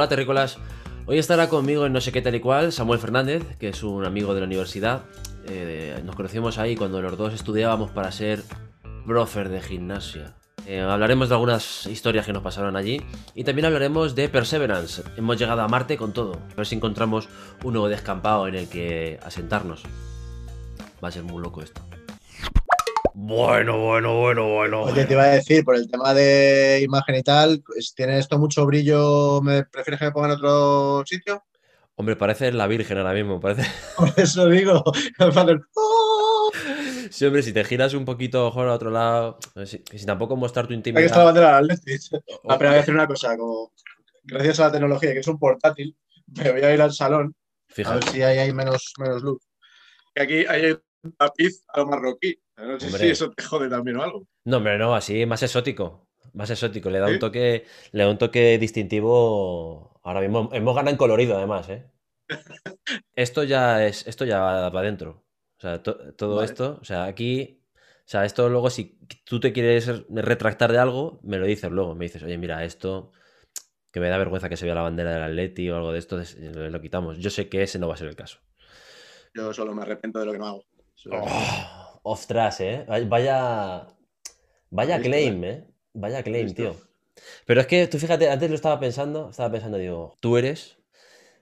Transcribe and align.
Hola 0.00 0.08
terrícolas, 0.08 0.56
hoy 1.04 1.18
estará 1.18 1.50
conmigo 1.50 1.84
en 1.84 1.92
no 1.92 2.00
sé 2.00 2.10
qué 2.10 2.22
tal 2.22 2.34
y 2.34 2.40
cual 2.40 2.72
Samuel 2.72 2.98
Fernández, 2.98 3.44
que 3.58 3.68
es 3.68 3.82
un 3.82 4.06
amigo 4.06 4.32
de 4.32 4.40
la 4.40 4.46
universidad. 4.46 5.02
Eh, 5.46 6.00
nos 6.06 6.16
conocimos 6.16 6.56
ahí 6.56 6.74
cuando 6.74 7.02
los 7.02 7.18
dos 7.18 7.34
estudiábamos 7.34 7.90
para 7.90 8.10
ser 8.10 8.42
profer 9.06 9.50
de 9.50 9.60
gimnasia. 9.60 10.36
Eh, 10.66 10.80
hablaremos 10.80 11.28
de 11.28 11.34
algunas 11.34 11.84
historias 11.84 12.24
que 12.24 12.32
nos 12.32 12.42
pasaron 12.42 12.76
allí 12.76 13.02
y 13.34 13.44
también 13.44 13.66
hablaremos 13.66 14.14
de 14.14 14.30
Perseverance. 14.30 15.02
Hemos 15.18 15.38
llegado 15.38 15.60
a 15.60 15.68
Marte 15.68 15.98
con 15.98 16.14
todo. 16.14 16.32
A 16.50 16.54
ver 16.54 16.66
si 16.66 16.76
encontramos 16.76 17.28
un 17.62 17.74
nuevo 17.74 17.90
descampado 17.90 18.48
en 18.48 18.54
el 18.54 18.70
que 18.70 19.20
asentarnos. 19.22 19.82
Va 21.04 21.08
a 21.08 21.12
ser 21.12 21.24
muy 21.24 21.42
loco 21.42 21.60
esto. 21.60 21.82
Bueno, 23.14 23.78
bueno, 23.78 24.18
bueno, 24.20 24.48
bueno. 24.48 24.82
Oye, 24.82 25.04
te 25.04 25.14
iba 25.14 25.24
a 25.24 25.28
decir, 25.28 25.64
por 25.64 25.74
el 25.76 25.90
tema 25.90 26.14
de 26.14 26.80
imagen 26.82 27.16
y 27.16 27.22
tal, 27.22 27.62
pues, 27.66 27.94
¿tiene 27.94 28.18
esto 28.18 28.38
mucho 28.38 28.64
brillo? 28.66 29.40
¿Me 29.42 29.64
prefieres 29.64 29.98
que 29.98 30.06
me 30.06 30.12
ponga 30.12 30.28
en 30.28 30.34
otro 30.34 31.02
sitio? 31.06 31.44
Hombre, 31.96 32.16
parece 32.16 32.50
la 32.52 32.66
Virgen 32.66 32.98
ahora 32.98 33.12
mismo, 33.12 33.40
parece. 33.40 33.62
Por 33.96 34.12
eso 34.16 34.48
digo, 34.48 34.82
¡Oh! 35.76 36.50
Sí, 37.10 37.26
hombre, 37.26 37.42
si 37.42 37.52
te 37.52 37.62
giras 37.64 37.92
un 37.92 38.04
poquito 38.04 38.46
mejor 38.46 38.68
a 38.68 38.74
otro 38.74 38.90
lado, 38.90 39.38
si, 39.66 39.82
si 39.92 40.06
tampoco 40.06 40.36
mostrar 40.36 40.66
tu 40.66 40.72
Aquí 40.72 40.76
intimidad. 40.78 41.06
está 41.06 41.18
la 41.18 41.24
bandera 41.24 41.56
del 41.60 41.70
Atlético. 41.72 42.22
Ah, 42.48 42.56
pero 42.56 42.70
voy 42.70 42.76
a 42.76 42.80
decir 42.80 42.94
una 42.94 43.06
cosa, 43.06 43.36
como 43.36 43.72
gracias 44.24 44.60
a 44.60 44.66
la 44.66 44.72
tecnología, 44.72 45.12
que 45.12 45.18
es 45.18 45.26
un 45.26 45.38
portátil, 45.38 45.94
me 46.28 46.52
voy 46.52 46.62
a 46.62 46.72
ir 46.72 46.80
al 46.80 46.92
salón 46.92 47.34
a 47.84 47.94
ver 47.94 48.02
Fíjate. 48.02 48.06
si 48.10 48.22
ahí 48.22 48.38
hay 48.38 48.52
menos, 48.54 48.92
menos 48.98 49.22
luz. 49.22 49.42
Aquí 50.16 50.44
hay 50.46 50.76
tapiz 51.16 51.64
a 51.68 51.80
lo 51.80 51.86
marroquí. 51.86 52.40
No 52.56 52.78
sé 52.78 52.86
Hombre. 52.86 53.00
si 53.00 53.08
eso 53.10 53.30
te 53.30 53.42
jode 53.42 53.68
también 53.68 53.96
o 53.96 54.02
algo. 54.02 54.26
No, 54.44 54.58
hombre, 54.58 54.78
no, 54.78 54.94
así 54.94 55.24
más 55.26 55.42
exótico. 55.42 56.08
Más 56.34 56.50
exótico. 56.50 56.90
Le 56.90 56.98
da 56.98 57.06
¿Sí? 57.08 57.14
un 57.14 57.18
toque, 57.18 57.64
le 57.92 58.02
da 58.04 58.10
un 58.10 58.18
toque 58.18 58.58
distintivo. 58.58 60.00
Ahora 60.02 60.20
mismo 60.20 60.48
hemos 60.52 60.74
ganado 60.74 60.90
en 60.90 60.96
colorido, 60.96 61.36
además, 61.36 61.68
¿eh? 61.68 61.90
Esto 63.14 63.44
ya 63.44 63.86
es, 63.86 64.06
esto 64.06 64.24
ya 64.24 64.40
va 64.40 64.70
para 64.70 64.80
adentro. 64.80 65.24
O 65.58 65.60
sea, 65.60 65.82
to- 65.82 66.14
todo 66.14 66.36
Vale. 66.36 66.46
esto, 66.46 66.78
o 66.80 66.84
sea, 66.84 67.04
aquí, 67.04 67.62
o 67.74 68.02
sea, 68.08 68.24
esto 68.24 68.48
luego, 68.48 68.70
si 68.70 68.98
tú 69.24 69.40
te 69.40 69.52
quieres 69.52 69.90
retractar 70.08 70.72
de 70.72 70.78
algo, 70.78 71.20
me 71.22 71.36
lo 71.38 71.46
dices 71.46 71.70
luego. 71.70 71.94
Me 71.94 72.06
dices, 72.06 72.22
oye, 72.22 72.38
mira, 72.38 72.64
esto 72.64 73.12
que 73.92 74.00
me 74.00 74.08
da 74.08 74.18
vergüenza 74.18 74.48
que 74.48 74.56
se 74.56 74.66
vea 74.66 74.74
la 74.74 74.82
bandera 74.82 75.12
del 75.12 75.22
Atleti 75.22 75.68
o 75.70 75.76
algo 75.76 75.92
de 75.92 75.98
esto, 75.98 76.18
lo 76.42 76.80
quitamos. 76.80 77.18
Yo 77.18 77.30
sé 77.30 77.48
que 77.48 77.62
ese 77.62 77.78
no 77.78 77.88
va 77.88 77.94
a 77.94 77.98
ser 77.98 78.08
el 78.08 78.16
caso. 78.16 78.38
Yo 79.34 79.52
solo 79.52 79.74
me 79.74 79.82
arrepiento 79.82 80.18
de 80.18 80.26
lo 80.26 80.32
que 80.32 80.38
no 80.38 80.46
hago. 80.46 80.64
Oh, 81.10 82.00
ostras, 82.02 82.60
¿eh? 82.60 82.84
Vaya, 83.08 83.86
vaya 84.70 85.00
claim, 85.00 85.44
¿eh? 85.44 85.64
Vaya 85.94 86.22
claim, 86.22 86.46
Listo. 86.46 86.62
tío. 86.62 86.76
Pero 87.46 87.60
es 87.60 87.66
que 87.66 87.86
tú 87.86 87.98
fíjate, 87.98 88.30
antes 88.30 88.48
lo 88.50 88.56
estaba 88.56 88.80
pensando, 88.80 89.30
estaba 89.30 89.52
pensando, 89.52 89.78
digo, 89.78 90.16
tú 90.20 90.36
eres 90.36 90.78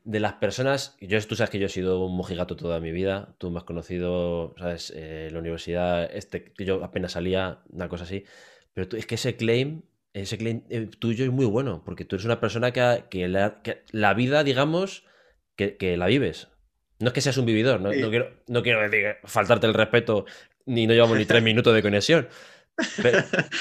de 0.04 0.20
las 0.20 0.34
personas, 0.34 0.96
yo, 1.00 1.20
tú 1.26 1.36
sabes 1.36 1.50
que 1.50 1.58
yo 1.58 1.66
he 1.66 1.70
sido 1.70 2.04
un 2.04 2.16
mojigato 2.16 2.56
toda 2.56 2.80
mi 2.80 2.92
vida, 2.92 3.34
tú 3.38 3.50
me 3.50 3.58
has 3.58 3.64
conocido, 3.64 4.54
sabes, 4.58 4.92
Eh, 4.96 5.28
la 5.32 5.38
universidad, 5.40 6.04
este, 6.14 6.52
que 6.52 6.64
yo 6.64 6.82
apenas 6.84 7.12
salía, 7.12 7.60
una 7.70 7.88
cosa 7.88 8.04
así, 8.04 8.24
pero 8.74 8.88
tú- 8.88 8.96
es 8.96 9.06
que 9.06 9.16
ese 9.16 9.36
claim, 9.36 9.82
ese 10.14 10.38
claim 10.38 10.64
eh, 10.70 10.88
tuyo 10.98 11.24
es 11.24 11.30
muy 11.32 11.46
bueno, 11.46 11.82
porque 11.84 12.04
tú 12.04 12.16
eres 12.16 12.24
una 12.26 12.40
persona 12.40 12.72
que, 12.72 12.80
ha- 12.80 13.08
que 13.08 13.28
la, 13.28 13.62
que 13.62 13.82
la 13.92 14.14
vida, 14.14 14.44
digamos, 14.44 15.04
que, 15.56 15.76
que 15.76 15.96
la 15.96 16.06
vives. 16.06 16.48
No 17.00 17.08
es 17.08 17.12
que 17.12 17.20
seas 17.20 17.36
un 17.38 17.46
vividor, 17.46 17.80
no, 17.80 17.92
Sí. 17.92 18.00
no 18.00 18.10
quiero, 18.10 18.30
no 18.48 18.62
quiero 18.62 18.80
decir 18.88 19.16
faltarte 19.24 19.66
el 19.66 19.74
respeto, 19.74 20.24
ni 20.66 20.86
no 20.86 20.94
llevamos 20.94 21.16
ni 21.18 21.24
tres 21.26 21.42
minutos 21.42 21.74
de 21.74 21.82
conexión. 21.82 22.28
Pero, 23.02 23.18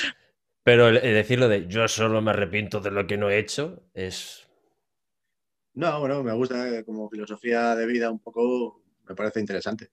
pero 0.63 0.87
el, 0.89 0.97
el 0.97 1.13
decirlo 1.13 1.47
de 1.47 1.67
yo 1.67 1.87
solo 1.87 2.21
me 2.21 2.31
arrepiento 2.31 2.79
de 2.81 2.91
lo 2.91 3.05
que 3.07 3.17
no 3.17 3.29
he 3.29 3.37
hecho 3.39 3.83
es. 3.93 4.47
No, 5.73 5.99
bueno, 5.99 6.23
me 6.23 6.33
gusta 6.33 6.67
eh, 6.69 6.83
como 6.83 7.09
filosofía 7.09 7.75
de 7.75 7.85
vida 7.85 8.09
un 8.09 8.19
poco, 8.19 8.81
me 9.07 9.13
parece 9.15 9.39
interesante. 9.39 9.91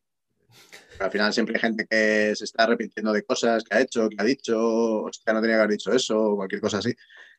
Al 1.01 1.11
final 1.11 1.33
siempre 1.33 1.57
hay 1.57 1.61
gente 1.61 1.87
que 1.89 2.35
se 2.37 2.45
está 2.45 2.65
arrepintiendo 2.65 3.13
de 3.13 3.25
cosas 3.25 3.65
que 3.65 3.77
ha 3.77 3.81
hecho, 3.81 4.09
que 4.09 4.17
ha 4.19 4.25
dicho, 4.25 5.03
hostia, 5.03 5.33
no 5.35 5.41
tenía 5.43 5.57
que 5.57 5.61
haber 5.63 5.73
dicho 5.73 5.93
eso, 5.93 6.19
o 6.19 6.37
cualquier 6.37 6.61
cosa 6.63 6.79
así. 6.79 6.95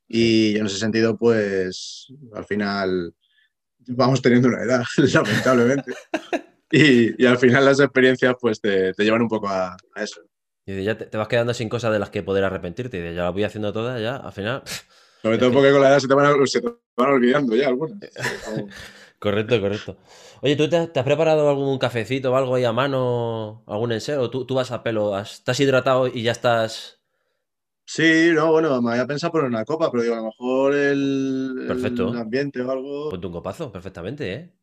Y 0.07 0.53
yo 0.53 0.59
en 0.59 0.65
ese 0.67 0.77
sentido, 0.77 1.17
pues, 1.17 2.07
al 2.35 2.45
final 2.45 3.15
vamos 3.87 4.21
teniendo 4.21 4.47
una 4.49 4.61
edad, 4.63 4.83
lamentablemente. 5.13 5.93
Y, 6.71 7.21
y 7.21 7.25
al 7.25 7.37
final 7.37 7.65
las 7.65 7.79
experiencias, 7.79 8.35
pues, 8.39 8.59
te, 8.59 8.93
te 8.93 9.03
llevan 9.03 9.21
un 9.21 9.29
poco 9.29 9.47
a, 9.47 9.77
a 9.95 10.03
eso. 10.03 10.21
Y 10.65 10.83
ya 10.83 10.97
te, 10.97 11.05
te 11.05 11.17
vas 11.17 11.27
quedando 11.27 11.53
sin 11.53 11.69
cosas 11.69 11.91
de 11.93 11.99
las 11.99 12.09
que 12.09 12.23
poder 12.23 12.43
arrepentirte. 12.43 12.97
Y 12.97 13.15
ya 13.15 13.23
las 13.25 13.33
voy 13.33 13.43
haciendo 13.43 13.71
todas, 13.71 14.01
ya 14.01 14.15
al 14.17 14.33
final. 14.33 14.63
Sobre 15.21 15.37
todo 15.37 15.49
que- 15.49 15.53
porque 15.55 15.71
con 15.71 15.81
la 15.81 15.89
edad 15.89 15.99
se 15.99 16.07
te 16.07 16.13
van, 16.13 16.25
a- 16.25 16.47
se 16.47 16.61
te 16.61 16.67
van 16.97 17.09
olvidando 17.11 17.55
ya 17.55 17.67
algunas. 17.67 17.97
Correcto, 19.19 19.59
correcto. 19.61 19.97
Oye, 20.41 20.55
¿tú 20.55 20.69
te, 20.69 20.77
has- 20.77 20.91
te 20.93 20.99
has 20.99 21.05
preparado 21.05 21.49
algún 21.49 21.79
cafecito 21.79 22.31
o 22.31 22.35
algo 22.35 22.55
ahí 22.55 22.63
a 22.65 22.73
mano? 22.73 23.63
¿Algún 23.65 23.91
ensero? 23.91 24.21
¿O 24.23 24.29
tú, 24.29 24.45
tú 24.45 24.55
vas 24.55 24.71
a 24.71 24.83
pelo? 24.83 25.15
has- 25.15 25.35
¿Estás 25.35 25.59
hidratado 25.59 26.07
y 26.07 26.21
ya 26.21 26.31
estás. 26.31 26.94
Sí, 27.87 28.31
no, 28.33 28.51
bueno, 28.51 28.81
me 28.81 28.91
había 28.93 29.05
pensado 29.05 29.31
poner 29.31 29.47
una 29.47 29.63
copa, 29.63 29.91
pero 29.91 30.01
digo, 30.03 30.15
a 30.15 30.19
lo 30.19 30.25
mejor 30.25 30.73
el, 30.73 31.65
Perfecto. 31.67 32.09
el 32.09 32.17
ambiente 32.17 32.61
o 32.61 32.71
algo. 32.71 33.09
Ponte 33.11 33.27
un 33.27 33.33
copazo, 33.33 33.71
perfectamente, 33.71 34.33
¿eh? 34.33 34.53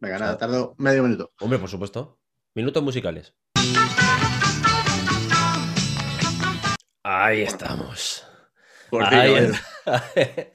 Venga, 0.00 0.18
nada, 0.18 0.36
tardo 0.38 0.74
medio 0.78 1.02
minuto. 1.04 1.30
Hombre, 1.40 1.58
por 1.58 1.68
supuesto. 1.68 2.18
Minutos 2.54 2.82
musicales. 2.82 3.34
Ahí 7.04 7.42
estamos. 7.42 8.26
Por 8.90 9.06
fin, 9.06 9.18
Ahí 9.18 9.30
oye. 9.30 9.44
está. 9.44 10.04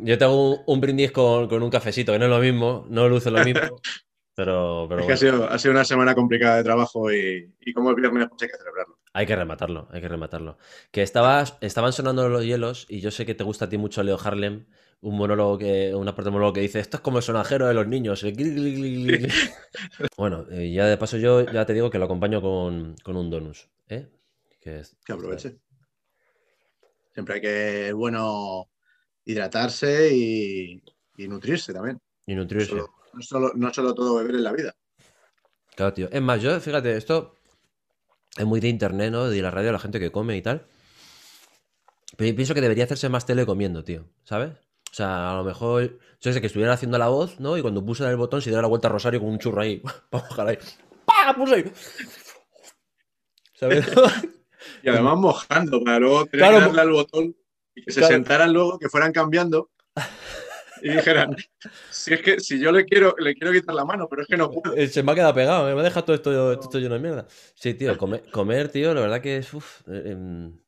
Yo 0.00 0.18
tengo 0.18 0.50
un, 0.52 0.60
un 0.66 0.80
brindis 0.80 1.10
con, 1.12 1.48
con 1.48 1.62
un 1.62 1.70
cafecito, 1.70 2.12
que 2.12 2.18
no 2.18 2.26
es 2.26 2.30
lo 2.30 2.38
mismo, 2.38 2.86
no 2.90 3.08
luce 3.08 3.30
lo 3.30 3.42
mismo, 3.42 3.60
pero, 4.36 4.86
pero 4.88 5.00
Es 5.00 5.06
que 5.06 5.12
ha 5.14 5.16
sido, 5.16 5.48
ha 5.50 5.58
sido 5.58 5.72
una 5.72 5.84
semana 5.84 6.14
complicada 6.14 6.56
de 6.58 6.64
trabajo 6.64 7.10
y, 7.10 7.54
y 7.60 7.72
como 7.72 7.90
el 7.90 7.96
viernes 7.96 8.28
pues 8.28 8.42
hay 8.42 8.48
que 8.48 8.58
celebrarlo. 8.58 8.97
Hay 9.12 9.26
que 9.26 9.36
rematarlo, 9.36 9.88
hay 9.90 10.00
que 10.00 10.08
rematarlo. 10.08 10.58
Que 10.90 11.02
estabas, 11.02 11.56
estaban 11.60 11.92
sonando 11.92 12.28
los 12.28 12.44
hielos 12.44 12.86
y 12.88 13.00
yo 13.00 13.10
sé 13.10 13.26
que 13.26 13.34
te 13.34 13.44
gusta 13.44 13.66
a 13.66 13.68
ti 13.68 13.78
mucho 13.78 14.02
Leo 14.02 14.18
Harlem, 14.22 14.66
un 15.00 15.16
monólogo 15.16 15.58
que, 15.58 15.94
una 15.94 16.14
parte 16.14 16.24
del 16.26 16.32
monólogo 16.32 16.54
que 16.54 16.60
dice, 16.60 16.80
esto 16.80 16.96
es 16.96 17.00
como 17.02 17.18
el 17.18 17.22
sonajero 17.22 17.66
de 17.68 17.74
los 17.74 17.86
niños. 17.86 18.22
el 18.24 18.32
gli, 18.36 18.44
gli, 18.44 18.74
gli, 18.74 19.06
gli, 19.06 19.16
gli". 19.18 19.28
Bueno, 20.16 20.46
eh, 20.50 20.72
ya 20.72 20.86
de 20.86 20.96
paso 20.96 21.16
yo 21.16 21.42
ya 21.42 21.64
te 21.66 21.74
digo 21.74 21.90
que 21.90 21.98
lo 21.98 22.06
acompaño 22.06 22.40
con, 22.42 22.96
con 23.02 23.16
un 23.16 23.30
donus, 23.30 23.68
¿eh? 23.88 24.08
Que 24.60 24.80
es- 24.80 24.96
Que 25.04 25.12
aproveche. 25.12 25.58
Siempre 27.14 27.36
hay 27.36 27.40
que, 27.40 27.92
bueno, 27.92 28.68
hidratarse 29.24 30.14
y, 30.14 30.82
y 31.16 31.28
nutrirse 31.28 31.72
también. 31.72 31.98
Y 32.26 32.34
nutrirse. 32.34 32.70
Solo- 32.70 32.88
no, 33.12 33.22
solo, 33.22 33.52
no 33.54 33.72
solo 33.74 33.94
todo 33.94 34.16
beber 34.16 34.36
en 34.36 34.44
la 34.44 34.52
vida. 34.52 34.74
Claro, 35.74 35.94
tío. 35.94 36.08
Es 36.10 36.20
más, 36.22 36.42
yo, 36.42 36.58
fíjate, 36.60 36.96
esto 36.96 37.37
es 38.38 38.46
muy 38.46 38.60
de 38.60 38.68
internet, 38.68 39.10
¿no? 39.10 39.28
De 39.28 39.42
la 39.42 39.50
radio, 39.50 39.72
la 39.72 39.78
gente 39.78 40.00
que 40.00 40.10
come 40.10 40.36
y 40.36 40.42
tal. 40.42 40.66
Pero 42.16 42.30
yo 42.30 42.36
pienso 42.36 42.54
que 42.54 42.60
debería 42.60 42.84
hacerse 42.84 43.08
más 43.08 43.26
tele 43.26 43.44
comiendo, 43.44 43.84
tío. 43.84 44.04
¿Sabes? 44.24 44.52
O 44.90 44.94
sea, 44.94 45.30
a 45.32 45.34
lo 45.34 45.44
mejor, 45.44 45.98
yo 46.20 46.32
sé 46.32 46.40
que 46.40 46.46
estuviera 46.46 46.72
haciendo 46.72 46.98
la 46.98 47.08
voz, 47.08 47.38
¿no? 47.40 47.58
Y 47.58 47.62
cuando 47.62 47.84
puse 47.84 48.04
el 48.08 48.16
botón 48.16 48.40
se 48.40 48.50
diera 48.50 48.62
la 48.62 48.68
vuelta 48.68 48.88
a 48.88 48.92
Rosario 48.92 49.20
con 49.20 49.28
un 49.28 49.38
churro 49.38 49.60
ahí. 49.60 49.82
Para 50.10 50.24
bajar 50.24 50.48
ahí. 50.48 50.58
¡Pah! 51.04 51.34
Puse 51.36 51.54
ahí. 51.56 51.72
¿Sabes? 53.54 53.86
Y 54.82 54.88
además 54.88 55.16
mojando, 55.16 55.82
para 55.82 55.98
luego 56.00 56.26
tener 56.26 56.46
Claro, 56.46 56.58
que 56.58 56.64
darle 56.66 56.80
al 56.80 56.90
botón 56.90 57.36
y 57.74 57.82
que 57.84 57.92
se 57.92 58.00
claro. 58.00 58.14
sentaran 58.14 58.52
luego, 58.52 58.78
que 58.78 58.88
fueran 58.88 59.12
cambiando 59.12 59.70
y 60.88 60.96
dijeran, 60.96 61.36
si 61.90 62.14
es 62.14 62.22
que 62.22 62.40
si 62.40 62.58
yo 62.58 62.72
le 62.72 62.84
quiero, 62.84 63.14
le 63.18 63.34
quiero 63.34 63.52
quitar 63.52 63.74
la 63.74 63.84
mano, 63.84 64.06
pero 64.08 64.22
es 64.22 64.28
que 64.28 64.36
no 64.36 64.50
puedo. 64.50 64.74
Eh, 64.76 64.88
Se 64.88 65.02
me 65.02 65.12
ha 65.12 65.14
quedado 65.14 65.34
pegado, 65.34 65.68
eh, 65.70 65.74
me 65.74 65.80
ha 65.80 65.84
dejado 65.84 66.04
todo 66.06 66.16
esto, 66.16 66.30
todo 66.32 66.52
esto 66.52 66.78
lleno 66.78 66.94
de 66.94 67.00
mierda. 67.00 67.26
Sí, 67.54 67.74
tío, 67.74 67.96
comer, 67.98 68.22
comer, 68.30 68.68
tío, 68.70 68.94
la 68.94 69.00
verdad 69.02 69.20
que 69.20 69.36
es. 69.38 69.52
Uf, 69.54 69.82
eh, 69.88 70.02
em, 70.12 70.58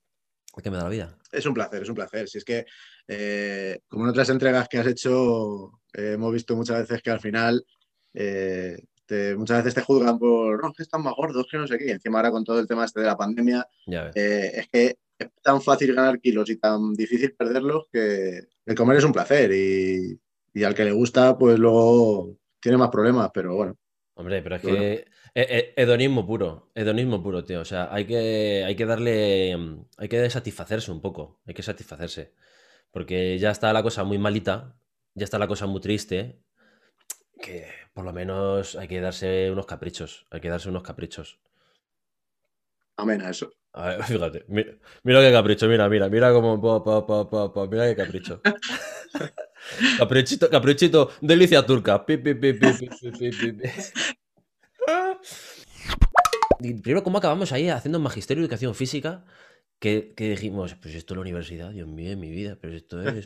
es 0.57 0.63
que 0.63 0.71
me 0.71 0.77
da 0.77 0.85
la 0.85 0.89
vida. 0.91 1.17
Es 1.33 1.47
un 1.47 1.55
placer, 1.55 1.83
es 1.83 1.89
un 1.89 1.95
placer. 1.95 2.29
Si 2.29 2.39
es 2.39 2.45
que, 2.45 2.67
eh, 3.07 3.81
como 3.89 4.05
en 4.05 4.11
otras 4.11 4.29
entregas 4.31 4.69
que 4.69 4.79
has 4.79 4.87
hecho, 4.87 5.73
eh, 5.95 6.13
hemos 6.15 6.33
visto 6.33 6.57
muchas 6.57 6.81
veces 6.81 7.03
que 7.03 7.11
al 7.11 7.21
final, 7.21 7.65
te- 8.13 9.35
muchas 9.37 9.59
veces 9.59 9.75
te 9.75 9.83
juzgan 9.83 10.19
por, 10.19 10.63
no, 10.63 10.73
que 10.73 10.83
están 10.83 11.03
más 11.03 11.15
gordos, 11.17 11.47
que 11.51 11.57
no 11.59 11.67
sé 11.67 11.79
qué. 11.79 11.87
Y 11.87 11.91
encima 11.91 12.19
ahora 12.19 12.31
con 12.31 12.45
todo 12.45 12.59
el 12.61 12.67
tema 12.67 12.85
este 12.85 13.01
de 13.01 13.07
la 13.07 13.17
pandemia, 13.17 13.67
Ya 13.87 14.05
ves. 14.05 14.17
es 14.17 14.69
que 14.69 14.97
es 15.25 15.31
tan 15.43 15.61
fácil 15.63 15.95
ganar 15.95 16.21
kilos 16.21 16.51
y 16.51 16.57
tan 16.59 16.93
difícil 16.95 17.35
perderlos 17.37 17.87
que 17.93 18.41
el 18.67 18.75
comer 18.75 18.99
es 18.99 19.05
un 19.05 19.13
placer. 19.13 19.53
Y, 19.53 20.21
y 20.55 20.65
al 20.65 20.75
que 20.75 20.85
le 20.85 20.93
gusta, 20.93 21.37
pues 21.39 21.59
luego 21.59 22.37
tiene 22.61 22.79
más 22.79 22.91
problemas, 22.91 23.31
pero 23.35 23.55
bueno. 23.57 23.77
Hombre, 24.15 24.43
pero 24.43 24.57
es 24.57 24.63
Bueno. 24.63 24.79
que 24.79 24.93
eh, 24.95 25.05
eh, 25.35 25.75
hedonismo 25.77 26.27
puro, 26.27 26.71
hedonismo 26.75 27.23
puro, 27.23 27.45
tío. 27.45 27.61
O 27.61 27.65
sea, 27.65 27.93
hay 27.95 28.07
que, 28.07 28.65
hay 28.67 28.77
que 28.77 28.85
darle, 28.87 29.57
hay 29.97 30.09
que 30.09 30.29
satisfacerse 30.31 30.91
un 30.93 31.01
poco, 31.01 31.41
hay 31.47 31.55
que 31.55 31.63
satisfacerse. 31.63 32.35
Porque 32.93 33.39
ya 33.39 33.51
está 33.53 33.73
la 33.73 33.83
cosa 33.83 34.05
muy 34.05 34.19
malita, 34.19 34.77
ya 35.15 35.25
está 35.25 35.39
la 35.39 35.49
cosa 35.49 35.67
muy 35.67 35.81
triste, 35.81 36.43
que 37.43 37.67
por 37.95 38.05
lo 38.05 38.13
menos 38.13 38.77
hay 38.77 38.89
que 38.89 39.01
darse 39.01 39.51
unos 39.51 39.67
caprichos, 39.67 40.27
hay 40.31 40.41
que 40.41 40.49
darse 40.51 40.69
unos 40.69 40.83
caprichos. 40.83 41.41
Amén 42.97 43.21
a 43.23 43.31
eso. 43.31 43.51
A 43.73 43.89
ver, 43.89 44.03
fíjate, 44.05 44.45
mira, 44.49 44.73
mira 45.03 45.21
qué 45.21 45.33
capricho, 45.33 45.69
mira, 45.69 45.89
mira, 45.89 46.09
mira 46.09 46.33
cómo, 46.33 46.61
pa, 46.61 46.83
pa, 46.85 47.07
pa, 47.07 47.31
pa, 47.31 47.53
pa, 47.53 47.67
mira 47.67 47.87
qué 47.89 47.97
capricho. 47.97 48.41
Caprichito, 49.99 50.49
caprichito, 50.49 51.11
delicia 51.21 51.65
turca. 51.65 52.05
primero, 56.59 57.03
¿cómo 57.03 57.19
acabamos 57.19 57.53
ahí 57.53 57.69
haciendo 57.69 58.01
magisterio 58.01 58.41
de 58.41 58.47
educación 58.47 58.75
física? 58.75 59.25
Que, 59.79 60.15
dijimos, 60.17 60.75
pues 60.75 60.95
esto 60.95 61.15
es 61.15 61.17
la 61.17 61.21
universidad, 61.23 61.71
Dios 61.71 61.87
mío, 61.89 62.13
en 62.13 62.21
mi 62.21 62.31
vida, 62.31 62.57
pero 62.61 62.75
esto 62.75 63.03
es. 63.03 63.25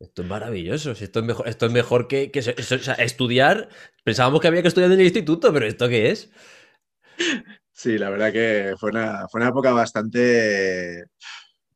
Esto 0.00 0.22
es 0.22 0.28
maravilloso, 0.28 0.92
esto 0.92 1.18
es 1.18 1.24
mejor, 1.24 1.48
esto 1.48 1.66
es 1.66 1.72
mejor 1.72 2.08
que, 2.08 2.30
estudiar. 2.98 3.68
Pensábamos 4.04 4.40
que 4.40 4.48
había 4.48 4.62
que 4.62 4.68
estudiar 4.68 4.92
en 4.92 5.00
el 5.00 5.06
instituto, 5.06 5.52
pero 5.52 5.66
¿esto 5.66 5.88
qué 5.88 6.10
es? 6.10 6.30
Sí, 7.78 7.96
la 7.96 8.10
verdad 8.10 8.32
que 8.32 8.74
fue 8.76 8.90
una, 8.90 9.28
fue 9.28 9.40
una 9.40 9.50
época 9.50 9.70
bastante 9.72 11.04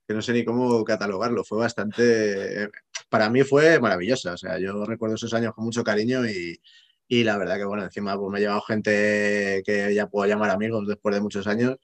que 0.08 0.14
no 0.14 0.20
sé 0.20 0.32
ni 0.32 0.44
cómo 0.44 0.82
catalogarlo, 0.84 1.44
fue 1.44 1.58
bastante, 1.58 2.70
para 3.08 3.30
mí 3.30 3.44
fue 3.44 3.78
maravillosa, 3.78 4.32
o 4.32 4.36
sea, 4.36 4.58
yo 4.58 4.84
recuerdo 4.84 5.14
esos 5.14 5.32
años 5.32 5.54
con 5.54 5.64
mucho 5.64 5.84
cariño 5.84 6.26
y, 6.26 6.60
y 7.06 7.22
la 7.22 7.38
verdad 7.38 7.56
que, 7.56 7.66
bueno, 7.66 7.84
encima 7.84 8.18
pues, 8.18 8.32
me 8.32 8.38
he 8.38 8.42
llevado 8.42 8.62
gente 8.62 9.62
que 9.64 9.94
ya 9.94 10.08
puedo 10.08 10.28
llamar 10.28 10.50
amigos 10.50 10.88
después 10.88 11.14
de 11.14 11.20
muchos 11.20 11.46
años 11.46 11.76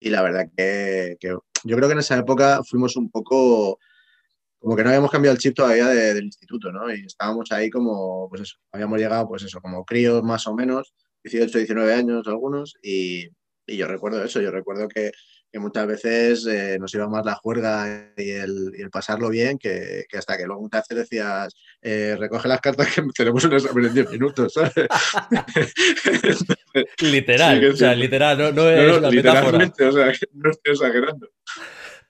y, 0.00 0.10
la 0.10 0.20
verdad 0.22 0.46
que, 0.54 1.16
que, 1.18 1.28
yo 1.64 1.76
creo 1.76 1.88
que 1.88 1.94
en 1.94 2.00
esa 2.00 2.18
época 2.18 2.60
fuimos 2.62 2.96
un 2.96 3.10
poco, 3.10 3.78
como 4.58 4.76
que 4.76 4.82
no 4.84 4.90
habíamos 4.90 5.10
cambiado 5.10 5.34
el 5.34 5.40
chip 5.40 5.54
todavía 5.56 5.86
del 5.88 6.24
instituto, 6.24 6.72
¿no? 6.72 6.92
Y 6.94 7.06
estábamos 7.06 7.50
ahí 7.52 7.70
como, 7.70 8.28
pues 8.28 8.42
eso, 8.42 8.56
habíamos 8.72 8.98
llegado, 8.98 9.26
pues 9.28 9.44
eso, 9.44 9.62
como 9.62 9.84
críos 9.86 10.22
más 10.22 10.46
o 10.46 10.54
menos, 10.54 10.94
18, 11.24 11.58
19 11.58 11.94
años 11.94 12.26
algunos 12.26 12.74
y, 12.82 13.28
y 13.66 13.76
yo 13.76 13.86
recuerdo 13.86 14.24
eso, 14.24 14.40
yo 14.40 14.50
recuerdo 14.50 14.88
que 14.88 15.12
que 15.52 15.58
muchas 15.58 15.86
veces 15.86 16.46
eh, 16.46 16.78
nos 16.78 16.94
iba 16.94 17.08
más 17.08 17.24
la 17.24 17.34
juerga 17.34 18.12
y 18.16 18.30
el, 18.30 18.72
y 18.76 18.82
el 18.82 18.90
pasarlo 18.90 19.28
bien 19.28 19.58
que, 19.58 20.04
que, 20.08 20.18
hasta 20.18 20.36
que 20.36 20.46
luego 20.46 20.62
muchas 20.62 20.86
veces 20.88 21.08
decías, 21.08 21.54
eh, 21.82 22.16
recoge 22.18 22.48
las 22.48 22.60
cartas 22.60 22.94
que 22.94 23.02
tenemos 23.14 23.44
un 23.44 23.54
examen 23.54 23.86
en 23.86 23.94
10 23.94 24.10
minutos, 24.10 24.52
¿sabes? 24.52 24.72
literal, 27.00 27.64
o 27.64 27.76
sea, 27.76 27.94
literal, 27.94 28.38
no, 28.38 28.52
no 28.52 28.68
es 28.68 28.92
no, 28.92 29.00
no, 29.00 29.10
literalmente, 29.10 29.84
o 29.84 29.92
sea, 29.92 30.06
no 30.34 30.50
estoy 30.50 30.72
exagerando. 30.72 31.28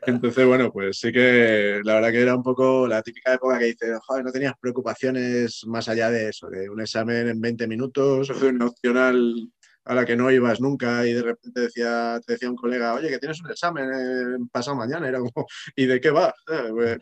Entonces, 0.07 0.47
bueno, 0.47 0.73
pues 0.73 0.99
sí 0.99 1.13
que 1.13 1.81
la 1.85 1.95
verdad 1.95 2.11
que 2.11 2.23
era 2.23 2.35
un 2.35 2.43
poco 2.43 2.87
la 2.87 3.03
típica 3.03 3.35
época 3.35 3.59
que 3.59 3.67
dices, 3.67 3.99
joder, 4.07 4.25
no 4.25 4.33
tenías 4.33 4.55
preocupaciones 4.61 5.63
más 5.67 5.89
allá 5.89 6.11
de 6.11 6.31
eso, 6.31 6.49
de 6.49 6.71
un 6.71 6.81
examen 6.81 7.29
en 7.29 7.41
20 7.41 7.67
minutos 7.67 8.31
o 8.31 8.35
de 8.35 8.49
un 8.49 8.63
opcional 8.63 9.51
a 9.85 9.95
la 9.95 10.05
que 10.05 10.17
no 10.17 10.31
ibas 10.31 10.61
nunca 10.61 11.07
y 11.07 11.13
de 11.13 11.23
repente 11.23 11.61
decía, 11.61 12.21
te 12.25 12.35
decía 12.35 12.51
un 12.51 12.57
colega, 12.57 12.95
oye, 12.95 13.09
que 13.09 13.19
tienes 13.19 13.41
un 13.41 13.51
examen 13.51 13.91
eh, 13.93 14.47
pasado 14.51 14.77
mañana, 14.77 15.09
era 15.09 15.19
como, 15.19 15.47
¿y 15.77 15.87
de 15.87 16.01
qué 16.01 16.11
va? 16.11 16.35
Pues, 16.47 16.99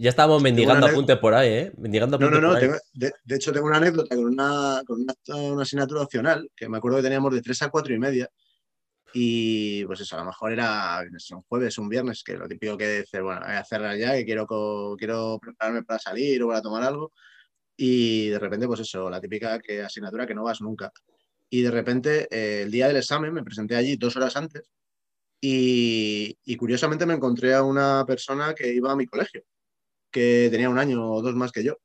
ya 0.00 0.08
estábamos 0.08 0.42
mendigando 0.42 0.86
apuntes 0.86 1.18
por 1.18 1.34
ahí, 1.34 1.50
¿eh? 1.50 1.72
Mendigando 1.76 2.18
no, 2.18 2.30
no, 2.30 2.40
no, 2.40 2.54
de, 2.54 3.12
hecho 3.28 3.52
tengo 3.52 3.66
una 3.66 3.76
anécdota 3.76 4.16
con, 4.16 4.24
una, 4.24 4.82
con 4.86 5.02
una, 5.02 5.62
asignatura 5.62 6.00
opcional, 6.00 6.50
que 6.56 6.70
me 6.70 6.78
acuerdo 6.78 6.96
que 6.96 7.02
teníamos 7.02 7.34
de 7.34 7.42
3 7.42 7.62
a 7.62 7.68
4 7.68 7.94
y 7.94 7.98
media, 7.98 8.30
y 9.12 9.84
pues 9.86 10.00
eso, 10.00 10.16
a 10.16 10.20
lo 10.20 10.26
mejor 10.26 10.52
era 10.52 11.02
un 11.32 11.42
jueves, 11.42 11.78
un 11.78 11.88
viernes, 11.88 12.22
que 12.22 12.36
lo 12.36 12.48
típico 12.48 12.76
que 12.76 13.00
dice, 13.00 13.20
bueno, 13.20 13.40
voy 13.44 13.54
a 13.54 13.64
cerrar 13.64 13.96
ya, 13.96 14.14
que 14.14 14.24
quiero, 14.24 14.46
quiero 14.98 15.38
prepararme 15.40 15.82
para 15.82 15.98
salir 15.98 16.42
o 16.42 16.48
para 16.48 16.62
tomar 16.62 16.82
algo, 16.82 17.12
y 17.76 18.28
de 18.28 18.38
repente, 18.38 18.66
pues 18.66 18.80
eso, 18.80 19.10
la 19.10 19.20
típica 19.20 19.58
que, 19.58 19.82
asignatura 19.82 20.26
que 20.26 20.34
no 20.34 20.44
vas 20.44 20.60
nunca 20.60 20.92
y 21.50 21.62
de 21.62 21.70
repente 21.70 22.28
eh, 22.30 22.62
el 22.62 22.70
día 22.70 22.86
del 22.86 22.96
examen 22.96 23.34
me 23.34 23.42
presenté 23.42 23.74
allí 23.74 23.96
dos 23.96 24.16
horas 24.16 24.36
antes 24.36 24.70
y, 25.42 26.36
curiosamente 26.56 27.06
me 27.06 27.14
encontré 27.14 27.54
a 27.54 27.62
una 27.62 28.04
persona 28.06 28.54
que 28.54 28.72
iba 28.72 28.92
a 28.92 28.96
mi 28.96 29.06
colegio, 29.06 29.42
que 30.10 30.48
tenía 30.50 30.68
un 30.68 30.78
año 30.78 31.10
o 31.10 31.22
dos 31.22 31.34
más 31.34 31.50
que 31.50 31.64
yo. 31.64 31.78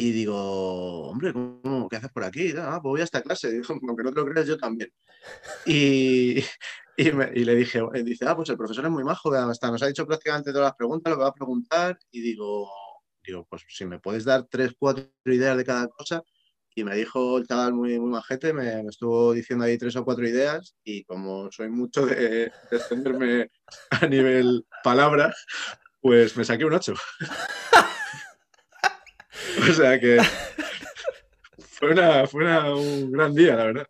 Y 0.00 0.12
digo, 0.12 1.08
hombre, 1.08 1.32
¿qué 1.90 1.96
haces 1.96 2.12
por 2.12 2.22
aquí? 2.22 2.54
Ah, 2.56 2.78
pues 2.80 2.90
voy 2.90 3.00
a 3.00 3.04
esta 3.04 3.20
clase. 3.20 3.60
aunque 3.68 4.04
no 4.04 4.12
te 4.12 4.20
lo 4.20 4.26
creas, 4.26 4.46
yo 4.46 4.56
también. 4.56 4.92
Y, 5.66 6.36
y, 6.96 7.44
le 7.44 7.56
dije, 7.56 7.82
dice, 8.04 8.24
ah, 8.28 8.36
pues 8.36 8.48
el 8.50 8.56
profesor 8.56 8.84
es 8.84 8.92
muy 8.92 9.02
majo, 9.02 9.32
hasta 9.34 9.72
nos 9.72 9.82
ha 9.82 9.88
dicho 9.88 10.06
prácticamente 10.06 10.52
todas 10.52 10.66
las 10.68 10.76
preguntas, 10.76 11.10
lo 11.10 11.16
que 11.16 11.22
va 11.24 11.30
a 11.30 11.34
preguntar. 11.34 11.98
Y 12.12 12.20
digo, 12.20 12.70
digo, 13.26 13.44
pues 13.50 13.64
si 13.68 13.86
me 13.86 13.98
puedes 13.98 14.24
dar 14.24 14.46
tres, 14.48 14.72
cuatro 14.78 15.10
ideas 15.24 15.56
de 15.56 15.64
cada 15.64 15.88
cosa, 15.88 16.22
y 16.76 16.84
me 16.84 16.94
dijo 16.94 17.38
el 17.38 17.48
chaval 17.48 17.74
muy, 17.74 17.98
muy 17.98 18.10
majete, 18.10 18.52
me, 18.52 18.82
estuvo 18.82 19.32
diciendo 19.32 19.64
ahí 19.64 19.78
tres 19.78 19.96
o 19.96 20.04
cuatro 20.04 20.28
ideas 20.28 20.76
y 20.84 21.02
como 21.06 21.50
soy 21.50 21.70
mucho 21.70 22.06
de, 22.06 22.52
extenderme 22.70 23.50
a 23.90 24.06
nivel 24.06 24.64
palabra, 24.84 25.34
pues 26.00 26.36
me 26.36 26.44
saqué 26.44 26.64
un 26.64 26.74
8. 26.74 26.94
o 29.70 29.72
sea 29.72 29.98
que 29.98 30.18
fue, 31.58 31.92
una, 31.92 32.26
fue 32.26 32.72
un 32.74 33.12
gran 33.12 33.34
día, 33.34 33.56
la 33.56 33.64
verdad. 33.64 33.86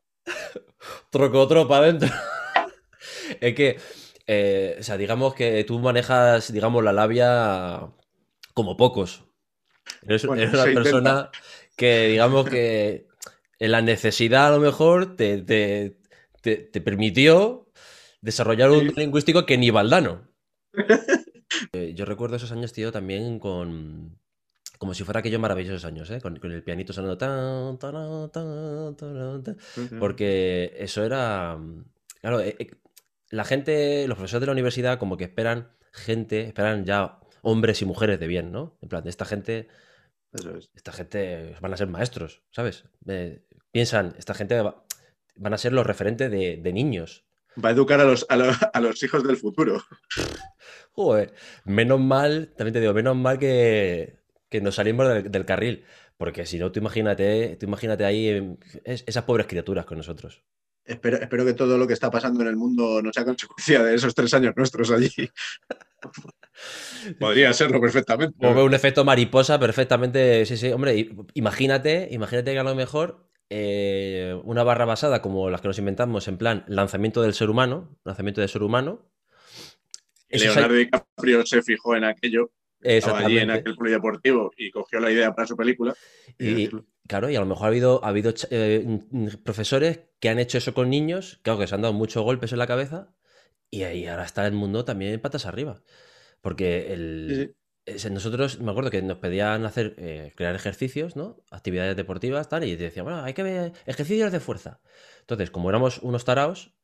Troco 1.11 1.49
tropa 1.49 1.79
adentro. 1.79 2.09
es 3.41 3.55
que, 3.55 3.79
eh, 4.27 4.77
o 4.79 4.83
sea, 4.83 4.97
digamos 4.97 5.35
que 5.35 5.65
tú 5.65 5.79
manejas, 5.79 6.53
digamos, 6.53 6.85
la 6.85 6.93
labia 6.93 7.89
como 8.55 8.77
pocos. 8.77 9.25
Eres, 10.03 10.25
una 10.25 10.65
persona 10.65 11.31
que 11.77 12.09
digamos 12.09 12.49
que 12.49 13.07
la 13.59 13.81
necesidad 13.83 14.49
a 14.49 14.51
lo 14.57 14.61
mejor 14.61 15.17
te, 15.17 15.43
te, 15.43 16.81
permitió 16.81 17.71
desarrollar 18.21 18.71
un 18.71 18.89
lingüístico 18.89 19.47
que 19.47 19.59
ni 19.59 19.71
Valdano. 19.71 20.29
Eh, 21.73 21.95
yo 21.95 22.05
recuerdo 22.05 22.37
esos 22.37 22.53
años, 22.53 22.75
tío, 22.75 22.93
también 22.93 23.39
con... 23.39 24.21
Como 24.79 24.95
si 24.95 25.05
fuera 25.05 25.21
aquellos 25.21 25.41
maravillosos 25.41 25.85
años, 25.85 26.11
¿eh? 26.11 26.21
con, 26.21 26.37
el 26.37 26.63
pianito 26.63 26.93
sonando 26.93 27.19
tan, 27.19 27.79
porque 29.99 30.75
eso 30.79 31.05
era... 31.05 31.59
Claro, 32.21 32.41
eh, 32.41 32.57
eh, 32.59 32.71
la 33.31 33.45
gente, 33.45 34.07
los 34.09 34.17
profesores 34.17 34.41
de 34.41 34.47
la 34.47 34.53
universidad 34.53 34.99
como 34.99 35.17
que 35.17 35.25
esperan 35.25 35.73
gente, 35.93 36.43
esperan 36.43 36.85
ya 36.85 37.19
hombres 37.43 37.83
y 37.83 37.85
mujeres 37.85 38.21
de 38.21 38.27
bien, 38.27 38.53
¿no? 38.53 38.79
En 38.81 38.89
plan, 38.89 39.07
esta 39.07 39.25
gente 39.25 39.69
esta 40.75 40.93
gente 40.93 41.57
van 41.61 41.73
a 41.73 41.77
ser 41.77 41.89
maestros, 41.89 42.43
¿sabes? 42.51 42.85
piensan, 43.71 44.15
esta 44.19 44.35
gente 44.35 44.61
van 45.37 45.55
a 45.55 45.59
ser 45.59 45.73
los 45.73 45.87
referentes 45.87 46.31
de, 46.31 46.73
niños. 46.73 47.25
Va 47.63 47.71
a 47.71 47.73
educar 47.73 48.01
a 48.01 48.05
los, 48.05 48.27
a, 48.29 48.81
los, 48.81 49.03
hijos 49.03 49.27
del 49.27 49.37
futuro. 49.37 49.83
Joder, 50.93 51.35
menos 51.65 52.01
mal, 52.01 52.53
también 52.57 52.75
te 52.75 52.81
digo, 52.81 52.95
menos 52.95 53.17
mal 53.17 53.39
que, 53.39 54.19
nos 54.61 54.75
salimos 54.75 55.25
del, 55.25 55.45
carril. 55.45 55.85
Porque 56.17 56.47
si 56.47 56.59
no, 56.59 56.73
tú 56.73 56.81
imagínate, 56.81 57.57
tú 57.57 57.67
imagínate 57.67 58.05
ahí 58.05 58.57
esas 58.85 59.25
pobres 59.25 59.47
criaturas 59.47 59.85
con 59.85 59.99
nosotros. 59.99 60.43
Espero, 60.85 61.19
espero, 61.19 61.45
que 61.45 61.53
todo 61.53 61.77
lo 61.77 61.87
que 61.87 61.93
está 61.93 62.11
pasando 62.11 62.41
en 62.41 62.49
el 62.49 62.57
mundo 62.57 63.03
no 63.03 63.13
sea 63.13 63.25
consecuencia 63.25 63.83
de 63.83 63.95
esos 63.95 64.15
tres 64.15 64.33
años 64.33 64.55
nuestros 64.57 64.91
allí. 64.91 65.11
Podría 67.21 67.53
serlo 67.53 67.81
perfectamente. 67.81 68.47
O 68.47 68.65
un 68.65 68.75
efecto 68.75 69.05
mariposa 69.05 69.61
perfectamente. 69.61 70.47
Sí, 70.47 70.57
sí, 70.57 70.73
hombre, 70.73 71.11
imagínate, 71.35 72.09
imagínate 72.11 72.53
que 72.53 72.59
a 72.59 72.65
lo 72.65 72.75
mejor 72.75 73.29
eh, 73.51 74.39
una 74.45 74.63
barra 74.63 74.85
basada 74.85 75.23
como 75.23 75.49
las 75.49 75.61
que 75.61 75.69
nos 75.69 75.79
inventamos 75.79 76.29
en 76.29 76.37
plan 76.37 76.65
lanzamiento 76.69 77.23
del 77.23 77.35
ser 77.35 77.49
humano, 77.49 77.97
lanzamiento 78.05 78.41
del 78.41 78.51
ser 78.51 78.63
humano. 78.63 79.11
Leonardo 80.29 80.75
DiCaprio 80.75 81.47
se 81.47 81.63
fijó 81.63 81.97
en 81.97 82.05
aquello, 82.05 82.51
estaba 82.81 83.19
allí 83.21 83.39
en 83.39 83.51
aquel 83.51 83.75
polideportivo 83.75 84.53
y 84.57 84.71
cogió 84.71 85.01
la 85.01 85.11
idea 85.11 85.35
para 85.35 85.47
su 85.47 85.57
película. 85.57 85.95
Y, 86.39 86.69
claro, 87.07 87.31
y 87.31 87.37
a 87.37 87.41
lo 87.41 87.47
mejor 87.47 87.67
ha 87.67 87.69
habido, 87.69 88.05
ha 88.05 88.09
habido 88.09 88.33
eh, 88.51 89.01
profesores 89.45 90.01
que 90.21 90.29
han 90.29 90.39
hecho 90.39 90.59
eso 90.59 90.75
con 90.75 90.91
niños, 90.91 91.41
claro, 91.43 91.59
que 91.59 91.67
se 91.67 91.75
han 91.75 91.83
dado 91.83 91.95
muchos 91.95 92.23
golpes 92.23 92.53
en 92.53 92.59
la 92.59 92.67
cabeza 92.67 93.15
y 93.71 93.83
ahí 93.83 94.07
ahora 94.07 94.25
está 94.25 94.47
el 94.47 94.55
mundo 94.55 94.85
también 94.85 95.21
patas 95.21 95.47
arriba. 95.47 95.83
Porque 96.41 96.93
el, 96.93 97.57
nosotros, 98.11 98.61
me 98.61 98.71
acuerdo 98.71 98.91
que 98.91 99.03
nos 99.03 99.19
pedían 99.19 99.65
hacer, 99.65 99.95
eh, 99.99 100.33
crear 100.37 100.55
ejercicios, 100.55 101.17
¿no? 101.17 101.43
Actividades 101.51 101.97
deportivas, 101.97 102.49
tal, 102.49 102.65
y 102.65 102.77
decían, 102.77 103.05
bueno, 103.05 103.23
hay 103.23 103.35
que 103.35 103.43
ver 103.43 103.73
ejercicios 103.87 104.33
de 104.33 104.41
fuerza. 104.41 104.81
Entonces, 105.21 105.51
como 105.51 105.69
éramos 105.69 105.99
unos 105.99 106.25
taraos, 106.25 106.75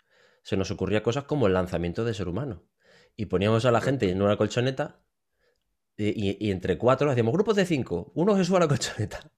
se 0.43 0.57
nos 0.57 0.71
ocurría 0.71 1.03
cosas 1.03 1.25
como 1.25 1.47
el 1.47 1.55
lanzamiento 1.55 2.05
de 2.05 2.15
ser 2.15 2.29
humano. 2.29 2.67
Y 3.17 3.27
poníamos 3.27 3.65
a 3.65 3.71
la 3.71 3.81
gente 3.81 4.11
en 4.11 4.23
una 4.23 4.37
colchoneta 4.37 5.04
y, 5.97 6.51
entre 6.51 6.79
cuatro 6.79 7.11
hacíamos 7.11 7.33
grupos 7.33 7.57
de 7.57 7.67
cinco, 7.67 8.13
uno 8.15 8.37
se 8.37 8.45
sube 8.45 8.59
a 8.59 8.61
la 8.61 8.69
colchoneta. 8.69 9.21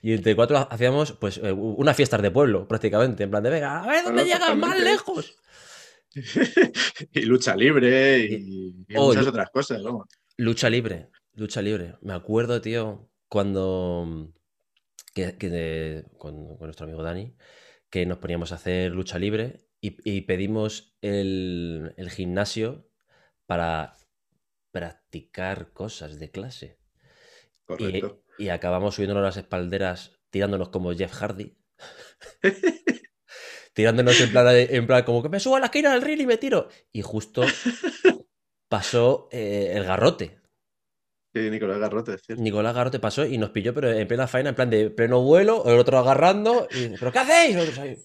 Y 0.00 0.14
entre 0.14 0.34
cuatro 0.34 0.66
hacíamos 0.70 1.12
pues 1.12 1.36
eh, 1.36 1.52
unas 1.52 1.94
fiestas 1.94 2.22
de 2.22 2.30
pueblo, 2.30 2.66
prácticamente, 2.66 3.24
en 3.24 3.30
plan 3.30 3.42
de, 3.42 3.50
venga, 3.50 3.82
a 3.82 3.86
ver 3.86 4.02
dónde 4.02 4.24
llegas 4.24 4.56
más 4.56 4.80
lejos. 4.80 5.36
y 7.12 7.20
lucha 7.26 7.54
libre 7.54 8.18
y, 8.18 8.86
oh, 8.96 9.08
muchas 9.08 9.26
otras 9.26 9.50
cosas. 9.50 9.82
Lucha 10.38 10.70
libre, 10.70 11.10
lucha 11.34 11.60
libre. 11.60 11.96
Me 12.00 12.14
acuerdo, 12.14 12.62
tío, 12.62 13.10
cuando 13.28 14.32
que, 15.14 16.04
con, 16.16 16.58
nuestro 16.58 16.84
amigo 16.84 17.02
Dani, 17.02 17.34
que 17.90 18.06
nos 18.06 18.18
poníamos 18.18 18.52
a 18.52 18.56
hacer 18.56 18.92
lucha 18.92 19.18
libre 19.18 19.64
y, 19.80 20.22
pedimos 20.22 20.96
el, 21.02 21.94
gimnasio 22.10 22.88
para 23.46 23.94
practicar 24.78 25.72
cosas 25.72 26.18
de 26.20 26.30
clase. 26.30 26.78
Correcto. 27.64 28.22
Y, 28.38 28.44
y 28.44 28.48
acabamos 28.50 28.94
subiéndonos 28.94 29.24
las 29.24 29.36
espalderas, 29.36 30.20
tirándonos 30.30 30.68
como 30.68 30.94
Jeff 30.94 31.12
Hardy. 31.12 31.56
tirándonos 33.74 34.20
en 34.20 34.30
plan, 34.30 34.46
en 34.50 34.86
plan, 34.86 35.02
como 35.04 35.22
que 35.22 35.28
me 35.28 35.40
subo 35.40 35.56
a 35.56 35.60
la 35.60 35.66
esquina 35.66 35.92
del 35.92 36.02
río 36.02 36.22
y 36.22 36.26
me 36.26 36.36
tiro. 36.36 36.68
Y 36.92 37.02
justo 37.02 37.42
pasó 38.68 39.28
eh, 39.32 39.72
el 39.74 39.84
garrote. 39.84 40.38
Sí, 41.34 41.50
Nicolás 41.50 41.78
Garrote, 41.78 42.14
es 42.14 42.22
cierto. 42.22 42.42
Nicolás 42.42 42.74
Garrote 42.74 43.00
pasó 43.00 43.26
y 43.26 43.36
nos 43.36 43.50
pilló, 43.50 43.74
pero 43.74 43.92
en 43.92 44.08
plena 44.08 44.26
faena, 44.26 44.48
en 44.48 44.54
plan 44.54 44.70
de 44.70 44.88
pleno 44.90 45.20
vuelo, 45.20 45.62
el 45.66 45.78
otro 45.78 45.98
agarrando. 45.98 46.66
Y, 46.70 46.88
¿Pero 46.98 47.12
qué 47.12 47.18
hacéis? 47.18 47.54
Nosotros 47.54 47.78
ahí, 47.78 47.96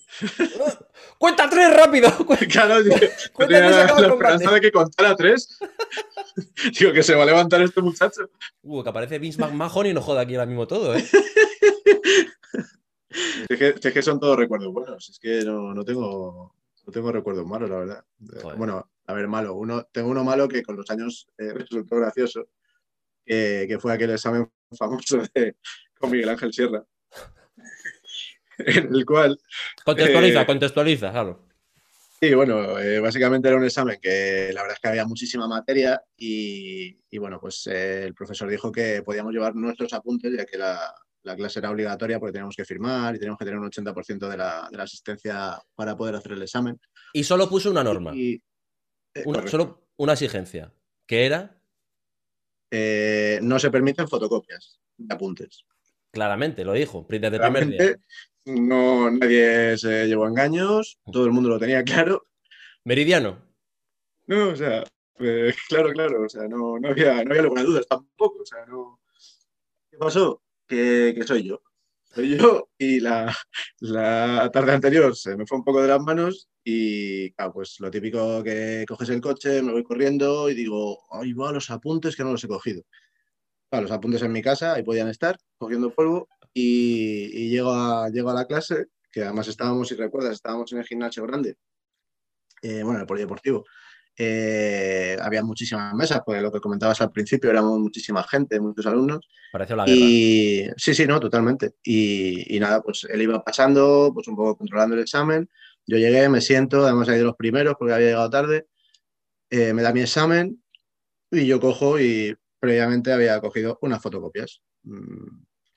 "Ah, 0.59 0.79
¡Cuenta 1.23 1.49
tres 1.49 1.73
rápido! 1.73 2.09
Claro, 2.51 2.83
digo, 2.83 2.97
Cuenta 3.31 3.55
tenía 3.55 3.69
que 3.69 3.73
se 3.73 3.79
la, 3.79 3.83
acaba 3.85 3.99
el 3.99 4.03
la 4.03 4.09
combate. 4.09 4.33
esperanza 4.33 4.55
de 4.55 4.59
que 4.59 4.71
contara 4.73 5.15
tres. 5.15 5.57
Digo, 6.77 6.91
que 6.91 7.01
se 7.01 7.15
va 7.15 7.23
a 7.23 7.25
levantar 7.25 7.61
este 7.61 7.81
muchacho. 7.81 8.29
Uh, 8.61 8.83
que 8.83 8.89
aparece 8.89 9.19
Vince 9.19 9.39
McMahon 9.39 9.85
y 9.85 9.93
nos 9.93 10.03
joda 10.03 10.19
aquí 10.19 10.35
ahora 10.35 10.47
mismo 10.47 10.67
todo, 10.67 10.93
¿eh? 10.93 11.01
Es 13.47 13.57
que, 13.57 13.69
es 13.69 13.93
que 13.93 14.01
son 14.01 14.19
todos 14.19 14.35
recuerdos 14.35 14.73
buenos. 14.73 15.07
Es 15.07 15.17
que 15.17 15.45
no, 15.45 15.73
no 15.73 15.85
tengo, 15.85 16.53
no 16.85 16.91
tengo 16.91 17.09
recuerdos 17.09 17.45
malos, 17.45 17.69
la 17.69 17.77
verdad. 17.77 18.03
Eh, 18.19 18.39
Joder. 18.41 18.57
Bueno, 18.57 18.91
a 19.05 19.13
ver, 19.13 19.29
malo. 19.29 19.55
Uno, 19.55 19.87
tengo 19.93 20.09
uno 20.09 20.25
malo 20.25 20.49
que 20.49 20.61
con 20.61 20.75
los 20.75 20.89
años 20.89 21.29
eh, 21.37 21.53
resultó 21.53 21.95
gracioso, 21.95 22.49
que, 23.25 23.63
que 23.69 23.79
fue 23.79 23.93
aquel 23.93 24.11
examen 24.11 24.51
famoso 24.77 25.21
de, 25.33 25.55
con 25.97 26.11
Miguel 26.11 26.27
Ángel 26.27 26.51
Sierra, 26.51 26.83
en 28.87 28.93
el 28.95 29.05
cual 29.05 29.39
Contextualiza, 29.83 30.41
Eh, 30.41 30.45
contextualiza, 30.45 31.11
claro. 31.11 31.47
Sí, 32.21 32.33
bueno, 32.33 32.79
eh, 32.79 32.99
básicamente 33.01 33.49
era 33.49 33.57
un 33.57 33.65
examen 33.65 33.99
que 34.01 34.51
la 34.53 34.61
verdad 34.61 34.75
es 34.77 34.81
que 34.81 34.87
había 34.87 35.05
muchísima 35.05 35.45
materia 35.47 36.01
y, 36.15 36.97
y, 37.09 37.17
bueno, 37.17 37.37
pues 37.39 37.67
eh, 37.67 38.05
el 38.05 38.13
profesor 38.13 38.49
dijo 38.49 38.71
que 38.71 39.01
podíamos 39.03 39.33
llevar 39.33 39.55
nuestros 39.55 39.91
apuntes 39.91 40.31
ya 40.37 40.45
que 40.45 40.57
la, 40.57 40.95
la 41.23 41.35
clase 41.35 41.59
era 41.59 41.69
obligatoria 41.71 42.19
porque 42.19 42.31
teníamos 42.31 42.55
que 42.55 42.63
firmar 42.63 43.13
y 43.13 43.19
teníamos 43.19 43.37
que 43.37 43.43
tener 43.45 43.59
un 43.59 43.65
80% 43.69 44.29
de 44.29 44.37
la, 44.37 44.69
de 44.71 44.77
la 44.77 44.83
asistencia 44.83 45.61
para 45.75 45.97
poder 45.97 46.15
hacer 46.15 46.31
el 46.31 46.41
examen. 46.43 46.79
Y 47.11 47.25
solo 47.25 47.49
puso 47.49 47.69
una 47.71 47.83
norma, 47.83 48.15
Y, 48.15 48.35
eh, 48.35 49.23
una- 49.25 49.39
correcto. 49.39 49.51
solo 49.51 49.87
una 49.97 50.13
exigencia, 50.13 50.71
que 51.05 51.25
era, 51.25 51.59
no 53.41 53.59
se 53.59 53.69
permiten 53.69 54.07
fotocopias 54.07 54.79
de 54.97 55.13
apuntes. 55.13 55.65
claramente, 56.11 56.63
lo 56.63 56.73
dijo, 56.73 57.05
desde 57.09 57.27
el 57.27 57.41
primer 57.41 57.67
día. 57.67 57.97
No, 58.45 59.09
nadie 59.09 59.77
se 59.77 60.05
llevó 60.05 60.25
a 60.25 60.29
engaños, 60.29 60.99
todo 61.11 61.25
el 61.25 61.31
mundo 61.31 61.49
lo 61.49 61.59
tenía 61.59 61.83
claro. 61.83 62.27
Meridiano. 62.83 63.41
No, 64.27 64.49
o 64.49 64.55
sea, 64.55 64.83
eh, 65.19 65.53
claro, 65.69 65.91
claro, 65.93 66.23
o 66.23 66.29
sea, 66.29 66.47
no, 66.47 66.77
no 66.77 66.89
había, 66.89 67.23
no 67.23 67.31
había 67.31 67.43
lugar 67.43 67.63
a 67.63 67.67
dudas 67.67 67.87
tampoco, 67.87 68.41
o 68.41 68.45
sea, 68.45 68.65
no. 68.65 68.99
¿Qué 69.89 69.97
pasó? 69.97 70.41
Que, 70.67 71.13
que 71.15 71.23
soy 71.23 71.43
yo. 71.43 71.61
Soy 72.03 72.37
yo 72.37 72.69
y 72.77 72.99
la, 72.99 73.33
la 73.79 74.49
tarde 74.53 74.73
anterior 74.73 75.15
se 75.15 75.35
me 75.35 75.47
fue 75.47 75.57
un 75.57 75.63
poco 75.63 75.81
de 75.81 75.87
las 75.87 76.01
manos 76.01 76.47
y, 76.63 77.31
claro, 77.31 77.53
pues 77.53 77.79
lo 77.79 77.89
típico 77.89 78.43
que 78.43 78.85
coges 78.87 79.09
el 79.09 79.21
coche, 79.21 79.61
me 79.61 79.71
voy 79.71 79.83
corriendo 79.83 80.49
y 80.49 80.53
digo, 80.53 80.99
ahí 81.11 81.33
va 81.33 81.51
los 81.51 81.71
apuntes 81.71 82.15
que 82.15 82.23
no 82.23 82.31
los 82.31 82.43
he 82.43 82.47
cogido. 82.47 82.83
Claro, 83.69 83.83
los 83.83 83.91
apuntes 83.91 84.21
en 84.21 84.31
mi 84.31 84.41
casa, 84.41 84.73
ahí 84.73 84.83
podían 84.83 85.07
estar, 85.07 85.37
cogiendo 85.57 85.91
polvo 85.91 86.27
y, 86.53 87.29
y 87.33 87.49
llego, 87.49 87.71
a, 87.71 88.09
llego 88.09 88.29
a 88.29 88.33
la 88.33 88.45
clase, 88.45 88.87
que 89.11 89.23
además 89.23 89.47
estábamos, 89.47 89.87
si 89.87 89.95
recuerdas, 89.95 90.33
estábamos 90.33 90.71
en 90.73 90.79
el 90.79 90.85
gimnasio 90.85 91.25
grande, 91.25 91.57
eh, 92.61 92.83
bueno, 92.83 92.95
en 92.95 93.01
el 93.01 93.07
polideportivo. 93.07 93.65
Eh, 94.15 95.17
había 95.21 95.43
muchísimas 95.43 95.93
mesas, 95.95 96.21
porque 96.25 96.41
lo 96.41 96.51
que 96.51 96.59
comentabas 96.59 97.01
al 97.01 97.11
principio, 97.11 97.49
éramos 97.49 97.79
muchísima 97.79 98.23
gente, 98.23 98.59
muchos 98.59 98.85
alumnos. 98.85 99.27
Pareció 99.51 99.75
la 99.75 99.85
guerra. 99.85 99.97
Y 99.99 100.67
sí, 100.77 100.93
sí, 100.93 101.07
no, 101.07 101.19
totalmente. 101.19 101.73
Y, 101.83 102.55
y 102.55 102.59
nada, 102.59 102.81
pues 102.81 103.07
él 103.09 103.21
iba 103.21 103.43
pasando, 103.43 104.11
pues 104.13 104.27
un 104.27 104.35
poco 104.35 104.57
controlando 104.57 104.95
el 104.95 105.01
examen. 105.01 105.49
Yo 105.85 105.97
llegué, 105.97 106.29
me 106.29 106.41
siento, 106.41 106.85
además 106.85 107.09
ahí 107.09 107.17
de 107.17 107.23
los 107.23 107.35
primeros 107.35 107.75
porque 107.77 107.93
había 107.93 108.07
llegado 108.07 108.29
tarde. 108.29 108.67
Eh, 109.49 109.73
me 109.73 109.81
da 109.81 109.93
mi 109.93 110.01
examen 110.01 110.63
y 111.29 111.45
yo 111.45 111.59
cojo 111.59 111.99
y 111.99 112.35
previamente 112.59 113.11
había 113.11 113.39
cogido 113.41 113.77
unas 113.81 114.01
fotocopias. 114.01 114.61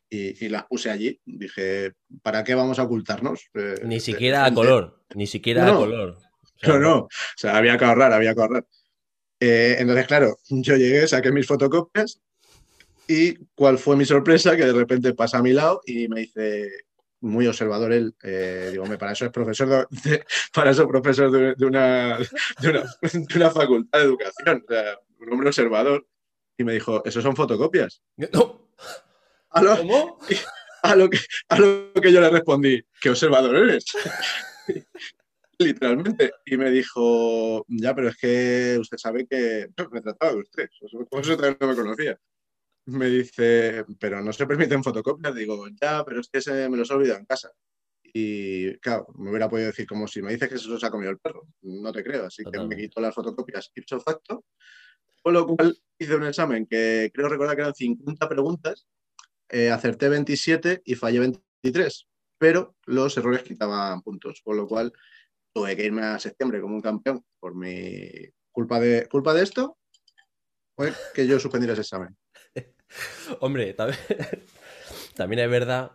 Y, 0.09 0.45
y 0.45 0.49
las 0.49 0.65
puse 0.67 0.91
allí. 0.91 1.21
Dije, 1.25 1.93
¿para 2.23 2.45
qué 2.45 2.55
vamos 2.55 2.79
a 2.79 2.85
ocultarnos? 2.85 3.49
Eh, 3.55 3.81
Ni 3.85 3.97
de 3.97 4.01
siquiera 4.01 4.43
a 4.43 4.45
gente. 4.47 4.55
color, 4.61 5.03
ni 5.15 5.27
siquiera 5.27 5.65
No, 5.67 5.73
a 5.75 5.77
color. 5.79 6.11
O 6.11 6.59
sea, 6.61 6.69
No, 6.75 6.79
no, 6.79 6.97
o 7.01 7.09
sea, 7.37 7.57
había 7.57 7.77
que 7.77 7.85
ahorrar, 7.85 8.13
había 8.13 8.35
que 8.35 8.41
ahorrar. 8.41 8.67
Eh, 9.41 9.77
entonces, 9.79 10.07
claro, 10.07 10.37
yo 10.49 10.77
llegué, 10.77 11.07
saqué 11.09 11.31
mis 11.33 11.47
fotocopias 11.47 12.21
y 13.09 13.35
cuál 13.55 13.79
fue 13.79 13.97
mi 13.97 14.05
sorpresa, 14.05 14.57
que 14.57 14.65
de 14.65 14.73
repente 14.73 15.13
pasa 15.15 15.39
a 15.39 15.43
mi 15.43 15.53
lado 15.53 15.81
y 15.87 16.09
me 16.09 16.21
dice, 16.21 16.71
muy 17.21 17.47
observador 17.47 17.93
él, 17.93 18.15
eh, 18.23 18.69
digo, 18.71 18.85
"Hombre, 18.85 18.99
para 18.99 19.13
eso 19.13 19.25
es 19.27 19.31
profesor 19.33 19.69
de, 19.69 20.11
de- 20.11 20.25
para 20.55 20.71
eso 20.71 20.83
es 20.83 20.89
profesor 20.89 21.31
de, 21.31 21.55
de 21.55 21.67
una, 21.67 22.19
de, 22.61 22.69
una, 22.71 22.83
de 23.13 23.37
una 23.37 23.51
facultad 23.51 23.99
de 23.99 24.05
educación, 24.05 24.65
o 24.69 24.73
sea, 24.73 24.99
un 25.19 25.33
hombre 25.33 25.49
observador. 25.49 26.07
Y 26.59 26.65
me 26.65 26.73
dijo, 26.73 27.05
¿esos 27.05 27.23
son 27.23 27.37
fotocopias? 27.37 28.03
No, 28.33 28.71
A 29.57 29.63
lo, 29.63 29.77
¿Cómo? 29.79 30.19
a 30.83 30.95
lo 30.95 31.09
que, 31.09 31.19
a 31.49 31.59
lo 31.59 31.93
que 31.95 32.13
yo 32.13 32.21
le 32.21 32.29
respondí, 32.29 32.85
¿qué 33.01 33.09
observador 33.09 33.57
eres? 33.57 33.87
Literalmente. 35.59 36.33
Y 36.45 36.59
me 36.59 36.71
dijo, 36.71 37.65
ya, 37.67 37.95
pero 37.95 38.11
es 38.11 38.17
que 38.19 38.77
usted 38.79 38.99
sabe 38.99 39.27
que 39.27 39.69
me 39.93 40.03
trataba 40.03 40.33
de 40.33 40.41
usted, 40.41 40.69
por 41.09 41.23
eso 41.23 41.37
también 41.37 41.57
no 41.59 41.69
me 41.69 41.75
conocía. 41.75 42.19
Me 42.85 43.07
dice, 43.07 43.87
pero 43.99 44.21
no 44.23 44.31
se 44.35 44.47
permiten 44.47 44.85
fotocopias. 44.85 45.35
Digo, 45.35 45.67
ya, 45.81 46.05
pero 46.05 46.21
es 46.21 46.29
que 46.29 46.43
se 46.43 46.69
me 46.69 46.77
los 46.77 46.91
he 46.91 46.95
olvidado 46.95 47.21
en 47.21 47.25
casa. 47.25 47.51
Y 48.05 48.77
claro, 48.79 49.07
me 49.17 49.31
hubiera 49.31 49.49
podido 49.49 49.69
decir, 49.69 49.87
como 49.87 50.07
si 50.07 50.21
me 50.21 50.33
dices 50.33 50.51
que 50.51 50.59
se 50.59 50.69
los 50.69 50.85
ha 50.85 50.91
comido 50.91 51.11
el 51.11 51.19
perro. 51.19 51.49
No 51.63 51.93
te 51.93 52.05
creo. 52.05 52.27
Así 52.27 52.45
que 52.45 52.51
Totalmente. 52.51 52.77
me 52.77 52.83
quitó 52.83 53.01
las 53.01 53.15
fotocopias 53.15 53.73
ipso 53.75 53.99
facto. 54.01 54.45
Con 55.23 55.33
lo 55.33 55.47
cual 55.47 55.77
hice 55.99 56.15
un 56.15 56.27
examen 56.27 56.67
que 56.67 57.11
creo 57.13 57.31
recordar 57.31 57.57
que 57.57 57.63
eran 57.63 57.75
50 57.75 58.29
preguntas 58.29 58.87
eh, 59.50 59.71
acerté 59.71 60.09
27 60.09 60.83
y 60.85 60.95
fallé 60.95 61.21
23, 61.21 62.09
pero 62.38 62.76
los 62.87 63.17
errores 63.17 63.43
quitaban 63.43 64.03
puntos, 64.03 64.41
con 64.45 64.57
lo 64.57 64.67
cual 64.67 64.93
tuve 65.55 65.76
que 65.76 65.85
irme 65.87 66.03
a 66.03 66.19
septiembre 66.19 66.61
como 66.61 66.76
un 66.76 66.83
campeón 66.83 67.25
por 67.41 67.55
mi 67.55 68.09
culpa 68.53 68.81
de, 68.81 69.09
culpa 69.09 69.35
de 69.35 69.43
esto, 69.45 69.79
fue 70.76 70.93
que 71.15 71.26
yo 71.26 71.38
suspendiera 71.41 71.73
ese 71.75 71.83
examen. 71.83 72.17
Hombre, 73.41 73.75
también, 73.75 73.99
también 75.17 75.41
es 75.41 75.50
verdad, 75.50 75.93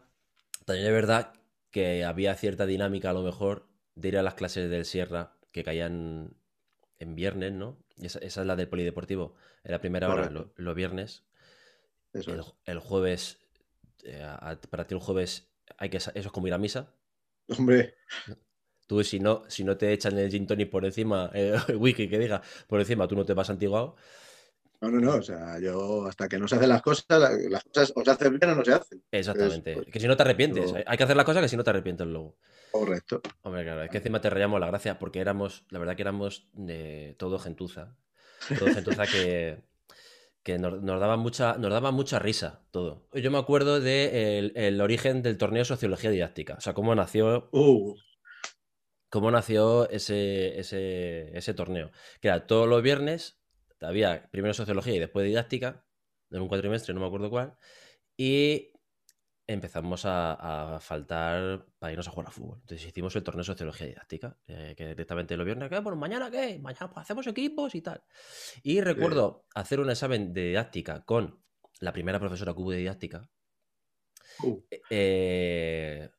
también 0.66 0.88
es 0.88 0.94
verdad 0.94 1.34
que 1.72 2.04
había 2.06 2.36
cierta 2.36 2.66
dinámica 2.66 3.12
a 3.12 3.14
lo 3.14 3.24
mejor 3.24 3.68
de 3.96 4.10
ir 4.10 4.18
a 4.18 4.24
las 4.24 4.36
clases 4.36 4.70
del 4.70 4.86
Sierra 4.86 5.38
que 5.52 5.64
caían 5.64 6.36
en 7.00 7.16
viernes, 7.16 7.54
¿no? 7.54 7.78
Y 7.98 8.08
esa, 8.08 8.20
esa 8.20 8.42
es 8.42 8.48
la 8.48 8.56
del 8.56 8.70
polideportivo. 8.70 9.36
Era 9.64 9.82
primera 9.82 10.10
hora 10.10 10.30
lo- 10.30 10.54
los 10.56 10.76
viernes. 10.76 11.24
Eso 12.14 12.34
El, 12.34 12.40
es. 12.40 12.54
el 12.66 12.80
jueves, 12.80 13.40
eh, 14.06 14.24
a- 14.24 14.60
para 14.70 14.86
ti 14.88 14.96
el 14.96 15.02
jueves 15.02 15.50
hay 15.78 15.90
que 15.90 15.98
eso 15.98 16.12
es 16.14 16.28
como 16.32 16.48
ir 16.48 16.54
a 16.54 16.58
misa. 16.58 16.94
Hombre, 17.50 17.96
Tú 18.88 19.04
si 19.04 19.20
no, 19.20 19.44
si 19.48 19.64
no 19.64 19.78
te 19.78 19.94
echan 19.94 20.18
el 20.18 20.30
gin 20.30 20.46
tonic 20.46 20.70
por 20.70 20.84
encima, 20.86 21.30
eh, 21.34 21.58
wiki 21.78 22.10
que 22.10 22.20
diga, 22.20 22.42
por 22.68 22.80
encima, 22.80 23.08
tú 23.08 23.16
no 23.16 23.26
te 23.26 23.34
vas 23.34 23.50
antiguado. 23.50 23.96
no, 24.82 24.90
no, 24.92 25.00
no, 25.00 25.16
o 25.16 25.22
sea, 25.22 25.60
yo 25.60 26.06
hasta 26.08 26.28
que 26.28 26.38
no 26.38 26.48
se 26.48 26.56
hacen 26.56 26.70
las 26.70 26.82
cosas, 26.82 27.06
la- 27.10 27.30
las 27.50 27.64
cosas 27.64 27.94
o 27.96 28.04
se 28.04 28.12
hacen 28.12 28.38
bien 28.40 28.52
o 28.52 28.56
no 28.56 28.66
se 28.66 28.74
hacen. 28.74 29.02
Exactamente. 29.12 29.74
pues, 29.76 29.86
que 29.88 30.00
si 30.00 30.08
no 30.08 30.18
te 30.18 30.24
arrepientes. 30.24 30.74
Hay 30.86 30.98
que 30.98 31.04
hacer 31.04 31.16
las 31.16 31.26
cosas 31.26 31.42
que 31.44 31.50
si 31.50 31.56
no 31.56 31.64
te 31.64 31.70
arrepientes 31.70 32.08
luego. 32.08 32.36
Correcto. 32.72 33.22
Hombre, 33.44 33.64
claro, 33.64 33.84
es 33.84 33.90
que 33.92 33.98
encima 33.98 34.20
te 34.22 34.30
rayamos 34.30 34.60
la 34.60 34.68
gracia 34.68 34.98
porque 35.00 35.20
éramos, 35.20 35.66
la 35.70 35.80
verdad 35.80 35.96
que 35.96 36.02
éramos 36.02 36.48
de 36.54 37.16
todo 37.18 37.38
gentuza. 37.40 37.96
Todo 38.58 38.74
gentuza 38.74 39.08
que, 39.08 39.58
que 40.44 40.58
nos, 40.58 40.82
nos 40.82 41.00
daba 41.00 41.18
mucha, 41.18 41.58
nos 41.58 41.72
daba 41.72 41.92
mucha 41.92 42.20
risa 42.20 42.66
todo. 42.72 43.08
Yo 43.14 43.32
me 43.32 43.38
acuerdo 43.38 43.80
del 43.80 44.54
el 44.56 44.82
origen 44.82 45.22
del 45.22 45.38
torneo 45.38 45.62
de 45.62 45.66
Sociología 45.66 46.10
Didáctica. 46.10 46.56
O 46.56 46.62
sea, 46.62 46.74
cómo 46.74 46.96
nació, 46.96 47.50
Uh, 47.52 47.96
cómo 49.10 49.30
nació 49.30 49.90
ese, 49.90 50.60
ese, 50.60 51.38
ese 51.38 51.54
torneo. 51.54 51.92
Que 52.22 52.30
era 52.30 52.48
todos 52.48 52.68
los 52.68 52.82
viernes, 52.82 53.40
había 53.80 54.30
primero 54.32 54.54
Sociología 54.54 54.96
y 54.96 55.00
después 55.00 55.26
Didáctica, 55.26 55.86
en 56.32 56.42
un 56.42 56.48
cuatrimestre, 56.48 56.94
no 56.94 57.02
me 57.02 57.08
acuerdo 57.08 57.30
cuál. 57.30 57.58
Y 58.18 58.71
empezamos 59.54 60.06
a, 60.06 60.76
a 60.76 60.80
faltar 60.80 61.66
para 61.80 61.92
irnos 61.92 62.08
a 62.08 62.12
jugar 62.12 62.28
a 62.28 62.32
fútbol. 62.32 62.58
Entonces 62.62 62.88
hicimos 62.88 63.16
el 63.16 63.24
torneo 63.24 63.42
de 63.42 63.46
sociología 63.46 63.88
didáctica, 63.88 64.38
eh, 64.48 64.74
que 64.76 64.88
directamente 64.88 65.36
los 65.38 65.46
viernes, 65.46 65.70
¿qué? 65.70 65.80
Bueno, 65.80 65.98
mañana 65.98 66.30
qué? 66.32 66.60
Mañana 66.60 66.90
pues, 66.90 67.04
hacemos 67.04 67.26
equipos 67.28 67.76
y 67.76 67.82
tal. 67.82 68.04
Y 68.64 68.82
recuerdo 68.82 69.46
hacer 69.56 69.80
un 69.80 69.90
examen 69.90 70.34
de 70.34 70.50
didáctica 70.50 71.04
con 71.06 71.44
la 71.80 71.94
primera 71.94 72.20
profesora 72.20 72.52
hubo 72.56 72.72
de 72.72 72.78
didáctica. 72.78 73.30
uh, 74.44 74.60
Eh, 74.90 76.10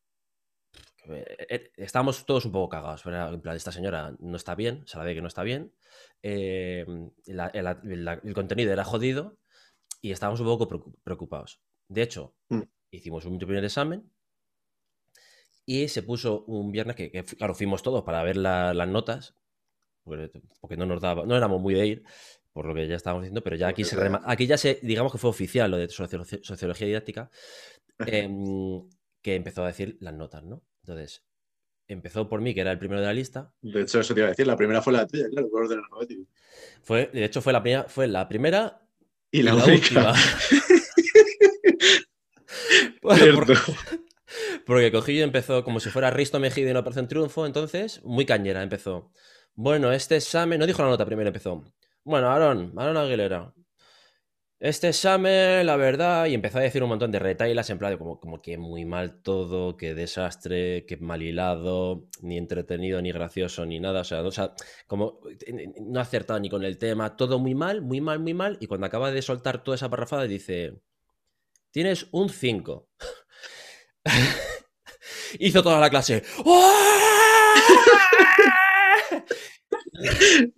eh, 1.48 1.70
estábamos 1.76 2.24
todos 2.24 2.44
un 2.44 2.52
poco 2.52 2.68
cagados. 2.68 3.02
pero 3.02 3.16
era 3.16 3.28
en 3.28 3.40
plan, 3.40 3.56
esta 3.56 3.72
señora 3.72 4.14
no 4.20 4.36
está 4.36 4.54
bien, 4.54 4.82
se 4.86 4.96
la 4.98 5.04
ve 5.04 5.14
que 5.14 5.20
no 5.22 5.28
está 5.28 5.42
bien. 5.42 5.74
la- 6.22 7.48
el, 7.54 8.04
la- 8.04 8.20
el 8.22 8.34
contenido 8.34 8.72
era 8.72 8.84
jodido. 8.84 9.38
y 10.04 10.10
estábamos 10.10 10.40
un 10.40 10.46
poco 10.46 10.66
preocupados. 11.04 11.60
De 11.88 12.02
hecho, 12.02 12.34
mm. 12.48 12.62
Hicimos 12.92 13.24
un 13.24 13.38
primer 13.38 13.64
examen 13.64 14.08
y 15.64 15.88
se 15.88 16.02
puso 16.02 16.44
un 16.44 16.70
viernes 16.70 16.96
que, 16.96 17.10
claro, 17.10 17.54
fuimos 17.54 17.82
todos 17.82 18.04
para 18.04 18.22
ver 18.22 18.36
las 18.36 18.88
notas, 18.88 19.34
porque 20.04 20.76
no 20.76 20.86
nos 20.86 21.00
daba, 21.00 21.24
no 21.24 21.36
éramos 21.36 21.60
muy 21.60 21.74
de 21.74 21.86
ir, 21.86 22.04
por 22.52 22.66
lo 22.66 22.74
que 22.74 22.86
ya 22.86 22.96
estábamos 22.96 23.22
diciendo, 23.22 23.42
pero 23.42 23.56
ya 23.56 23.68
aquí, 23.68 23.84
se 23.84 23.96
aquí 24.24 24.46
ya 24.46 24.58
se, 24.58 24.78
digamos 24.82 25.12
que 25.12 25.18
fue 25.18 25.30
oficial 25.30 25.70
lo 25.70 25.76
de 25.78 25.88
sociología, 25.88 26.86
didáctica, 26.86 27.30
em, 28.06 28.88
que 29.22 29.34
empezó 29.34 29.62
a 29.62 29.68
decir 29.68 29.96
las 30.00 30.14
notas, 30.14 30.42
¿no? 30.42 30.62
Entonces, 30.82 31.24
empezó 31.86 32.28
por 32.28 32.40
mí, 32.40 32.54
que 32.54 32.60
era 32.60 32.72
el 32.72 32.78
primero 32.78 33.00
de 33.00 33.06
la 33.06 33.14
lista. 33.14 33.52
De 33.62 33.82
hecho, 33.82 34.00
eso 34.00 34.14
te 34.14 34.20
iba 34.20 34.26
a 34.26 34.30
decir, 34.30 34.46
la 34.46 34.56
primera 34.56 34.82
fue 34.82 34.92
la 34.92 35.06
tuya, 35.06 35.28
claro, 35.30 35.48
por 35.48 35.62
orden 35.62 35.78
alfabético. 35.78 36.24
Fue, 36.82 37.08
de 37.12 37.24
hecho, 37.24 37.40
fue 37.40 37.52
la 37.52 37.62
primera, 37.62 37.84
fue 37.84 38.08
la 38.08 38.28
primera 38.28 38.82
y 39.30 39.42
la, 39.42 39.54
última. 39.54 40.12
porque, 44.66 44.92
cogí 44.92 45.12
y 45.12 45.22
empezó 45.22 45.64
como 45.64 45.80
si 45.80 45.90
fuera 45.90 46.10
Risto 46.10 46.38
Mejide 46.38 46.70
en 46.70 46.76
Operación 46.76 47.08
Triunfo, 47.08 47.46
entonces, 47.46 48.00
muy 48.04 48.24
cañera, 48.24 48.62
empezó. 48.62 49.10
Bueno, 49.54 49.92
este 49.92 50.16
examen, 50.16 50.58
no 50.60 50.66
dijo 50.66 50.82
la 50.82 50.88
nota 50.88 51.04
primero, 51.04 51.28
empezó. 51.28 51.64
Bueno, 52.04 52.28
Aaron, 52.30 52.72
Aaron 52.76 52.96
Aguilera. 52.96 53.52
Este 54.60 54.88
examen, 54.90 55.66
la 55.66 55.74
verdad, 55.74 56.26
y 56.26 56.34
empezó 56.34 56.58
a 56.58 56.60
decir 56.60 56.84
un 56.84 56.90
montón 56.90 57.10
de 57.10 57.18
retailas 57.18 57.68
en 57.70 57.78
plan 57.78 57.98
como, 57.98 58.20
como 58.20 58.40
que 58.40 58.58
muy 58.58 58.84
mal 58.84 59.20
todo, 59.20 59.76
que 59.76 59.92
desastre, 59.92 60.86
que 60.86 60.96
mal 60.98 61.20
hilado, 61.20 62.06
ni 62.20 62.38
entretenido, 62.38 63.02
ni 63.02 63.10
gracioso, 63.10 63.66
ni 63.66 63.80
nada. 63.80 64.02
O 64.02 64.04
sea, 64.04 64.22
o 64.22 64.30
sea, 64.30 64.54
como 64.86 65.18
no 65.80 65.98
ha 65.98 66.02
acertado 66.04 66.38
ni 66.38 66.48
con 66.48 66.62
el 66.62 66.78
tema, 66.78 67.16
todo 67.16 67.40
muy 67.40 67.56
mal, 67.56 67.82
muy 67.82 68.00
mal, 68.00 68.20
muy 68.20 68.34
mal. 68.34 68.56
Y 68.60 68.68
cuando 68.68 68.86
acaba 68.86 69.10
de 69.10 69.22
soltar 69.22 69.64
toda 69.64 69.74
esa 69.74 69.90
parrafada, 69.90 70.28
dice: 70.28 70.80
Tienes 71.72 72.06
un 72.12 72.28
5. 72.28 72.88
Hizo 75.38 75.62
toda 75.62 75.80
la 75.80 75.88
clase. 75.88 76.22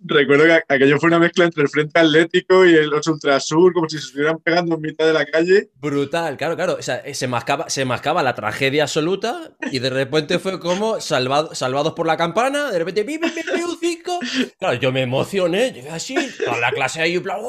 Recuerdo 0.03 0.43
que 0.43 0.61
aquello 0.67 0.99
fue 0.99 1.07
una 1.07 1.19
mezcla 1.19 1.45
entre 1.45 1.63
el 1.63 1.69
Frente 1.69 1.99
Atlético 1.99 2.65
y 2.65 2.73
el 2.75 2.91
Ultrasur, 2.93 3.71
como 3.73 3.87
si 3.87 3.97
se 3.97 4.07
estuvieran 4.07 4.39
pegando 4.39 4.75
en 4.75 4.81
mitad 4.81 5.05
de 5.05 5.13
la 5.13 5.25
calle. 5.25 5.69
Brutal, 5.75 6.35
claro, 6.35 6.57
claro. 6.57 6.75
O 6.79 6.81
sea, 6.81 7.01
se 7.13 7.27
mascaba, 7.27 7.69
se 7.69 7.85
mascaba 7.85 8.21
la 8.21 8.35
tragedia 8.35 8.83
absoluta 8.83 9.55
y 9.71 9.79
de 9.79 9.89
repente 9.89 10.39
fue 10.39 10.59
como 10.59 10.99
salvados 10.99 11.93
por 11.95 12.07
la 12.07 12.17
campana, 12.17 12.71
de 12.71 12.79
repente, 12.79 13.05
¡pim, 13.05 13.21
un 13.23 13.77
cinco! 13.79 14.19
Claro, 14.59 14.77
yo 14.79 14.91
me 14.91 15.03
emocioné, 15.03 15.71
llegué 15.71 15.91
así, 15.91 16.15
toda 16.43 16.59
la 16.59 16.71
clase 16.71 17.01
ahí, 17.01 17.19
plan, 17.19 17.39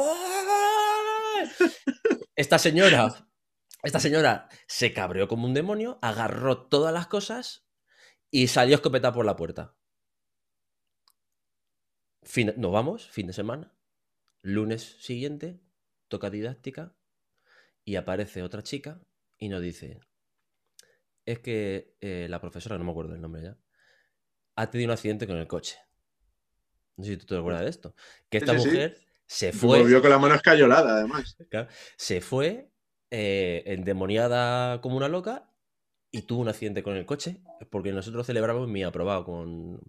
Esta 2.37 2.59
señora, 2.59 3.27
esta 3.87 4.01
señora 4.01 4.49
se 4.67 4.93
cabreó 4.93 5.29
como 5.29 5.47
un 5.47 5.55
demonio, 5.55 5.99
agarró 6.03 6.67
todas 6.67 6.93
las 6.93 7.07
cosas 7.07 7.67
y 8.31 8.49
salió 8.49 8.77
escopeta 8.77 9.13
por 9.13 9.25
la 9.25 9.37
puerta 9.37 9.77
nos 12.57 12.73
vamos, 12.73 13.09
fin 13.09 13.27
de 13.27 13.33
semana. 13.33 13.75
Lunes 14.43 14.97
siguiente, 15.01 15.61
toca 16.09 16.31
didáctica 16.31 16.95
y 17.85 17.97
aparece 17.97 18.43
otra 18.43 18.63
chica 18.63 19.01
y 19.39 19.49
nos 19.49 19.63
dice, 19.63 20.01
es 21.25 21.41
que 21.41 21.97
eh, 22.01 22.27
la 22.29 22.41
profesora, 22.41 22.79
no 22.79 22.85
me 22.85 22.91
acuerdo 22.91 23.15
el 23.15 23.21
nombre 23.21 23.43
ya, 23.43 23.59
ha 24.57 24.71
tenido 24.71 24.89
un 24.89 24.93
accidente 24.93 25.27
con 25.27 25.37
el 25.37 25.47
coche. 25.47 25.79
No 26.97 27.05
sé 27.05 27.13
si 27.13 27.17
tú 27.19 27.27
te 27.27 27.37
acuerdas 27.37 27.63
de 27.63 27.71
esto. 27.71 27.95
Que 28.31 28.39
esta 28.39 28.55
mujer 28.55 28.99
se 29.27 29.53
fue... 29.53 29.81
Volvió 29.81 30.01
con 30.01 30.11
la 30.11 30.19
mano 30.19 30.35
escayolada, 30.35 30.95
además. 30.97 31.37
se 31.97 32.21
fue 32.21 32.71
eh, 33.11 33.63
endemoniada 33.67 34.81
como 34.81 34.97
una 34.97 35.09
loca 35.09 35.51
y 36.11 36.23
tuvo 36.23 36.41
un 36.41 36.49
accidente 36.49 36.83
con 36.83 36.97
el 36.97 37.07
coche 37.07 37.41
porque 37.71 37.93
nosotros 37.93 38.27
celebramos 38.27 38.69
mi 38.69 38.83
aprobado 38.83 39.25
con, 39.25 39.81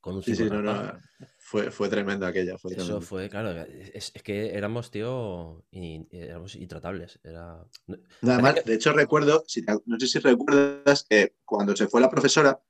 con 0.00 0.16
un 0.16 0.22
sí, 0.22 0.34
sí, 0.34 0.44
no, 0.44 0.60
no. 0.60 0.98
Fue, 1.38 1.70
fue 1.70 1.88
tremenda 1.88 2.26
aquella. 2.26 2.58
Fue 2.58 2.72
Eso 2.72 3.00
fue, 3.00 3.28
claro. 3.28 3.50
Es, 3.94 4.10
que 4.10 4.56
éramos, 4.56 4.90
tío, 4.90 5.64
éramos 5.70 6.56
intratables. 6.56 7.20
Era... 7.22 7.64
Nada 8.20 8.40
más, 8.40 8.64
de 8.64 8.74
hecho, 8.74 8.92
recuerdo, 8.92 9.44
si 9.46 9.62
no 9.86 10.00
sé 10.00 10.06
si 10.08 10.18
recuerdas 10.18 11.04
que 11.08 11.36
cuando 11.44 11.76
se 11.76 11.86
fue 11.86 12.00
la 12.00 12.10
profesora, 12.10 12.60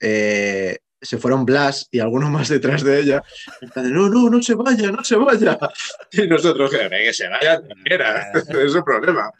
eh, 0.00 0.78
se 1.00 1.18
fueron 1.18 1.44
Blas 1.44 1.88
y 1.90 2.00
algunos 2.00 2.30
más 2.30 2.48
detrás 2.48 2.82
de 2.82 3.00
ella. 3.00 3.22
no, 3.76 4.08
no, 4.08 4.30
no 4.30 4.42
se 4.42 4.54
vaya, 4.54 4.90
no 4.90 5.04
se 5.04 5.16
vaya. 5.16 5.58
Y 6.12 6.26
nosotros, 6.26 6.70
que, 6.70 7.12
se 7.12 7.28
vaya, 7.28 7.60
quiera, 7.84 8.32
es 8.34 8.74
un 8.74 8.82
problema. 8.82 9.30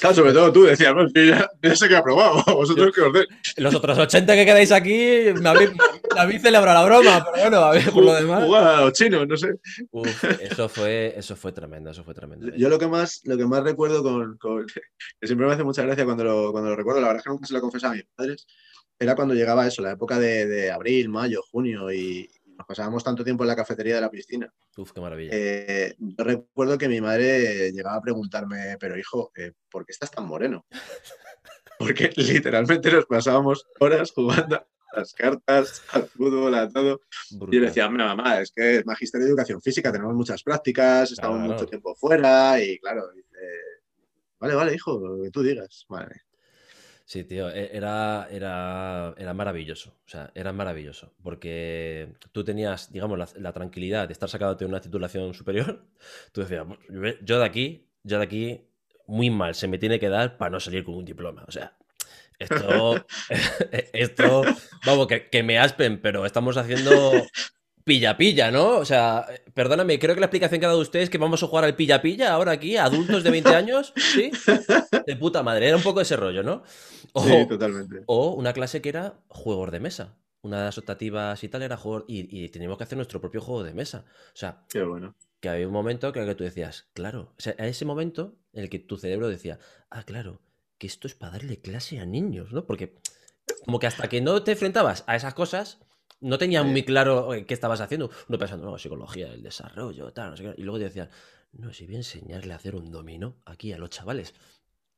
Claro, 0.00 0.14
sobre 0.14 0.32
todo 0.32 0.52
tú 0.52 0.64
decías, 0.64 0.94
no, 0.94 1.06
ya, 1.08 1.50
ya, 1.62 1.76
sé 1.76 1.88
que 1.88 1.96
ha 1.96 2.02
probado, 2.02 2.42
vosotros 2.54 2.92
que 2.94 3.00
os 3.00 3.12
den. 3.12 3.26
Los 3.56 3.74
otros 3.74 3.98
80 3.98 4.34
que 4.34 4.46
quedáis 4.46 4.72
aquí, 4.72 5.32
me 5.40 5.48
habéis, 5.48 6.42
celebrado 6.42 6.80
la 6.80 6.84
broma, 6.84 7.26
pero 7.32 7.42
bueno, 7.42 7.58
a 7.58 7.70
ver, 7.72 7.90
por 7.90 8.04
lo 8.04 8.14
demás. 8.14 8.48
Los 8.48 8.92
chinos, 8.92 9.26
no 9.28 9.36
sé. 9.36 9.54
eso 10.40 10.68
fue, 10.68 11.14
eso 11.16 11.36
fue 11.36 11.52
tremendo, 11.52 11.90
eso 11.90 12.04
fue 12.04 12.14
tremendo. 12.14 12.54
Yo 12.56 12.68
lo 12.68 12.78
que 12.78 12.88
más, 12.88 13.20
lo 13.24 13.36
que 13.36 13.46
más 13.46 13.62
recuerdo 13.62 14.02
con, 14.02 14.38
que 15.20 15.26
siempre 15.26 15.46
me 15.46 15.52
hace 15.52 15.64
mucha 15.64 15.82
gracia 15.82 16.04
cuando 16.04 16.24
lo, 16.24 16.52
cuando 16.52 16.70
lo 16.70 16.76
recuerdo, 16.76 17.00
la 17.00 17.08
verdad 17.08 17.20
es 17.20 17.24
que 17.24 17.30
nunca 17.30 17.46
se 17.46 17.54
lo 17.54 17.60
confesaba 17.60 17.92
a 17.92 17.96
mis 17.96 18.06
padres, 18.14 18.46
era 19.02 19.16
cuando 19.16 19.34
llegaba 19.34 19.66
eso, 19.66 19.82
la 19.82 19.92
época 19.92 20.18
de, 20.18 20.70
abril, 20.70 21.08
mayo, 21.08 21.42
junio 21.50 21.92
y, 21.92 22.30
nos 22.56 22.66
pasábamos 22.66 23.02
tanto 23.02 23.24
tiempo 23.24 23.44
en 23.44 23.48
la 23.48 23.56
cafetería 23.56 23.94
de 23.96 24.02
la 24.02 24.10
piscina. 24.10 24.52
Uf, 24.76 24.92
qué 24.92 25.00
maravilla. 25.00 25.30
Eh, 25.32 25.96
yo 25.98 26.22
recuerdo 26.22 26.76
que 26.76 26.86
mi 26.86 27.00
madre 27.00 27.72
llegaba 27.72 27.96
a 27.96 28.02
preguntarme, 28.02 28.76
pero 28.78 28.96
hijo, 28.96 29.32
eh, 29.34 29.52
¿por 29.70 29.86
qué 29.86 29.92
estás 29.92 30.10
tan 30.10 30.26
moreno? 30.26 30.66
Porque 31.78 32.12
literalmente 32.14 32.92
nos 32.92 33.06
pasábamos 33.06 33.66
horas 33.80 34.12
jugando 34.12 34.56
a 34.56 34.66
las 34.98 35.14
cartas, 35.14 35.82
al 35.92 36.04
fútbol, 36.04 36.54
a 36.54 36.68
todo. 36.68 37.00
Y 37.30 37.38
yo 37.38 37.60
le 37.60 37.66
decía, 37.66 37.88
mamá, 37.88 38.40
es 38.40 38.52
que 38.52 38.76
es 38.76 38.86
magisterio 38.86 39.24
de 39.24 39.30
educación 39.30 39.60
física, 39.60 39.90
tenemos 39.90 40.14
muchas 40.14 40.42
prácticas, 40.42 41.10
estamos 41.10 41.40
mucho 41.40 41.66
tiempo 41.66 41.94
fuera 41.96 42.62
y 42.62 42.78
claro, 42.78 43.08
vale, 44.38 44.54
vale, 44.54 44.74
hijo, 44.74 45.00
lo 45.00 45.24
que 45.24 45.30
tú 45.30 45.42
digas. 45.42 45.86
Vale. 45.88 46.22
Sí, 47.12 47.24
tío, 47.24 47.50
e, 47.50 47.68
era, 47.76 48.26
era, 48.30 49.14
era 49.18 49.34
maravilloso. 49.34 49.90
O 50.06 50.08
sea, 50.08 50.30
era 50.34 50.50
maravilloso. 50.54 51.12
Porque 51.22 52.14
tú 52.32 52.42
tenías, 52.42 52.90
digamos, 52.90 53.34
la, 53.36 53.52
tranquilidad 53.52 54.08
de 54.08 54.14
estar 54.14 54.30
sacado 54.30 54.54
de 54.54 54.64
una 54.64 54.80
titulación 54.80 55.34
superior. 55.34 55.84
Tú 56.32 56.40
decías, 56.40 56.64
yo 57.20 57.38
de 57.38 57.44
aquí, 57.44 57.86
yo 58.02 58.16
de 58.16 58.24
aquí, 58.24 58.62
muy 59.06 59.28
mal, 59.28 59.54
se 59.54 59.68
me 59.68 59.76
tiene 59.76 60.00
que 60.00 60.08
dar 60.08 60.38
para 60.38 60.52
no 60.52 60.58
salir 60.58 60.84
con 60.84 60.94
un 60.94 61.04
diploma. 61.04 61.44
O 61.46 61.52
sea, 61.52 61.76
esto, 62.38 63.04
esto, 63.92 64.44
vamos, 64.86 65.06
que, 65.06 65.28
que 65.28 65.42
me 65.42 65.58
aspen, 65.58 66.00
pero 66.00 66.24
estamos 66.24 66.56
haciendo 66.56 67.12
pilla-pilla, 67.84 68.50
¿no? 68.50 68.78
O 68.78 68.84
sea, 68.84 69.26
perdóname, 69.54 69.98
creo 69.98 70.14
que 70.14 70.20
la 70.20 70.26
explicación 70.26 70.60
que 70.60 70.66
ha 70.66 70.70
dado 70.70 70.80
usted 70.80 71.00
es 71.00 71.10
que 71.10 71.18
vamos 71.18 71.42
a 71.42 71.46
jugar 71.46 71.64
al 71.64 71.76
pilla-pilla 71.76 72.32
ahora 72.32 72.52
aquí, 72.52 72.76
adultos 72.76 73.24
de 73.24 73.30
20 73.30 73.48
años, 73.54 73.92
¿sí? 73.96 74.30
De 75.06 75.16
puta 75.16 75.42
madre, 75.42 75.68
era 75.68 75.76
un 75.76 75.82
poco 75.82 76.00
ese 76.00 76.16
rollo, 76.16 76.42
¿no? 76.42 76.62
O, 77.12 77.24
sí, 77.24 77.46
totalmente. 77.48 78.02
O 78.06 78.32
una 78.34 78.52
clase 78.52 78.80
que 78.80 78.88
era 78.88 79.20
juegos 79.28 79.70
de 79.70 79.80
mesa. 79.80 80.16
Una 80.42 80.58
de 80.58 80.64
las 80.64 80.78
optativas 80.78 81.44
y 81.44 81.48
tal 81.48 81.62
era 81.62 81.76
juego, 81.76 82.04
y, 82.08 82.48
teníamos 82.48 82.76
que 82.76 82.84
hacer 82.84 82.96
nuestro 82.96 83.20
propio 83.20 83.40
juego 83.40 83.62
de 83.62 83.74
mesa. 83.74 84.04
O 84.34 84.36
sea, 84.36 84.64
Qué 84.68 84.82
bueno. 84.82 85.14
que 85.40 85.48
había 85.48 85.68
un 85.68 85.72
momento 85.72 86.12
que, 86.12 86.24
que 86.24 86.34
tú 86.34 86.42
decías, 86.42 86.88
claro, 86.94 87.32
o 87.38 87.40
sea, 87.40 87.54
a 87.58 87.66
ese 87.68 87.84
momento 87.84 88.34
en 88.52 88.64
el 88.64 88.68
que 88.68 88.80
tu 88.80 88.98
cerebro 88.98 89.28
decía, 89.28 89.60
ah, 89.88 90.02
claro, 90.02 90.40
que 90.78 90.88
esto 90.88 91.06
es 91.06 91.14
para 91.14 91.34
darle 91.34 91.60
clase 91.60 92.00
a 92.00 92.06
niños, 92.06 92.52
¿no? 92.52 92.66
Porque 92.66 92.96
como 93.64 93.78
que 93.78 93.86
hasta 93.86 94.08
que 94.08 94.20
no 94.20 94.42
te 94.42 94.52
enfrentabas 94.52 95.04
a 95.06 95.14
esas 95.14 95.34
cosas, 95.34 95.78
no 96.22 96.38
tenía 96.38 96.62
muy 96.62 96.84
claro 96.84 97.34
eh, 97.34 97.44
qué 97.44 97.54
estabas 97.54 97.80
haciendo. 97.80 98.10
Uno 98.28 98.38
pensando, 98.38 98.64
no, 98.64 98.78
psicología 98.78 99.28
del 99.28 99.42
desarrollo, 99.42 100.12
tal, 100.12 100.30
no 100.30 100.36
sé 100.36 100.44
qué. 100.44 100.54
Y 100.56 100.62
luego 100.62 100.78
te 100.78 100.84
decían, 100.84 101.10
no, 101.52 101.72
si 101.72 101.84
voy 101.84 101.96
a 101.96 101.98
enseñarle 101.98 102.52
a 102.52 102.56
hacer 102.56 102.74
un 102.76 102.90
dominó 102.90 103.36
aquí 103.44 103.72
a 103.72 103.78
los 103.78 103.90
chavales. 103.90 104.32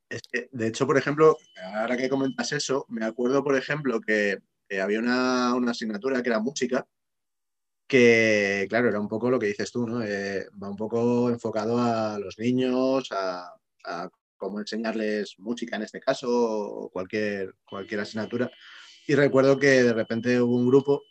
Es 0.08 0.22
que, 0.30 0.48
de 0.52 0.68
hecho, 0.68 0.86
por 0.86 0.98
ejemplo, 0.98 1.36
ahora 1.74 1.96
que 1.96 2.08
comentas 2.08 2.52
eso, 2.52 2.86
me 2.88 3.04
acuerdo, 3.04 3.42
por 3.42 3.56
ejemplo, 3.56 4.00
que, 4.00 4.38
había 4.80 4.98
una, 4.98 5.70
asignatura 5.70 6.22
que 6.22 6.28
era 6.28 6.40
música, 6.40 6.86
que, 7.86 8.66
claro, 8.68 8.88
era 8.88 9.00
un 9.00 9.08
poco 9.08 9.30
lo 9.30 9.38
que 9.38 9.46
dices 9.46 9.72
tú, 9.72 9.86
¿no? 9.86 10.02
Eh, 10.02 10.46
va 10.62 10.68
un 10.68 10.76
poco 10.76 11.30
enfocado 11.30 11.78
a 11.78 12.18
los 12.18 12.38
niños, 12.38 13.10
a, 13.12 13.54
a, 13.84 14.10
cómo 14.36 14.60
enseñarles 14.60 15.38
música 15.38 15.76
en 15.76 15.82
este 15.82 16.00
caso, 16.00 16.28
o 16.30 16.90
cualquier, 16.90 17.54
cualquier 17.64 18.00
asignatura. 18.00 18.50
Y 19.06 19.14
recuerdo 19.14 19.58
que 19.58 19.82
de 19.82 19.92
repente 19.92 20.40
hubo 20.40 20.56
un 20.56 20.66
grupo 20.66 21.02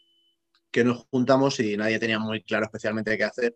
que 0.73 0.83
nos 0.83 1.05
juntamos 1.11 1.59
y 1.59 1.77
nadie 1.77 1.99
tenía 1.99 2.19
muy 2.19 2.41
claro 2.41 2.65
especialmente 2.65 3.15
qué 3.15 3.23
hacer. 3.23 3.55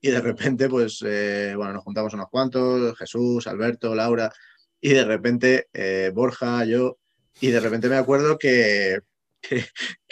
Y 0.00 0.10
de 0.10 0.20
repente, 0.20 0.68
pues, 0.68 1.04
eh, 1.06 1.52
bueno, 1.56 1.74
nos 1.74 1.84
juntamos 1.84 2.14
unos 2.14 2.28
cuantos, 2.30 2.96
Jesús, 2.98 3.46
Alberto, 3.46 3.94
Laura, 3.94 4.32
y 4.80 4.90
de 4.90 5.04
repente 5.04 5.68
eh, 5.72 6.10
Borja, 6.12 6.64
yo, 6.64 6.98
y 7.40 7.50
de 7.50 7.60
repente 7.60 7.88
me 7.88 7.96
acuerdo 7.96 8.38
que, 8.38 9.00
que, 9.42 9.66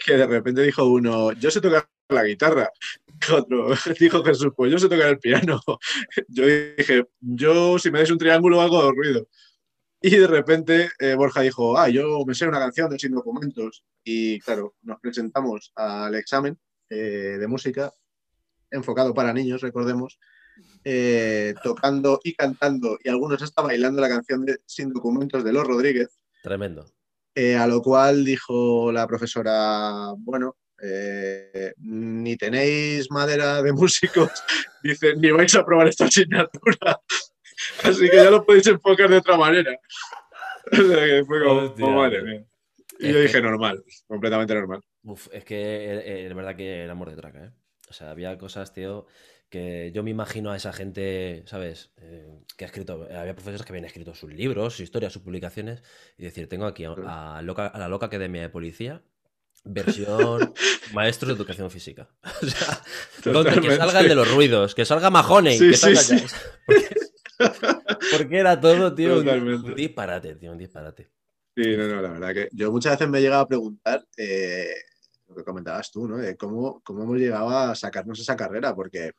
de 0.07 0.27
repente 0.27 0.63
dijo 0.63 0.85
uno, 0.85 1.33
yo 1.33 1.51
sé 1.51 1.61
tocar 1.61 1.89
la 2.09 2.25
guitarra. 2.25 2.71
Otro 3.33 3.69
dijo 4.01 4.23
Jesús, 4.23 4.53
pues 4.55 4.71
yo 4.71 4.79
sé 4.79 4.89
tocar 4.89 5.09
el 5.09 5.19
piano. 5.19 5.61
Yo 6.29 6.47
dije, 6.47 7.05
yo 7.21 7.79
si 7.79 7.91
me 7.91 7.99
dais 7.99 8.11
un 8.11 8.19
triángulo 8.19 8.61
hago 8.61 8.91
ruido. 8.93 9.27
Y 10.03 10.17
de 10.17 10.27
repente 10.27 10.91
eh, 10.99 11.15
Borja 11.15 11.43
dijo, 11.43 11.79
ah, 11.79 11.89
yo 11.89 12.25
me 12.27 12.35
sé 12.35 12.47
una 12.47 12.59
canción 12.59 12.91
de 12.91 12.99
Sin 12.99 13.13
Documentos. 13.13 13.85
Y 14.03 14.41
claro, 14.41 14.75
nos 14.83 14.99
presentamos 15.01 15.73
al 15.77 16.17
examen 16.17 16.59
eh, 16.91 17.37
de 17.39 17.47
música 17.47 17.93
enfocado 18.73 19.15
para 19.15 19.33
niños, 19.33 19.61
recordemos, 19.61 20.19
eh, 20.83 21.55
tocando 21.63 22.21
y 22.25 22.35
cantando, 22.35 22.99
y 23.05 23.11
algunos 23.11 23.43
hasta 23.43 23.63
bailando 23.63 24.01
la 24.01 24.09
canción 24.09 24.45
de 24.45 24.59
Sin 24.67 24.93
Documentos 24.93 25.45
de 25.45 25.53
Los 25.53 25.67
Rodríguez. 25.67 26.09
Tremendo. 26.43 26.85
a 27.59 27.67
lo 27.67 27.81
cual 27.81 28.25
dijo 28.25 28.91
la 28.91 29.07
profesora, 29.07 30.13
bueno, 30.19 30.57
ni 31.77 32.37
tenéis 32.37 33.11
madera 33.11 33.63
de 33.63 33.73
músicos, 33.73 34.31
dice, 34.83 35.15
ni 35.17 35.31
vais 35.31 35.55
a 35.55 35.65
probar 35.65 35.87
esta 35.87 36.07
asignatura. 36.07 37.01
Así 37.83 38.09
que 38.09 38.17
ya 38.17 38.31
lo 38.31 38.45
podéis 38.45 38.67
enfocar 38.67 39.09
de 39.09 39.17
otra 39.17 39.37
manera. 39.37 39.79
O 40.71 40.77
sea, 40.77 41.05
que 41.05 41.25
fue 41.27 41.45
como, 41.45 41.93
madre 41.93 42.47
Y 42.99 43.13
yo 43.13 43.21
dije, 43.21 43.41
normal, 43.41 43.85
completamente 44.07 44.55
normal. 44.55 44.81
Uf, 45.03 45.29
es 45.33 45.45
que 45.45 45.57
eh, 45.57 46.27
es 46.27 46.35
verdad 46.35 46.55
que 46.55 46.83
era 46.83 46.93
amor 46.93 47.11
de 47.11 47.17
traca, 47.17 47.45
¿eh? 47.45 47.51
O 47.89 47.93
sea, 47.93 48.11
había 48.11 48.39
cosas, 48.39 48.73
tío, 48.73 49.07
que 49.53 49.93
yo 49.95 50.03
me 50.03 50.11
imagino 50.11 50.51
a 50.51 50.57
esa 50.57 50.73
gente, 50.73 51.43
¿sabes? 51.47 51.91
Eh, 51.99 52.41
que 52.57 52.65
ha 52.65 52.69
escrito, 52.69 53.07
había 53.15 53.35
profesores 53.35 53.63
que 53.63 53.73
habían 53.73 53.85
escrito 53.85 54.15
sus 54.15 54.33
libros, 54.33 54.73
sus 54.73 54.81
historias, 54.81 55.13
sus 55.13 55.21
publicaciones, 55.21 55.83
y 56.17 56.23
decir, 56.23 56.49
tengo 56.49 56.65
aquí 56.65 56.85
a, 56.85 57.41
loca, 57.43 57.67
a 57.67 57.79
la 57.79 57.89
loca 57.89 58.07
academia 58.07 58.41
de 58.41 58.49
policía, 58.49 59.03
versión 59.65 60.55
maestros 60.95 61.29
de 61.29 61.35
educación 61.35 61.71
física. 61.71 62.09
O 63.25 63.45
sea, 63.45 63.61
que 63.61 63.77
salga 63.77 64.01
el 64.01 64.09
de 64.09 64.15
los 64.17 64.35
ruidos, 64.35 64.75
que 64.75 64.85
salga 64.85 65.11
Mahoney, 65.11 65.59
que 65.59 65.77
salga 65.77 66.01
sí. 66.01 66.17
Porque 68.17 68.39
era 68.39 68.61
todo, 68.61 68.95
tío, 68.95 69.21
un 69.21 69.75
disparate, 69.75 70.37
tío, 70.37 70.53
un 70.53 70.59
disparate. 70.59 71.11
Sí, 71.55 71.77
no, 71.77 71.87
no, 71.87 72.01
la 72.01 72.09
verdad 72.11 72.35
que 72.35 72.49
yo 72.53 72.73
muchas 72.73 72.93
veces 72.93 73.09
me 73.09 73.19
he 73.19 73.23
llegado 73.23 73.43
a 73.43 73.49
preguntar 73.49 74.07
eh, 74.17 74.75
lo 75.29 75.35
que 75.35 75.45
comentabas 75.45 75.91
tú, 75.91 76.09
¿no? 76.09 76.17
De 76.17 76.37
cómo, 76.37 76.81
cómo 76.83 77.03
hemos 77.03 77.19
llegado 77.19 77.51
a 77.51 77.75
sacarnos 77.75 78.19
esa 78.21 78.37
carrera, 78.37 78.75
porque 78.75 79.13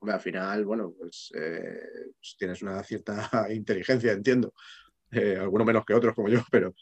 al 0.00 0.20
final, 0.20 0.64
bueno, 0.64 0.94
pues, 0.98 1.30
eh, 1.34 1.80
pues, 2.18 2.36
tienes 2.38 2.62
una 2.62 2.82
cierta 2.82 3.28
inteligencia, 3.52 4.12
entiendo. 4.12 4.54
Eh, 5.10 5.36
algunos 5.38 5.66
menos 5.66 5.84
que 5.84 5.94
otros, 5.94 6.14
como 6.14 6.28
yo, 6.28 6.40
pero, 6.50 6.74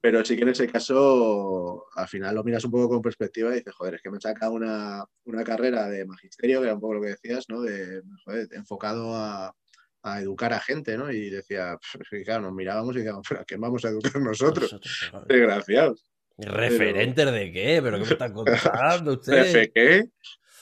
pero 0.00 0.24
sí 0.24 0.36
que 0.36 0.42
en 0.42 0.50
ese 0.50 0.68
caso, 0.68 1.86
al 1.94 2.08
final 2.08 2.34
lo 2.34 2.44
miras 2.44 2.64
un 2.64 2.70
poco 2.70 2.88
con 2.88 3.02
perspectiva 3.02 3.50
y 3.50 3.58
dices, 3.58 3.74
joder, 3.74 3.94
es 3.94 4.02
que 4.02 4.10
me 4.10 4.20
saca 4.20 4.50
una, 4.50 5.04
una 5.24 5.44
carrera 5.44 5.88
de 5.88 6.06
magisterio, 6.06 6.60
que 6.60 6.66
era 6.66 6.74
un 6.74 6.80
poco 6.80 6.94
lo 6.94 7.02
que 7.02 7.08
decías, 7.08 7.46
¿no? 7.48 7.62
De, 7.62 8.02
joder, 8.24 8.48
enfocado 8.52 9.14
a, 9.14 9.54
a 10.02 10.20
educar 10.20 10.52
a 10.52 10.60
gente, 10.60 10.96
¿no? 10.96 11.10
Y 11.10 11.30
decía, 11.30 11.78
claro, 12.24 12.42
nos 12.42 12.52
mirábamos 12.52 12.94
y 12.94 12.98
decíamos, 12.98 13.26
¿pero 13.28 13.40
a 13.40 13.44
qué 13.44 13.56
vamos 13.56 13.84
a 13.84 13.88
educar 13.88 14.12
nosotros? 14.20 14.78
Desgraciados. 15.26 16.04
¿Referentes 16.38 17.32
de 17.32 17.52
qué? 17.52 17.80
¿Pero 17.82 17.98
qué 17.98 18.04
me 18.04 18.10
están 18.10 18.32
contando 18.34 19.12
ustedes? 19.12 19.52
¿De 19.52 19.70
qué? 19.72 20.08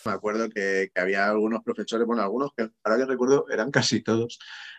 Me 0.05 0.13
acuerdo 0.13 0.49
que, 0.49 0.91
había 0.95 1.29
algunos 1.29 1.63
profesores, 1.63 2.07
bueno, 2.07 2.23
algunos 2.23 2.51
que 2.57 2.69
ahora 2.85 2.99
que 2.99 3.07
recuerdo 3.07 3.47
eran 3.51 3.71
casi 3.71 4.03
todos, 4.03 4.39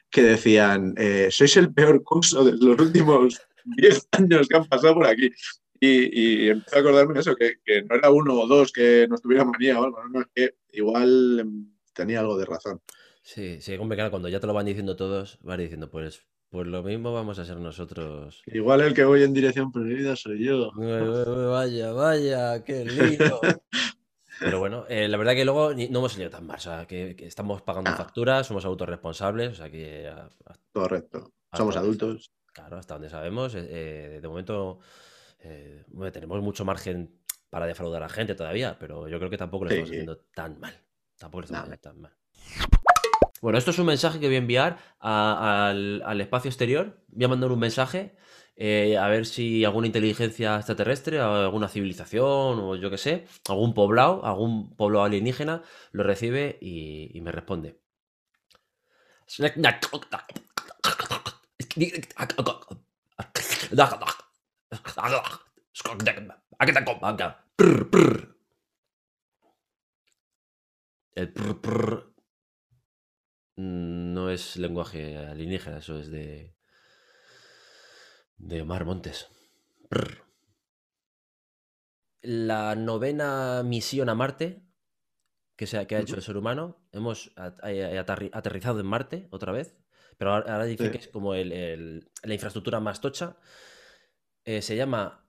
que 0.10 0.24
decían, 0.24 0.94
eh, 0.98 1.30
sois 1.32 1.56
el 1.58 1.74
peor 1.74 2.04
curso 2.04 2.44
de 2.44 2.54
los 2.54 2.80
últimos 2.80 3.40
10 3.66 4.08
años 4.12 4.48
que 4.48 4.58
han 4.58 4.66
pasado 4.66 4.96
por 4.96 5.08
aquí. 5.08 5.32
Y, 5.80 6.46
y 6.46 6.50
empecé 6.50 6.76
a 6.76 6.80
acordarme 6.80 7.14
de 7.14 7.20
eso, 7.22 7.36
que, 7.36 7.56
que, 7.64 7.84
no 7.84 7.96
era 7.96 8.10
uno 8.10 8.34
o 8.34 8.48
dos 8.48 8.72
que 8.72 9.08
nos 9.10 9.22
tuvieran 9.22 9.50
manía 9.50 9.80
o 9.80 9.86
algo, 9.86 10.04
no, 10.04 10.10
no, 10.10 10.22
es 10.22 10.28
que 10.36 10.56
igual 10.74 11.40
em, 11.40 11.72
tenía 11.94 12.20
algo 12.20 12.38
de 12.38 12.46
razón. 12.46 12.82
Sí, 13.32 13.62
sí, 13.62 13.76
hombre, 13.76 13.96
claro, 13.96 14.10
cuando 14.10 14.28
ya 14.28 14.40
te 14.40 14.48
lo 14.48 14.56
van 14.56 14.66
diciendo 14.66 14.96
todos, 14.96 15.38
vas 15.44 15.60
diciendo, 15.60 15.88
pues, 15.92 16.26
pues 16.50 16.66
lo 16.66 16.82
mismo 16.82 17.14
vamos 17.14 17.38
a 17.38 17.46
ser 17.46 17.58
nosotros. 17.58 18.42
Igual 18.48 18.82
el 18.82 18.96
que 18.96 19.06
voy 19.06 19.22
en 19.22 19.36
dirección 19.36 19.72
prohibida 19.72 20.16
soy 20.16 20.46
yo. 20.46 20.72
Vaya, 21.52 21.92
vaya, 21.92 22.64
qué 22.64 22.86
lindo. 22.86 23.40
Pero 24.40 24.58
bueno, 24.58 24.86
eh, 24.90 25.08
la 25.08 25.18
verdad 25.18 25.36
que 25.36 25.46
luego 25.46 25.76
no 25.76 26.00
hemos 26.00 26.14
salido 26.14 26.32
tan 26.32 26.48
mal. 26.48 26.58
O 26.58 26.60
sea, 26.60 26.88
que, 26.88 27.16
estamos 27.20 27.62
pagando 27.62 27.92
ah. 27.92 27.96
facturas, 27.96 28.48
somos 28.48 28.66
autorresponsables. 28.66 29.52
O 29.52 29.56
sea 29.56 29.70
que. 29.70 30.12
Correcto. 30.74 31.32
Somos 31.54 31.78
adultos. 31.78 32.32
Claro, 32.52 32.78
hasta 32.78 32.96
donde 32.96 33.12
sabemos. 33.12 33.54
Eh, 33.54 33.68
eh, 33.70 34.20
de 34.20 34.28
momento 34.28 34.80
tenemos 36.12 36.42
mucho 36.42 36.66
margen 36.66 37.14
para 37.52 37.68
defraudar 37.68 38.02
a 38.02 38.08
la 38.08 38.12
gente 38.12 38.34
todavía, 38.34 38.76
pero 38.80 39.08
yo 39.08 39.20
creo 39.20 39.30
que 39.30 39.38
tampoco 39.38 39.66
lo 39.66 39.70
estamos 39.70 39.92
haciendo 39.92 40.18
tan 40.34 40.60
mal. 40.60 40.74
Tampoco 41.20 41.42
lo 41.42 41.46
estamos 41.46 41.64
haciendo 41.66 41.82
tan 41.82 42.02
mal. 42.02 42.14
Bueno, 43.42 43.58
esto 43.58 43.72
es 43.72 43.80
un 43.80 43.86
mensaje 43.86 44.20
que 44.20 44.28
voy 44.28 44.36
a 44.36 44.40
enviar 44.40 44.78
al, 45.00 46.22
espacio 46.22 46.50
exterior. 46.50 47.02
Voy 47.08 47.26
a 47.26 47.28
mandar 47.28 47.52
un 47.52 47.60
mensaje 47.60 48.16
eh, 48.56 48.98
a 48.98 49.08
ver 49.08 49.26
si 49.26 49.64
alguna 49.64 49.88
inteligencia 49.88 50.58
extraterrestre, 50.58 51.20
alguna 51.20 51.70
civilización 51.70 52.60
o 52.60 52.76
yo 52.76 52.90
qué 52.90 52.98
sé, 52.98 53.28
algún 53.48 53.74
poblado, 53.74 54.26
algún 54.26 54.76
pueblo 54.76 55.04
alienígena 55.04 55.64
lo 55.92 56.04
recibe 56.04 56.58
y, 56.60 57.20
me 57.22 57.32
responde. 57.32 57.80
El 71.16 71.32
Mm, 71.34 72.09
no 73.60 74.30
es 74.30 74.56
lenguaje 74.56 75.18
alienígena, 75.18 75.80
eso 75.80 76.00
es 76.00 76.10
de. 76.10 76.56
de 78.38 78.62
Omar 78.62 78.86
Montes. 78.86 79.28
La 82.22 82.76
novena 82.76 83.64
misión 83.64 84.10
a 84.10 84.16
Marte 84.16 84.62
que, 85.60 85.68
se, 85.68 85.86
que 85.88 85.98
ha 85.98 86.00
hecho 86.00 86.16
el 86.16 86.22
ser 86.22 86.38
humano, 86.38 86.82
hemos 86.94 87.34
aterrizado 87.36 88.80
en 88.80 88.86
Marte 88.86 89.28
otra 89.30 89.52
vez, 89.52 89.76
pero 90.18 90.32
ahora, 90.34 90.64
dice 90.64 90.90
que 90.90 90.98
es 91.00 91.10
como 91.10 91.34
el, 91.34 92.10
la 92.24 92.34
infraestructura 92.34 92.80
más 92.80 93.02
tocha. 93.02 93.38
Eh, 94.46 94.62
se 94.62 94.78
llama 94.78 95.28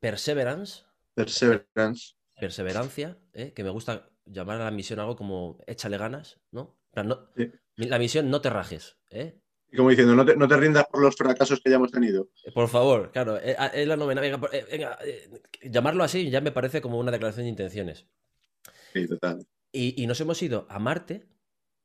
Perseverance. 0.00 0.82
Perseverance. 1.14 2.14
Perseverancia, 2.38 3.16
¿eh? 3.32 3.52
que 3.54 3.62
me 3.62 3.70
gusta 3.70 4.10
llamar 4.24 4.60
a 4.60 4.64
la 4.64 4.70
misión 4.72 4.98
algo 4.98 5.14
como 5.14 5.58
échale 5.68 5.98
ganas, 5.98 6.40
¿no? 6.50 6.75
La 7.76 7.98
misión 7.98 8.30
no 8.30 8.40
te 8.40 8.50
rajes, 8.50 8.96
¿eh? 9.10 9.38
Y 9.70 9.76
como 9.76 9.90
diciendo, 9.90 10.14
no 10.14 10.48
te, 10.48 10.56
rindas 10.56 10.86
por 10.86 11.02
los 11.02 11.16
fracasos 11.16 11.60
que 11.60 11.70
ya 11.70 11.76
hemos 11.76 11.90
tenido. 11.90 12.28
Por 12.54 12.68
favor, 12.68 13.10
claro, 13.10 13.36
eh, 13.38 13.56
ah, 13.58 13.66
es 13.66 13.86
la 13.86 13.96
novena. 13.96 14.20
Venga, 14.20 14.40
eh, 14.52 15.28
llamarlo 15.62 16.04
así 16.04 16.30
ya 16.30 16.40
me 16.40 16.52
parece 16.52 16.80
como 16.80 16.98
una 16.98 17.10
declaración 17.10 17.44
de 17.44 17.50
intenciones. 17.50 18.06
Sí, 18.92 19.08
total. 19.08 19.44
Y, 19.72 20.06
nos 20.06 20.20
hemos 20.20 20.40
ido 20.42 20.66
a 20.70 20.78
Marte. 20.78 21.26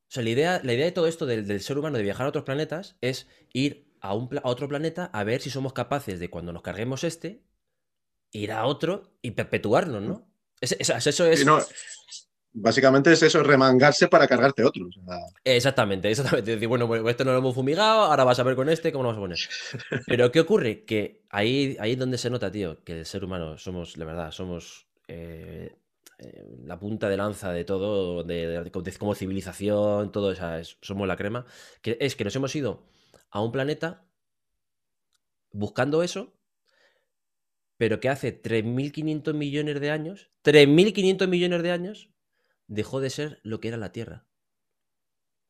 O 0.08 0.14
sea, 0.14 0.24
la 0.24 0.30
idea, 0.30 0.62
la 0.64 0.74
idea 0.74 0.86
de 0.86 0.92
todo 0.92 1.08
esto 1.08 1.26
del, 1.26 1.60
ser 1.62 1.78
humano 1.78 1.98
de 1.98 2.04
viajar 2.04 2.26
a 2.26 2.30
otros 2.30 2.44
planetas 2.44 2.98
es 3.02 3.28
ir 3.52 3.92
a, 4.00 4.14
un, 4.14 4.30
otro 4.44 4.68
planeta 4.68 5.06
a 5.06 5.24
ver 5.24 5.42
si 5.42 5.50
somos 5.50 5.74
capaces 5.74 6.20
de 6.20 6.30
cuando 6.30 6.54
nos 6.54 6.62
carguemos 6.62 7.04
este, 7.04 7.44
ir 8.32 8.52
a 8.52 8.66
otro 8.66 9.18
y 9.22 9.32
perpetuarnos, 9.32 10.02
¿no? 10.02 10.32
eso 10.62 11.26
es. 11.26 11.46
Básicamente 12.54 13.14
es 13.14 13.24
eso, 13.24 13.44
remangarse 13.44 14.10
para 14.10 14.28
cargarte 14.28 14.64
otro. 14.64 14.88
Exactamente, 15.44 16.10
exactamente. 16.10 16.52
Decir, 16.52 16.68
bueno, 16.68 16.86
pues 16.88 17.02
esto 17.06 17.24
no 17.24 17.32
lo 17.32 17.38
hemos 17.38 17.56
fumigado, 17.56 18.02
ahora 18.02 18.26
vas 18.26 18.40
a 18.40 18.44
ver 18.44 18.56
con 18.56 18.68
este 18.68 18.92
cómo 18.92 19.04
lo 19.04 19.10
vamos 19.10 19.20
a 19.20 19.22
poner. 19.22 20.04
Pero 20.06 20.32
¿qué 20.32 20.42
ocurre? 20.42 20.84
Que 20.84 21.24
ahí, 21.30 21.78
ahí 21.80 21.94
es 21.94 21.98
donde 21.98 22.18
se 22.18 22.30
nota, 22.30 22.52
tío, 22.52 22.84
que 22.84 23.00
el 23.00 23.06
ser 23.06 23.24
humano 23.24 23.58
somos, 23.58 23.96
la 23.96 24.04
verdad, 24.04 24.32
somos 24.32 24.88
eh, 25.08 25.78
eh, 26.20 26.46
la 26.66 26.78
punta 26.78 27.10
de 27.10 27.18
lanza 27.18 27.52
de 27.52 27.64
todo, 27.64 28.26
como 29.00 29.16
civilización, 29.16 30.12
todo, 30.12 30.34
o 30.34 30.64
somos 30.82 31.08
la 31.08 31.16
crema. 31.16 31.46
Es 31.84 32.16
que 32.16 32.24
nos 32.26 32.36
hemos 32.36 32.56
ido 32.56 32.84
a 33.32 33.42
un 33.42 33.52
planeta 33.52 34.04
buscando 35.52 36.04
eso, 36.04 36.34
pero 37.78 38.00
que 38.00 38.10
hace 38.10 38.32
3.500 38.32 39.34
millones 39.34 39.82
de 39.82 39.90
años, 39.90 40.30
3.500 40.44 41.28
millones 41.28 41.64
de 41.64 41.72
años, 41.72 42.11
dejó 42.72 43.02
de 43.02 43.10
ser 43.10 43.40
lo 43.44 43.60
que 43.60 43.68
era 43.68 43.78
la 43.78 43.92
Tierra. 43.92 44.26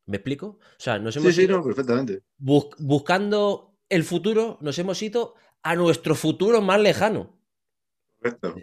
¿Me 0.08 0.18
explico? 0.18 0.48
O 0.48 0.80
sea, 0.80 1.00
nos 1.00 1.16
hemos 1.16 1.34
sí, 1.34 1.44
sí, 1.44 1.48
no, 1.48 1.64
perfectamente. 1.64 2.24
buscando 2.38 3.78
el 3.88 4.04
futuro, 4.04 4.58
nos 4.62 4.78
hemos 4.80 5.02
ido 5.02 5.36
a 5.62 5.76
nuestro 5.76 6.16
futuro 6.16 6.62
más 6.62 6.82
lejano. 6.82 7.40
Correcto. 8.18 8.56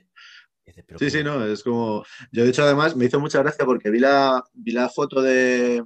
Sí, 0.99 1.11
sí, 1.11 1.25
no, 1.25 1.45
es 1.45 1.63
como. 1.63 2.05
Yo, 2.31 2.45
de 2.45 2.51
hecho, 2.51 2.63
además, 2.63 2.95
me 2.95 3.07
hizo 3.07 3.19
mucha 3.19 3.43
gracia 3.43 3.65
porque 3.65 3.91
vi 3.91 4.01
la, 4.01 4.45
vi 4.53 4.73
la 4.73 4.89
foto 4.89 5.23
de 5.23 5.85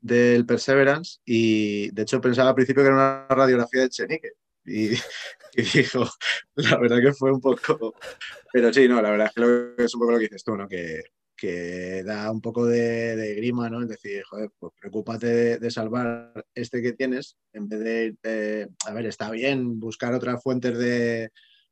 del 0.00 0.44
Perseverance 0.44 1.20
y 1.24 1.90
de 1.92 2.02
hecho 2.02 2.20
pensaba 2.20 2.50
al 2.50 2.54
principio 2.54 2.82
que 2.82 2.88
era 2.88 2.96
una 2.96 3.26
radiografía 3.28 3.82
de 3.82 3.88
Chenique. 3.88 4.32
Y, 4.66 4.90
dijo, 5.74 6.06
la 6.56 6.76
verdad 6.78 7.00
que 7.00 7.14
fue 7.14 7.32
un 7.32 7.40
poco... 7.40 7.94
Pero 8.52 8.72
sí, 8.72 8.86
no, 8.86 9.00
la 9.00 9.10
verdad 9.10 9.28
es 9.28 9.32
que 9.32 9.84
es 9.84 9.94
un 9.94 10.00
poco 10.00 10.12
lo 10.12 10.18
que 10.18 10.24
dices 10.24 10.44
tú, 10.44 10.56
¿no? 10.56 10.68
Que, 10.68 11.02
que 11.36 12.02
da 12.04 12.30
un 12.30 12.40
poco 12.40 12.66
de, 12.66 13.34
grima, 13.36 13.68
¿no? 13.68 13.82
Es 13.82 13.88
decir, 13.88 14.22
joder, 14.24 14.50
pues 14.58 14.72
preocúpate 14.78 15.58
de, 15.58 15.70
salvar 15.70 16.44
este 16.54 16.82
que 16.82 16.92
tienes 16.92 17.36
en 17.52 17.68
vez 17.68 18.16
de, 18.22 18.68
a 18.86 18.92
ver, 18.92 19.06
está 19.06 19.30
bien 19.30 19.80
buscar 19.80 20.14
otras 20.14 20.42
fuentes 20.42 20.78
de, 20.78 21.30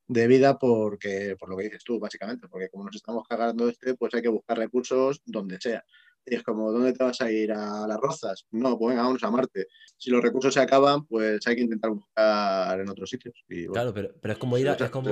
de 0.09 0.27
vida 0.27 0.59
porque, 0.59 1.37
por 1.39 1.49
lo 1.49 1.57
que 1.57 1.65
dices 1.65 1.85
tú, 1.85 1.99
básicamente, 1.99 2.49
porque 2.49 2.69
como 2.69 2.85
nos 2.85 2.97
estamos 2.97 3.27
cagando 3.29 3.69
este, 3.69 3.95
pues 3.95 4.15
hay 4.15 4.23
que 4.23 4.29
buscar 4.29 4.59
recursos 4.59 5.21
donde 5.25 5.61
sea. 5.61 5.85
Y 6.25 6.37
es 6.37 6.43
como, 6.45 6.71
¿dónde 6.71 6.93
te 6.93 7.03
vas 7.03 7.21
a 7.21 7.31
ir? 7.31 7.53
¿A 7.53 7.87
las 7.87 7.99
rozas? 7.99 8.47
No, 8.53 8.79
pues 8.79 8.91
venga, 8.91 9.03
vamos 9.03 9.25
a 9.25 9.31
Marte. 9.31 9.67
Si 9.97 10.11
los 10.11 10.23
recursos 10.23 10.55
se 10.55 10.61
acaban, 10.61 11.05
pues 11.07 11.45
hay 11.47 11.57
que 11.57 11.63
intentar 11.63 11.91
buscar 11.91 12.79
en 12.79 12.89
otros 12.89 13.11
sitios. 13.11 13.35
claro, 13.73 13.93
pero, 13.93 14.15
pero, 14.21 14.33
es 14.33 14.39
como 14.39 14.57
ir 14.57 14.69
a. 14.69 14.75
Es 14.75 14.91
como, 14.91 15.11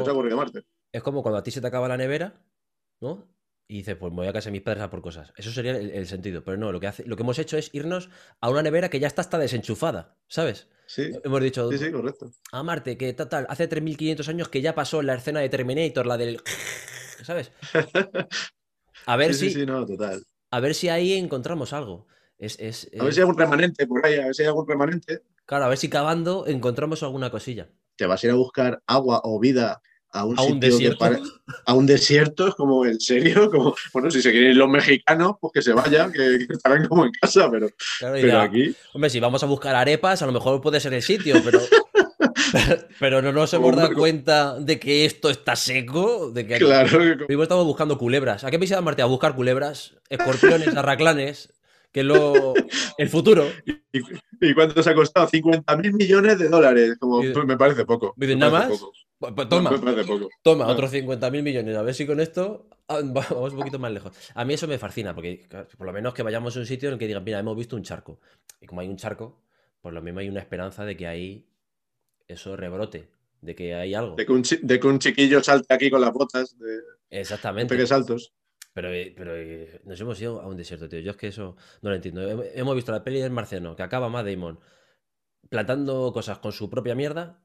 es 0.93 1.03
como 1.03 1.23
cuando 1.23 1.39
a 1.39 1.43
ti 1.43 1.51
se 1.51 1.61
te 1.61 1.67
acaba 1.67 1.89
la 1.89 1.97
nevera, 1.97 2.41
¿no? 3.01 3.29
Y 3.71 3.77
dices, 3.77 3.95
pues 3.95 4.11
me 4.11 4.17
voy 4.17 4.27
a 4.27 4.33
casa 4.33 4.49
de 4.49 4.51
mis 4.51 4.63
padres 4.63 4.83
a 4.83 4.91
por 4.91 5.01
cosas. 5.01 5.33
Eso 5.37 5.53
sería 5.53 5.77
el, 5.77 6.05
sentido. 6.09 6.43
Pero 6.43 6.57
no, 6.57 6.73
lo 6.73 6.81
que, 6.81 6.89
hace, 6.89 7.05
lo 7.07 7.15
que 7.15 7.23
hemos 7.23 7.39
hecho 7.39 7.57
es 7.57 7.73
irnos 7.73 8.11
a 8.41 8.51
una 8.51 8.65
nevera 8.65 8.91
que 8.91 8.99
ya 8.99 9.07
está 9.07 9.21
hasta 9.23 9.39
desenchufada, 9.39 10.17
¿sabes? 10.27 10.67
Sí. 10.87 11.13
Hemos 11.23 11.41
dicho. 11.41 11.71
Sí, 11.71 11.79
sí, 11.79 11.93
correcto. 11.93 12.33
A 12.51 12.65
Marte, 12.65 12.99
que 12.99 13.13
tal, 13.13 13.47
hace 13.49 13.69
3500 13.69 14.29
años 14.29 14.49
que 14.49 14.61
ya 14.61 14.75
pasó 14.75 15.03
la 15.03 15.15
escena 15.15 15.39
de 15.39 15.49
Terminator, 15.49 16.05
la 16.05 16.17
del. 16.17 16.43
¿Sabes? 17.23 17.53
A 19.07 19.17
ver 19.17 19.35
si. 19.37 19.51
Sí, 19.51 19.65
no, 19.65 19.87
total. 19.87 20.21
A 20.51 20.59
ver 20.59 20.75
si 20.75 20.89
ahí 20.89 21.13
encontramos 21.13 21.73
algo. 21.73 22.09
Es, 22.39 22.59
A 22.99 23.05
ver 23.05 23.15
si 23.15 23.21
hay 23.21 23.23
algún 23.23 23.39
remanente 23.39 23.87
por 23.87 24.05
ahí, 24.05 24.17
a 24.17 24.25
ver 24.25 24.35
si 24.35 24.43
hay 24.43 24.49
algún 24.49 24.67
remanente. 24.67 25.23
Claro, 25.47 25.67
a 25.67 25.69
ver 25.69 25.79
si 25.79 25.89
cavando 25.89 26.45
encontramos 26.49 27.05
alguna 27.05 27.31
cosilla. 27.31 27.71
Te 27.95 28.07
vas 28.07 28.25
a 28.25 28.27
ir 28.27 28.33
a 28.33 28.37
buscar 28.37 28.83
agua 28.89 29.21
o 29.23 29.39
vida 29.39 29.81
a 30.13 30.25
un, 30.25 30.59
desierto. 30.59 31.05
a 31.67 31.75
un 31.75 31.87
desierto, 31.87 32.53
como 32.57 32.85
en 32.85 33.01
serio, 33.01 33.51
como, 33.51 33.75
bueno, 33.93 34.11
si 34.11 34.21
se 34.21 34.33
quieren 34.33 34.51
ir 34.51 34.57
los 34.57 34.69
mexicanos, 34.69 35.35
pues 35.41 35.53
que 35.53 35.63
se 35.63 35.73
vayan, 35.73 36.13
que, 36.13 36.47
estarán 36.49 36.89
como 36.89 37.05
en 37.05 37.13
casa, 37.13 37.51
pero, 37.51 37.69
pero 38.01 38.41
aquí. 38.41 38.75
Hombre, 38.93 39.11
si 39.11 39.21
vamos 39.21 39.43
a 39.43 39.47
buscar 39.47 39.77
arepas, 39.77 40.23
a 40.23 40.27
lo 40.27 40.33
mejor 40.33 40.61
puede 40.61 40.81
ser 40.81 40.95
el 40.95 41.03
sitio, 41.03 41.37
pero. 41.45 41.61
pero 42.99 43.23
no 43.23 43.33
nos 43.33 43.53
hemos 43.55 43.77
dado 43.77 43.95
cuenta 43.95 44.59
de 44.59 44.81
que 44.81 45.05
esto 45.05 45.31
está 45.31 45.55
seco. 45.55 46.31
De 46.31 46.47
que 46.47 46.59
claro. 46.59 46.89
Primero 47.27 47.43
estamos 47.45 47.65
buscando 47.65 47.97
culebras. 47.97 48.45
¿A 48.45 48.51
qué 48.51 48.75
a 48.75 48.81
Marte? 48.81 49.03
A 49.03 49.07
buscar 49.07 49.37
culebras, 49.37 49.95
escorpiones, 50.09 50.77
arraclanes, 50.77 51.53
que 51.93 52.01
es 52.01 52.07
lo, 52.07 52.55
el 52.99 53.09
futuro. 53.09 53.47
¿Y, 54.43 54.55
cuánto 54.55 54.83
se 54.83 54.91
ha 54.91 54.95
costado? 54.95 55.29
50 55.29 55.77
mil 55.77 55.93
millones 55.93 56.39
de 56.39 56.49
dólares. 56.49 56.97
Como, 56.99 57.19
pues 57.19 57.47
me 57.47 57.57
parece 57.57 57.85
poco. 57.85 58.15
¿Nada 58.17 58.51
más? 58.51 58.69
Pues, 58.69 58.83
pues 59.21 59.49
toma, 59.51 59.71
toma, 60.43 60.67
otros 60.67 60.91
50 60.91 61.31
mil 61.31 61.43
millones. 61.43 61.77
A 61.77 61.83
ver 61.83 61.95
si 61.95 62.07
con 62.07 62.21
esto 62.21 62.69
ah, 62.89 63.01
vamos 63.05 63.53
un 63.53 63.59
poquito 63.59 63.79
más 63.79 63.93
lejos. 63.93 64.17
A 64.35 64.47
mí 64.47 64.55
eso 64.55 64.67
me 64.67 64.79
fascina, 64.79 65.15
porque 65.15 65.47
por 65.77 65.87
lo 65.87 65.93
menos 65.93 66.15
que 66.15 66.23
vayamos 66.23 66.57
a 66.57 66.61
un 66.61 66.67
sitio 66.67 66.89
en 66.89 66.95
el 66.95 66.99
que 66.99 67.07
digan, 67.07 67.23
mira, 67.23 67.39
hemos 67.39 67.55
visto 67.55 67.77
un 67.77 67.83
charco. 67.83 68.19
Y 68.63 68.67
como 68.67 68.81
hay 68.81 68.89
un 68.89 68.97
charco, 68.97 69.43
por 69.83 69.93
lo 69.93 70.01
mismo 70.01 70.21
hay 70.21 70.31
una 70.31 70.41
esperanza 70.41 70.87
de 70.87 70.97
que 70.97 71.07
ahí 71.07 71.47
eso 72.29 72.57
rebrote, 72.57 73.11
de 73.43 73.55
que 73.55 73.75
hay 73.75 73.93
algo. 73.93 74.17
De 74.17 74.25
que 74.25 74.87
un, 74.87 74.99
chiquillo 74.99 75.43
salte 75.43 75.75
aquí 75.75 75.91
con 75.91 76.01
las 76.01 76.15
botas. 76.15 76.59
De, 76.59 76.81
Exactamente. 77.11 77.77
De 77.77 77.87
saltos. 77.87 78.33
Pero, 78.73 78.91
eh, 78.91 79.13
pero 79.15 79.37
eh, 79.37 79.83
nos 79.85 80.01
hemos 80.01 80.19
ido 80.19 80.41
a 80.41 80.47
un 80.47 80.57
desierto, 80.57 80.89
tío. 80.89 81.01
Yo 81.01 81.11
es 81.11 81.19
que 81.19 81.27
eso 81.27 81.57
no 81.83 81.91
lo 81.91 81.97
entiendo. 81.97 82.23
Hemos 82.55 82.75
visto 82.75 82.91
la 82.91 83.05
peli 83.05 83.21
del 83.21 83.33
Marciano, 83.33 83.77
que 83.77 83.83
acaba 83.83 84.09
Matt 84.09 84.25
Damon 84.25 84.61
plantando 85.51 86.11
cosas 86.15 86.39
con 86.39 86.53
su 86.53 86.71
propia 86.71 86.95
mierda 86.95 87.43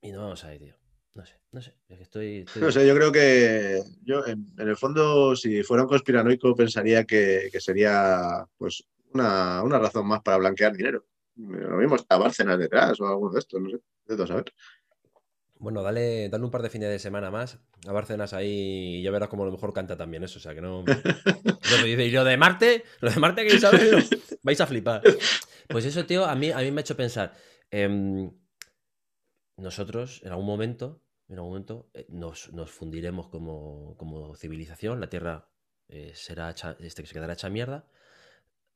y 0.00 0.12
no 0.12 0.22
vamos 0.22 0.44
a 0.44 0.54
ir, 0.54 0.60
tío. 0.60 0.74
No 1.14 1.26
sé, 1.26 1.34
no 1.50 1.60
sé. 1.60 1.74
estoy, 1.88 2.46
No 2.60 2.70
sé, 2.70 2.86
yo 2.86 2.94
creo 2.94 3.10
que 3.10 3.82
yo, 4.02 4.24
en, 4.24 4.46
el 4.56 4.76
fondo, 4.76 5.34
si 5.34 5.64
fuera 5.64 5.82
un 5.82 5.88
conspiranoico, 5.88 6.54
pensaría 6.54 7.04
que, 7.04 7.50
sería 7.58 8.46
pues 8.56 8.84
una, 9.12 9.62
razón 9.64 10.06
más 10.06 10.22
para 10.22 10.36
blanquear 10.36 10.76
dinero. 10.76 11.04
Lo 11.34 11.76
mismo 11.76 11.96
está 11.96 12.18
Bárcenas 12.18 12.58
detrás 12.58 13.00
o 13.00 13.08
algo 13.08 13.30
de 13.30 13.40
esto, 13.40 13.58
no 13.58 13.68
sé. 13.68 13.78
De 14.06 14.14
todo 14.14 14.28
saber. 14.28 14.44
Bueno, 15.56 15.82
dale, 15.82 16.28
dale 16.28 16.44
un 16.44 16.52
par 16.52 16.62
de 16.62 16.70
fines 16.70 16.88
de 16.88 17.00
semana 17.00 17.32
más 17.32 17.58
a 17.86 17.92
Bárcenas 17.92 18.32
ahí 18.32 18.98
y 18.98 19.02
ya 19.02 19.10
verás 19.10 19.28
como 19.28 19.42
a 19.42 19.46
lo 19.46 19.52
mejor 19.52 19.72
canta 19.72 19.96
también 19.96 20.22
eso. 20.22 20.38
O 20.38 20.42
sea, 20.42 20.54
que 20.54 20.60
no. 20.60 20.84
y 21.84 22.10
lo 22.10 22.24
de 22.24 22.36
Marte, 22.36 22.84
lo 23.00 23.10
de 23.10 23.18
Marte 23.18 23.44
que 23.44 23.58
vais 24.44 24.60
a 24.60 24.66
flipar. 24.68 25.02
Pues 25.68 25.84
eso, 25.84 26.06
tío, 26.06 26.24
a 26.26 26.36
mí, 26.36 26.52
a 26.52 26.58
mí 26.58 26.70
me 26.70 26.80
ha 26.80 26.82
hecho 26.82 26.96
pensar. 26.96 27.34
Eh, 27.72 28.30
nosotros 29.58 30.22
en 30.24 30.30
algún 30.30 30.46
momento, 30.46 31.02
en 31.28 31.36
algún 31.36 31.50
momento 31.50 31.90
eh, 31.92 32.06
nos, 32.08 32.48
fundiremos 32.70 33.28
como, 33.28 34.34
civilización, 34.36 35.00
la 35.00 35.08
Tierra 35.10 35.50
eh, 35.88 36.12
será 36.14 36.54
este, 36.80 37.04
se 37.04 37.12
quedará 37.12 37.34
hecha 37.34 37.50
mierda. 37.50 37.86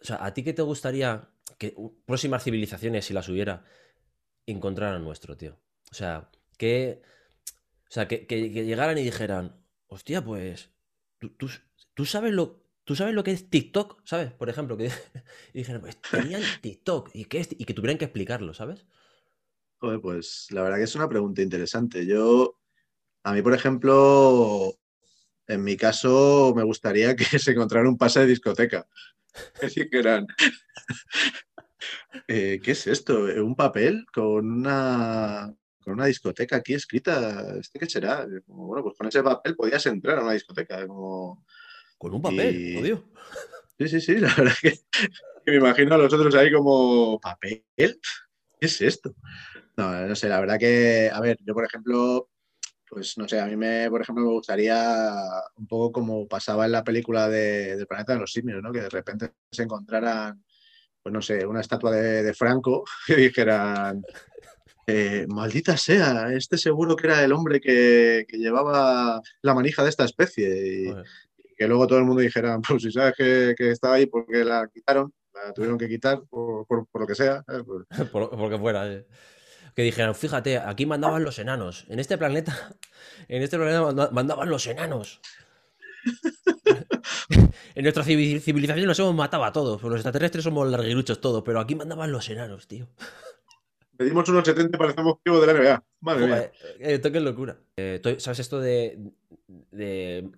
O 0.01 0.05
sea, 0.05 0.25
¿a 0.25 0.35
ti 0.35 0.43
qué 0.43 0.53
te 0.53 0.63
gustaría 0.63 1.31
que 1.59 1.75
próximas 2.05 2.43
civilizaciones, 2.43 3.07
si 3.07 3.15
las 3.15 3.29
hubiera, 3.29 3.65
encontraran 4.47 5.05
nuestro, 5.05 5.37
tío? 5.37 5.59
O 5.91 5.95
sea, 5.95 6.31
que, 6.59 7.03
o 7.89 7.93
sea, 7.93 8.09
que, 8.09 8.27
llegaran 8.27 8.99
y 8.99 9.03
dijeran, 9.03 9.65
hostia, 9.87 10.25
pues, 10.25 10.71
tú, 11.95 12.07
sabes 12.07 12.33
lo, 12.33 12.61
¿Tú 12.85 12.97
sabes 12.97 13.15
lo 13.15 13.23
que 13.23 13.31
es 13.31 13.49
TikTok? 13.49 14.03
¿Sabes? 14.05 14.33
Por 14.33 14.51
ejemplo, 14.51 14.77
que 14.77 14.87
y 15.55 15.59
dijeran, 15.59 15.81
pues 15.81 16.01
tenían 16.11 16.43
TikTok 16.61 17.11
y 17.15 17.27
que, 17.27 17.47
y 17.57 17.65
que 17.65 17.75
tuvieran 17.75 17.99
que 17.99 18.07
explicarlo, 18.07 18.55
¿sabes? 18.55 18.85
Pues 20.01 20.47
la 20.51 20.63
verdad 20.63 20.79
que 20.79 20.85
es 20.85 20.95
una 20.95 21.09
pregunta 21.09 21.43
interesante. 21.43 22.07
Yo, 22.07 22.59
a 23.25 23.33
mí, 23.33 23.43
por 23.43 23.55
ejemplo, 23.55 24.79
en 25.47 25.65
mi 25.65 25.77
caso, 25.77 26.53
me 26.55 26.63
gustaría 26.63 27.17
que 27.17 27.25
se 27.39 27.53
encontrara 27.53 27.89
un 27.89 27.99
pase 27.99 28.21
de 28.21 28.27
discoteca. 28.27 28.87
Es 29.55 29.61
decir, 29.61 29.91
que 29.91 29.99
eran. 29.99 30.27
Eh, 32.29 32.61
¿Qué 32.63 32.73
es 32.73 32.87
esto? 32.87 33.25
¿Un 33.25 33.57
papel 33.57 34.07
con 34.15 34.49
una, 34.49 35.53
con 35.81 35.95
una 35.95 36.07
discoteca 36.07 36.57
aquí 36.57 36.75
escrita? 36.75 37.59
¿Este 37.59 37.81
qué 37.81 37.87
será? 37.87 38.25
bueno, 38.47 38.85
pues 38.85 38.97
con 38.97 39.09
ese 39.09 39.21
papel 39.21 39.57
podías 39.57 39.85
entrar 39.87 40.19
a 40.19 40.23
una 40.23 40.33
discoteca. 40.33 40.87
Como... 40.87 41.45
Con 41.99 42.15
un 42.15 42.23
papel, 42.23 42.79
odio. 42.79 43.05
Sí, 43.79 43.89
sí, 43.89 44.01
sí, 44.01 44.15
la 44.19 44.33
verdad 44.33 44.55
que, 44.63 44.79
que 45.45 45.51
me 45.51 45.57
imagino 45.57 45.97
a 45.97 45.99
los 45.99 46.13
otros 46.13 46.35
ahí 46.37 46.53
como. 46.53 47.19
¿Papel? 47.19 47.65
¿Qué 47.77 47.97
es 48.61 48.81
esto? 48.81 49.17
No, 49.77 50.07
no 50.07 50.15
sé, 50.15 50.29
la 50.29 50.41
verdad 50.41 50.59
que, 50.59 51.11
a 51.13 51.21
ver, 51.21 51.39
yo 51.45 51.55
por 51.55 51.65
ejemplo, 51.65 52.29
pues 52.89 53.17
no 53.17 53.27
sé, 53.27 53.41
a 53.41 53.47
mí 53.47 53.57
me, 53.57 53.89
por 53.89 54.03
ejemplo, 54.03 54.25
me 54.25 54.33
gustaría 54.33 55.15
un 55.57 55.67
poco 55.67 55.93
como 55.93 56.29
pasaba 56.29 56.67
en 56.67 56.73
la 56.73 56.85
película 56.85 57.27
de, 57.29 57.77
del 57.77 57.87
planeta 57.87 58.13
de 58.13 58.19
los 58.19 58.33
simios, 58.33 58.63
¿no? 58.63 58.71
Que 58.71 58.83
de 58.83 58.91
repente 58.91 59.33
se 59.51 59.63
encontraran, 59.63 60.45
pues 61.03 61.13
no 61.13 61.23
sé, 61.23 61.47
una 61.47 61.63
estatua 61.63 61.91
de, 61.93 62.35
Franco 62.35 62.85
y 63.09 63.15
dijeran, 63.15 64.03
eh, 64.87 65.27
maldita 65.27 65.75
sea, 65.79 66.31
este 66.35 66.59
seguro 66.59 66.95
que 66.95 67.07
era 67.07 67.25
el 67.25 67.33
hombre 67.33 67.63
que, 67.63 68.27
llevaba 68.33 69.23
la 69.41 69.55
manija 69.55 69.83
de 69.83 69.89
esta 69.89 70.05
especie. 70.05 70.89
Y, 70.89 70.95
que 71.57 71.69
luego 71.69 71.87
todo 71.87 71.99
el 71.99 72.05
mundo 72.05 72.21
dijera, 72.21 72.59
pues 72.67 72.83
si 72.83 72.93
sabes 72.93 73.15
que, 73.17 73.55
que 73.57 73.71
estaba 73.71 73.95
ahí 73.95 74.05
porque 74.07 74.45
la 74.45 74.69
quitaron, 74.69 75.15
la 75.33 75.53
tuvieron 75.55 75.79
que 75.79 75.89
quitar 75.89 76.23
por, 76.29 76.67
lo 76.93 77.07
que 77.07 77.15
sea. 77.15 77.43
Pues 77.43 78.09
por, 78.11 78.29
porque 78.37 78.59
fuera. 78.59 78.87
Eh 78.93 79.07
que 79.75 79.83
dijeron, 79.83 80.15
fíjate, 80.15 80.59
aquí 80.59 80.87
mandaban 80.87 81.25
los 81.25 81.39
enanos. 81.39 81.87
En 81.89 81.99
este 81.99 82.19
planeta, 82.19 82.77
en 83.29 83.43
este 83.43 83.57
planeta 83.57 84.11
mandaban 84.11 84.49
los 84.49 84.67
enanos. 84.67 85.21
en 87.75 87.83
nuestra 87.83 88.05
civilización 88.05 88.87
nos 88.87 88.99
hemos 88.99 89.15
matado 89.15 89.45
a 89.45 89.53
todos. 89.53 89.83
Los 89.83 89.95
extraterrestres 89.95 90.45
somos 90.45 90.69
larguiruchos 90.69 91.21
todos, 91.21 91.43
pero 91.43 91.61
aquí 91.61 91.75
mandaban 91.75 92.13
los 92.13 92.29
enanos, 92.29 92.67
tío. 92.67 92.89
Pedimos 93.97 94.29
unos 94.29 94.45
70 94.45 94.77
y 94.77 94.79
parecemos 94.79 95.19
vivos 95.25 95.47
de 95.47 95.53
la 95.53 95.61
NBA. 95.61 95.85
Madre 96.01 96.27
mía. 96.27 96.39
Eh, 96.39 96.53
esto 96.95 97.13
qué 97.13 97.21
locura. 97.21 97.59
Eh, 97.77 98.01
¿Sabes 98.19 98.41
esto 98.41 98.61
de, 98.61 99.13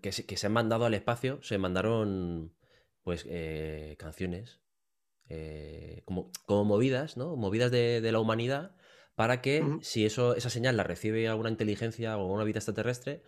que, 0.03 0.12
se, 0.12 0.47
han 0.47 0.53
mandado 0.53 0.85
al 0.85 0.94
espacio? 0.94 1.38
Se 1.42 1.57
mandaron 1.57 2.53
pues 3.03 3.25
eh, 3.29 3.97
canciones 3.99 4.61
como, 6.05 6.31
como 6.47 6.64
movidas, 6.64 7.16
¿no? 7.16 7.35
Movidas 7.37 7.70
de, 7.70 8.01
de 8.01 8.12
la 8.12 8.20
humanidad 8.20 8.77
para 9.14 9.40
que 9.40 9.64
si 9.83 10.05
eso, 10.05 10.35
esa 10.35 10.50
señal 10.50 10.77
la 10.77 10.85
recibe 10.85 11.29
alguna 11.29 11.50
inteligencia 11.50 12.16
o 12.16 12.22
alguna 12.22 12.44
vida 12.44 12.59
extraterrestre, 12.59 13.22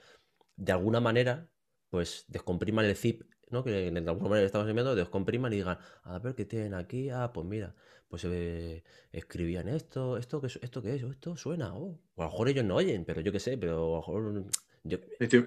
de 0.57 0.73
alguna 0.73 1.01
manera, 1.01 1.49
pues 1.91 2.25
descompriman 2.29 2.85
el 2.85 2.97
zip, 2.97 3.23
¿no? 3.51 3.63
Que 3.63 3.71
de 3.71 3.99
alguna 3.99 4.31
manera 4.31 4.47
estamos 4.47 4.69
enviando, 4.69 4.95
descompriman 4.95 5.53
y 5.53 5.57
digan, 5.57 5.79
a 6.03 6.19
ver 6.19 6.35
qué 6.35 6.45
tienen 6.45 6.75
aquí, 6.75 7.11
ah, 7.11 7.31
pues 7.33 7.47
mira, 7.47 7.75
pues 8.09 8.25
eh, 8.25 8.83
escribían 9.13 9.69
esto, 9.69 10.17
esto 10.17 10.41
que 10.41 10.47
esto 10.47 10.83
qué 10.83 10.95
es, 10.95 11.03
esto 11.03 11.37
suena, 11.37 11.75
oh". 11.75 12.01
o 12.15 12.23
a 12.23 12.27
lo 12.27 12.31
mejor 12.31 12.49
ellos 12.49 12.65
no 12.65 12.77
oyen, 12.77 13.05
pero 13.05 13.21
yo 13.21 13.33
qué 13.33 13.41
sé, 13.41 13.57
pero 13.59 13.77
a 13.77 13.91
lo 13.91 13.97
mejor 13.97 14.47
yo... 14.85 14.99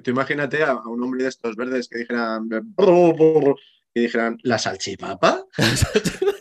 imagínate 0.06 0.64
a, 0.64 0.76
un 0.76 1.02
hombre 1.04 1.24
de 1.24 1.30
estos 1.30 1.56
verdes 1.56 1.88
que 1.90 2.00
dijeran 2.00 2.50
que 3.94 4.02
dijeran 4.02 4.38
la 4.44 4.60
salchipapa 4.60 5.46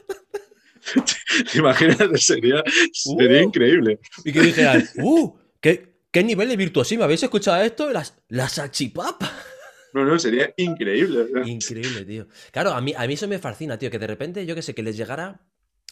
¿Te 1.52 1.58
imaginas? 1.58 1.98
Sería, 2.22 2.62
sería 2.92 3.40
Uh. 3.40 3.44
increíble. 3.44 4.00
Y 4.24 4.32
que 4.32 4.40
dijeran, 4.40 4.84
¡uh! 5.02 5.36
¿Qué, 5.60 6.00
qué 6.10 6.22
nivel 6.24 6.48
de 6.48 6.56
virtuosismo! 6.56 7.04
¿Habéis 7.04 7.22
escuchado 7.22 7.62
esto? 7.62 7.90
Las, 7.90 8.16
la 8.28 8.48
salchipapa. 8.48 9.30
No, 9.94 10.04
no, 10.04 10.18
sería 10.18 10.52
increíble. 10.56 11.26
Increíble, 11.46 12.04
tío. 12.04 12.28
Claro, 12.52 12.72
a 12.72 12.80
mí, 12.80 12.92
a 12.96 13.06
mí 13.06 13.14
eso 13.14 13.26
me 13.26 13.38
fascina, 13.38 13.78
tío, 13.78 13.90
que 13.90 13.98
de 13.98 14.06
repente, 14.06 14.44
yo 14.46 14.54
que 14.54 14.62
sé, 14.62 14.74
que 14.74 14.82
les 14.82 14.96
llegara 14.96 15.46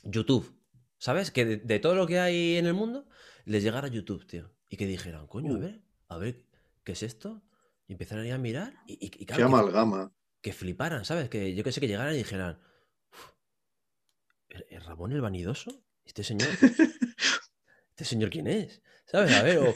YouTube. 0.05 0.55
¿Sabes? 0.99 1.31
Que 1.31 1.45
de, 1.45 1.57
de 1.59 1.79
todo 1.79 1.95
lo 1.95 2.07
que 2.07 2.19
hay 2.19 2.57
en 2.57 2.67
el 2.67 2.75
mundo, 2.75 3.07
les 3.45 3.63
llegara 3.63 3.89
YouTube, 3.89 4.27
tío. 4.27 4.51
Y 4.71 4.77
que 4.77 4.87
dijeran, 4.87 5.27
coño, 5.27 5.55
a 5.55 5.57
Uh. 5.57 5.61
ver, 5.61 5.81
a 6.09 6.19
ver, 6.19 6.45
¿qué 6.85 6.93
es 6.93 7.03
esto? 7.03 7.43
Y 7.89 7.93
empezaran 7.93 8.25
a 8.25 8.29
ir 8.29 8.33
a 8.35 8.39
mirar 8.39 8.75
y, 8.87 8.95
y- 8.95 9.07
y 9.07 9.09
Qué 9.11 9.27
claro, 9.27 9.39
que, 9.49 9.55
amalgama. 9.55 10.13
que 10.43 10.53
fliparan, 10.53 11.05
¿sabes? 11.05 11.29
Que 11.29 11.55
yo 11.55 11.63
que 11.65 11.73
sé, 11.73 11.81
que 11.81 11.87
llegaran 11.89 12.15
y 12.15 12.19
dijeran, 12.19 12.59
"Uf, 12.59 12.66
¿el- 14.57 14.67
el 14.71 14.83
Ramón 14.83 15.13
el 15.13 15.21
vanidoso? 15.21 15.83
¿Este 16.05 16.23
señor? 16.25 16.49
¿Este 17.91 18.05
señor 18.05 18.31
quién 18.31 18.47
es? 18.47 18.83
¿Sabes? 19.07 19.33
A 19.35 19.43
ver, 19.43 19.59
o... 19.59 19.75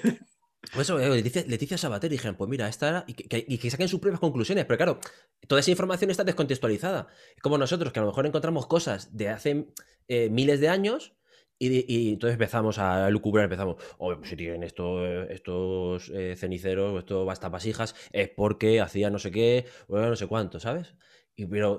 o 0.77 0.81
eso, 0.81 0.99
eh, 1.01 1.09
Leticia, 1.09 1.45
Leticia 1.47 1.79
Sabater, 1.79 2.11
dijeron, 2.11 2.37
pues 2.37 2.51
mira, 2.51 2.69
esta 2.69 2.89
era. 2.89 3.05
Y 3.07 3.15
que, 3.15 3.25
que- 3.29 3.45
y 3.49 3.59
que 3.59 3.71
saquen 3.71 3.89
sus 3.89 4.01
propias 4.01 4.21
conclusiones. 4.21 4.65
Pero 4.67 4.77
claro, 4.77 5.01
toda 5.49 5.61
esa 5.61 5.71
información 5.71 6.11
está 6.11 6.25
descontextualizada. 6.25 7.09
Es 7.37 7.43
como 7.43 7.57
nosotros, 7.59 7.93
que 7.93 8.01
a 8.01 8.03
lo 8.03 8.09
mejor 8.09 8.27
encontramos 8.27 8.67
cosas 8.67 9.17
de 9.17 9.29
hace 9.29 9.67
eh, 10.09 10.29
miles 10.31 10.61
de 10.61 10.69
años. 10.69 11.15
Y, 11.63 12.13
entonces 12.13 12.35
empezamos 12.37 12.79
a 12.79 13.11
lucubrar, 13.11 13.45
empezamos, 13.45 13.77
oye, 13.99 14.17
pues 14.17 14.31
si 14.31 14.37
tienen 14.37 14.63
esto, 14.63 15.05
eh, 15.07 15.27
estos 15.31 16.09
eh, 16.09 16.35
ceniceros, 16.35 16.95
o 16.95 16.99
estos 16.99 17.27
bastapasijas, 17.27 17.95
es 18.13 18.31
porque 18.31 18.81
hacía 18.81 19.11
no 19.11 19.19
sé 19.19 19.31
qué, 19.31 19.67
o 19.87 19.99
no 19.99 20.17
sé 20.17 20.27
cuánto, 20.27 20.59
¿sabes? 20.59 20.95
Y, 21.37 21.45
pero 21.45 21.79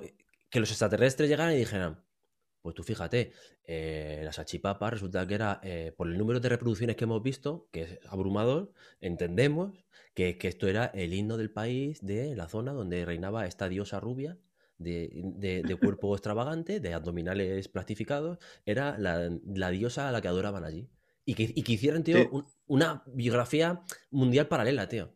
que 0.50 0.60
los 0.60 0.70
extraterrestres 0.70 1.28
llegaran 1.28 1.54
y 1.54 1.58
dijeran, 1.58 2.00
pues 2.62 2.74
tú 2.74 2.82
fíjate, 2.84 3.32
eh, 3.64 4.22
la 4.24 4.32
resulta 4.90 5.26
que 5.26 5.34
era, 5.34 5.60
eh, 5.62 5.92
por 5.96 6.08
el 6.08 6.16
número 6.18 6.40
de 6.40 6.48
reproducciones 6.48 6.96
que 6.96 7.04
hemos 7.04 7.22
visto, 7.22 7.68
que 7.72 7.82
es 7.82 7.98
abrumador, 8.08 8.72
entendemos 9.00 9.84
que, 10.14 10.38
que 10.38 10.48
esto 10.48 10.68
era 10.68 10.86
el 10.86 11.12
himno 11.14 11.36
del 11.36 11.50
país 11.52 12.00
de 12.04 12.34
la 12.36 12.48
zona 12.48 12.72
donde 12.72 13.04
reinaba 13.04 13.46
esta 13.46 13.68
diosa 13.68 14.00
rubia, 14.00 14.38
de, 14.78 15.10
de- 15.36 15.62
de 15.64 15.76
cuerpo 15.76 16.14
extravagante, 16.14 16.80
de 16.80 16.94
abdominales 16.94 17.68
plastificados, 17.68 18.38
era 18.64 18.98
la, 18.98 19.30
la 19.44 19.70
diosa 19.70 20.08
a 20.08 20.12
la 20.12 20.20
que 20.22 20.28
adoraban 20.28 20.64
allí. 20.64 20.90
Y 21.24 21.34
que, 21.34 21.44
y 21.54 21.62
que 21.62 21.72
hicieran, 21.72 22.02
tío, 22.04 22.20
Sí. 22.20 22.28
un- 22.28 22.46
una 22.66 23.02
biografía 23.06 23.82
mundial 24.10 24.48
paralela, 24.48 24.88
tío. 24.88 25.14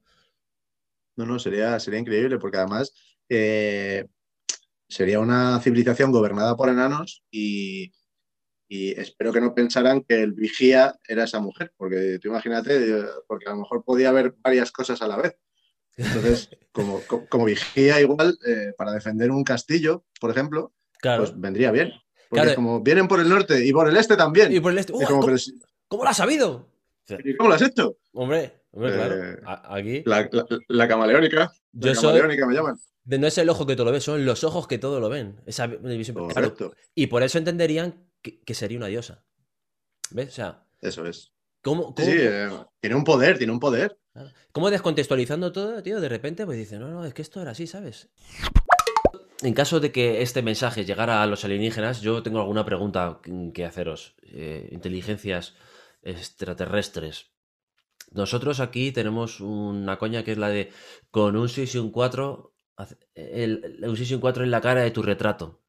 No, 1.16 1.24
no, 1.26 1.38
sería, 1.38 1.78
sería 1.80 2.00
increíble 2.00 2.38
porque 2.38 2.58
además 2.58 2.92
eh, 3.28 4.06
sería 4.88 5.20
una 5.20 5.60
civilización 5.60 6.12
gobernada 6.12 6.56
por 6.56 6.68
enanos 6.68 7.22
y, 7.30 7.92
y 8.68 8.90
espero 8.92 9.32
que 9.32 9.40
no 9.40 9.54
pensaran 9.54 10.02
que 10.02 10.22
el 10.22 10.32
vigía 10.32 10.94
era 11.06 11.24
esa 11.24 11.40
mujer, 11.40 11.72
porque 11.76 12.18
tú 12.20 12.28
imagínate, 12.28 12.76
eh, 13.00 13.04
porque 13.26 13.46
a 13.46 13.50
lo 13.50 13.58
mejor 13.58 13.84
podía 13.84 14.10
haber 14.10 14.34
varias 14.42 14.70
cosas 14.72 15.02
a 15.02 15.08
la 15.08 15.16
vez. 15.16 15.36
Entonces, 15.96 16.50
como, 16.72 17.00
co- 17.06 17.26
como 17.28 17.44
vigía 17.46 18.00
igual, 18.00 18.38
eh, 18.46 18.72
para 18.76 18.92
defender 18.92 19.30
un 19.30 19.44
castillo, 19.44 20.04
por 20.20 20.30
ejemplo, 20.30 20.72
Claro. 21.00 21.24
pues 21.24 21.38
vendría 21.38 21.70
bien. 21.72 21.92
Porque 22.28 22.42
Claro. 22.42 22.56
como 22.56 22.80
vienen 22.80 23.06
por 23.06 23.20
el 23.20 23.28
norte 23.28 23.64
y 23.64 23.72
por 23.72 23.88
el 23.88 23.96
este 23.96 24.16
también. 24.16 24.52
y 24.52 24.60
por 24.60 24.72
el 24.72 24.78
este. 24.78 24.92
Como, 24.92 25.06
¿cómo, 25.06 26.02
lo 26.04 26.10
has 26.10 26.16
sabido? 26.16 26.68
¿y 27.24 27.36
¿Cómo 27.36 27.50
lo 27.50 27.54
has 27.54 27.62
hecho? 27.62 27.98
Hombre, 28.12 28.62
hombre, 28.72 28.92
claro. 28.94 29.24
Eh, 29.32 29.36
Aquí. 29.46 30.02
La, 30.06 30.28
la- 30.32 30.46
la 30.68 30.88
camaleónica. 30.88 31.52
Yo 31.72 31.88
la 31.90 31.94
soy- 31.94 32.02
camaleónica 32.18 32.46
me 32.46 32.54
llaman. 32.54 32.76
No 33.06 33.26
es 33.26 33.38
el 33.38 33.48
ojo 33.48 33.66
que 33.66 33.76
todo 33.76 33.86
lo 33.86 33.92
ve, 33.92 34.00
son 34.00 34.24
los 34.24 34.44
ojos 34.44 34.66
que 34.66 34.78
todo 34.78 35.00
lo 35.00 35.08
ven. 35.08 35.40
Esa 35.46 35.66
división- 35.68 36.28
claro, 36.28 36.54
y 36.94 37.06
por 37.06 37.22
eso 37.22 37.38
entenderían 37.38 38.08
que, 38.20 38.40
que 38.42 38.54
sería 38.54 38.78
una 38.78 38.88
diosa. 38.88 39.24
¿Ves? 40.10 40.28
O 40.28 40.32
sea, 40.32 40.64
Eso 40.80 41.06
es. 41.06 41.32
¿cómo, 41.62 41.94
Sí, 41.96 42.02
cómo, 42.02 42.06
sí, 42.06 42.16
eh, 42.18 42.48
tiene 42.80 42.96
un 42.96 43.04
poder, 43.04 43.38
tiene 43.38 43.52
un 43.52 43.60
poder. 43.60 43.98
cómo 44.52 44.70
descontextualizando 44.70 45.52
todo, 45.52 45.82
tío? 45.82 46.00
De 46.00 46.08
repente, 46.08 46.44
pues 46.46 46.58
dice, 46.58 46.78
no, 46.78 46.88
no, 46.88 47.04
es 47.04 47.14
que 47.14 47.22
esto 47.22 47.40
era 47.40 47.52
así, 47.52 47.66
¿sabes? 47.66 48.08
En 49.42 49.52
caso 49.54 49.80
de 49.80 49.92
que 49.92 50.22
este 50.22 50.42
mensaje 50.42 50.84
llegara 50.84 51.22
a 51.22 51.26
los 51.26 51.44
alienígenas, 51.44 52.00
yo 52.00 52.22
tengo 52.22 52.40
alguna 52.40 52.64
pregunta 52.64 53.20
que- 53.52 53.64
haceros. 53.64 54.14
Eh, 54.22 54.68
inteligencias 54.72 55.54
extraterrestres. 56.02 57.30
Nosotros 58.12 58.60
aquí 58.60 58.92
tenemos 58.92 59.40
una 59.40 59.98
coña 59.98 60.24
que 60.24 60.32
es 60.32 60.38
la 60.38 60.48
de 60.48 60.72
con 61.10 61.36
un 61.36 61.48
6 61.48 61.74
y 61.74 61.78
un 61.78 61.90
4, 61.90 62.54
hace- 62.54 62.55
el, 63.14 63.62
el- 63.82 63.88
un 63.88 63.96
6 63.96 64.10
y 64.10 64.14
un 64.14 64.20
4 64.20 64.44
en 64.44 64.50
la 64.50 64.60
cara 64.60 64.82
de 64.82 64.90
tu 64.90 65.02
retrato. 65.02 65.60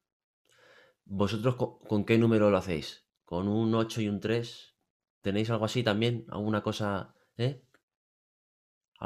¿Vosotros 1.20 1.56
con, 1.56 1.78
con 1.90 2.04
qué 2.04 2.18
número 2.18 2.50
lo 2.50 2.56
hacéis? 2.58 3.04
¿Con 3.24 3.48
un 3.48 3.74
8 3.74 4.00
y 4.00 4.08
un 4.08 4.20
3? 4.20 4.74
¿Tenéis 5.22 5.50
algo 5.50 5.64
así 5.64 5.82
también? 5.82 6.24
¿Alguna 6.30 6.62
cosa? 6.62 7.14
¿Eh? 7.36 7.62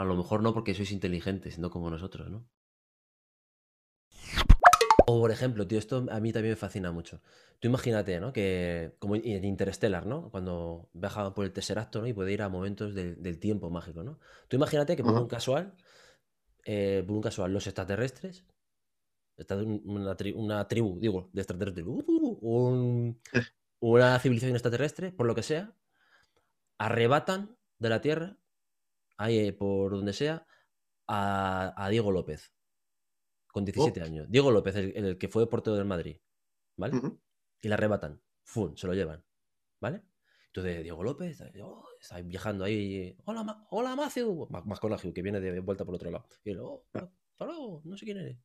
A 0.01 0.03
lo 0.09 0.15
mejor 0.21 0.39
no 0.43 0.53
porque 0.55 0.77
sois 0.77 0.95
inteligentes, 0.99 1.59
no 1.63 1.71
como 1.75 1.89
nosotros, 1.95 2.27
¿no? 2.35 2.41
O 5.11 5.21
por 5.21 5.31
ejemplo, 5.31 5.67
tío, 5.67 5.79
esto 5.79 6.07
a 6.11 6.21
mí 6.21 6.33
también 6.33 6.53
me 6.53 6.57
fascina 6.57 6.93
mucho. 6.93 7.21
Tú 7.59 7.69
imagínate, 7.69 8.21
¿no? 8.21 8.33
Que 8.33 8.95
como 8.99 9.17
en 9.17 9.45
Interstellar, 9.45 10.07
¿no? 10.07 10.31
Cuando 10.31 10.89
viaja 10.93 11.35
por 11.35 11.45
el 11.45 11.53
Tesseracto, 11.53 12.01
¿no? 12.01 12.07
Y 12.07 12.13
puede 12.13 12.33
ir 12.33 12.43
a 12.43 12.49
momentos 12.49 12.95
del, 12.95 13.21
del 13.23 13.39
tiempo 13.39 13.71
mágico, 13.71 14.03
¿no? 14.05 14.19
Tú 14.49 14.57
imagínate 14.57 14.97
que 14.97 15.05
por 15.05 15.19
un 15.19 15.29
casual, 15.29 15.75
eh, 16.65 17.03
por 17.07 17.17
un 17.17 17.23
casual, 17.23 17.53
los 17.53 17.67
extraterrestres, 17.67 18.45
una, 19.85 20.17
tri- 20.17 20.35
una 20.37 20.69
tribu, 20.69 20.99
digo, 21.01 21.31
de 21.33 21.41
extraterrestres, 21.43 21.87
uh, 21.87 22.05
uh, 22.07 22.39
un- 22.43 23.21
una 23.81 24.19
civilización 24.21 24.55
extraterrestre, 24.57 25.11
por 25.13 25.27
lo 25.27 25.35
que 25.35 25.43
sea, 25.43 25.75
arrebatan 26.79 27.57
de 27.79 27.89
la 27.89 28.01
Tierra, 28.01 28.37
ahí 29.17 29.39
eh, 29.39 29.53
por 29.53 29.93
donde 29.93 30.13
sea, 30.13 30.47
a, 31.09 31.75
a 31.77 31.89
Diego 31.89 32.13
López, 32.13 32.53
con 33.49 33.65
17 33.65 34.01
Oh. 34.01 34.05
años. 34.05 34.27
Diego 34.31 34.51
López, 34.51 34.77
el, 34.77 34.97
el 34.97 35.19
que 35.19 35.29
fue 35.29 35.49
portero 35.49 35.77
del 35.77 35.85
Madrid, 35.85 36.19
¿vale? 36.77 37.01
Y 37.61 37.69
la 37.69 37.75
arrebatan, 37.75 38.21
¡fum! 38.45 38.77
se 38.77 38.87
lo 38.87 38.95
llevan, 38.95 39.25
¿vale? 39.81 40.03
Entonces 40.55 40.83
Diego 40.83 41.03
López 41.03 41.43
oh, 41.63 41.85
está 41.99 42.21
viajando 42.21 42.65
ahí, 42.65 43.17
hola, 43.25 43.43
Ma- 43.43 43.67
hola 43.71 43.97
Matthew, 43.97 44.49
Ma- 44.51 44.63
McConaughey, 44.63 45.13
que 45.13 45.23
viene 45.23 45.41
de 45.41 45.61
vuelta 45.61 45.85
por 45.87 45.95
otro 45.95 46.11
lado. 46.11 46.27
Y 46.45 46.51
él, 46.51 46.59
oh, 46.61 46.85
Ah. 46.95 47.11
no 47.85 47.97
sé 47.97 48.05
quién 48.05 48.19
eres. 48.19 48.37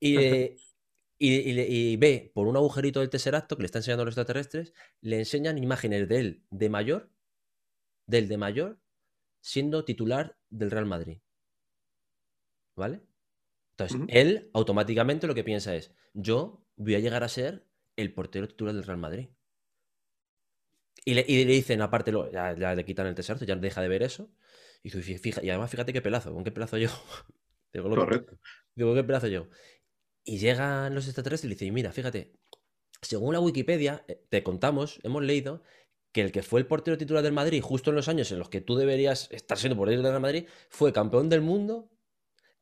Y, 0.00 0.16
eh, 0.18 0.56
y, 1.18 1.32
y 1.52 1.60
y 1.92 1.96
ve 1.96 2.32
por 2.34 2.48
un 2.48 2.56
agujerito 2.56 2.98
del 3.00 3.08
Tesseracto 3.08 3.56
que 3.56 3.62
le 3.62 3.66
está 3.66 3.78
enseñando 3.78 4.02
a 4.02 4.04
los 4.06 4.12
extraterrestres, 4.12 4.72
le 5.00 5.20
enseñan 5.20 5.56
imágenes 5.58 6.08
de 6.08 6.18
él 6.18 6.44
de 6.50 6.68
mayor, 6.68 7.10
del 8.06 8.26
de 8.28 8.36
mayor, 8.36 8.80
siendo 9.40 9.84
titular 9.84 10.36
del 10.50 10.70
Real 10.72 10.86
Madrid. 10.86 11.20
¿Vale? 12.76 13.00
Entonces, 13.78 14.00
él 14.08 14.50
automáticamente 14.54 15.26
lo 15.28 15.34
que 15.34 15.44
piensa 15.44 15.74
es, 15.76 15.92
yo 16.12 16.64
voy 16.76 16.96
a 16.96 17.00
llegar 17.00 17.22
a 17.22 17.28
ser 17.28 17.64
el 17.96 18.12
portero 18.12 18.48
titular 18.48 18.74
del 18.74 18.84
Real 18.84 18.98
Madrid. 18.98 19.28
Y 21.04 21.14
le, 21.14 21.24
y 21.26 21.44
le 21.44 21.52
dicen, 21.52 21.80
aparte, 21.82 22.12
lo- 22.12 22.30
ya, 22.30 22.56
ya 22.56 22.74
le 22.74 22.84
quitan 22.84 23.06
el 23.06 23.14
Tesseracto, 23.14 23.44
ya 23.44 23.56
deja 23.56 23.80
de 23.82 23.88
ver 23.88 24.02
eso. 24.02 24.30
Y, 24.82 24.90
tú 24.90 25.00
fija, 25.00 25.42
y 25.42 25.50
además 25.50 25.70
fíjate 25.70 25.92
qué 25.92 26.02
pelazo, 26.02 26.32
con 26.32 26.44
qué 26.44 26.50
pelazo 26.52 26.76
yo. 26.78 26.88
Digo, 27.72 27.88
Correcto. 27.90 28.38
Digo, 28.74 28.94
¿qué 28.94 29.02
pedazo 29.04 29.28
yo? 29.28 29.48
Y 30.24 30.38
llegan 30.38 30.94
los 30.94 31.06
extraterrestres 31.06 31.46
y 31.46 31.48
le 31.48 31.54
dicen, 31.56 31.74
mira, 31.74 31.92
fíjate, 31.92 32.32
según 33.02 33.32
la 33.34 33.40
Wikipedia, 33.40 34.04
eh, 34.08 34.24
te 34.28 34.42
contamos, 34.42 35.00
hemos 35.02 35.22
leído 35.22 35.62
que 36.12 36.22
el 36.22 36.32
que 36.32 36.42
fue 36.42 36.60
el 36.60 36.66
portero 36.66 36.96
titular 36.96 37.22
del 37.22 37.32
Madrid, 37.32 37.60
justo 37.60 37.90
en 37.90 37.96
los 37.96 38.08
años 38.08 38.30
en 38.32 38.38
los 38.38 38.48
que 38.48 38.60
tú 38.60 38.76
deberías 38.76 39.28
estar 39.32 39.58
siendo 39.58 39.76
portero 39.76 39.96
titular 39.98 40.12
del 40.12 40.22
Madrid, 40.22 40.46
fue 40.70 40.92
campeón 40.92 41.28
del 41.28 41.40
mundo, 41.40 41.90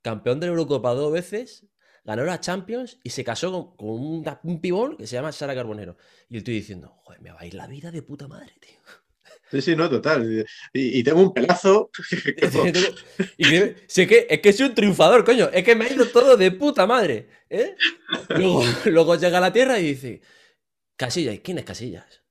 campeón 0.00 0.40
de 0.40 0.46
la 0.46 0.52
Eurocopa 0.52 0.94
dos 0.94 1.12
veces, 1.12 1.66
ganó 2.04 2.24
la 2.24 2.40
Champions 2.40 2.98
y 3.02 3.10
se 3.10 3.24
casó 3.24 3.52
con, 3.52 3.76
con 3.76 3.88
un, 3.90 4.24
un 4.42 4.60
pibón 4.60 4.96
que 4.96 5.06
se 5.06 5.14
llama 5.16 5.32
Sara 5.32 5.54
Carbonero. 5.54 5.96
Y 6.28 6.38
estoy 6.38 6.54
diciendo, 6.54 6.88
joder, 7.02 7.20
me 7.20 7.30
va 7.32 7.40
a 7.40 7.46
ir 7.46 7.54
la 7.54 7.66
vida 7.66 7.90
de 7.90 8.02
puta 8.02 8.28
madre, 8.28 8.52
tío. 8.60 8.78
Sí, 9.50 9.60
sí, 9.60 9.76
no, 9.76 9.88
total. 9.90 10.46
Y, 10.72 10.98
y 11.00 11.02
tengo 11.04 11.20
un 11.20 11.34
pelazo. 11.34 11.90
Tengo- 12.40 12.64
y 13.36 13.44
que- 13.50 13.76
si 13.86 14.02
es, 14.02 14.08
que, 14.08 14.26
es 14.30 14.40
que 14.40 14.52
soy 14.52 14.66
un 14.68 14.74
triunfador, 14.74 15.24
coño. 15.24 15.50
Es 15.52 15.62
que 15.62 15.76
me 15.76 15.84
ha 15.84 15.92
ido 15.92 16.06
todo 16.08 16.36
de 16.38 16.50
puta 16.52 16.86
madre. 16.86 17.28
¿eh? 17.50 17.76
Luego, 18.30 18.62
luego 18.86 19.16
llega 19.16 19.38
a 19.38 19.42
la 19.42 19.52
Tierra 19.52 19.78
y 19.78 19.88
dice: 19.88 20.22
Casillas, 20.96 21.38
¿quién 21.44 21.58
es 21.58 21.64
Casillas? 21.64 22.22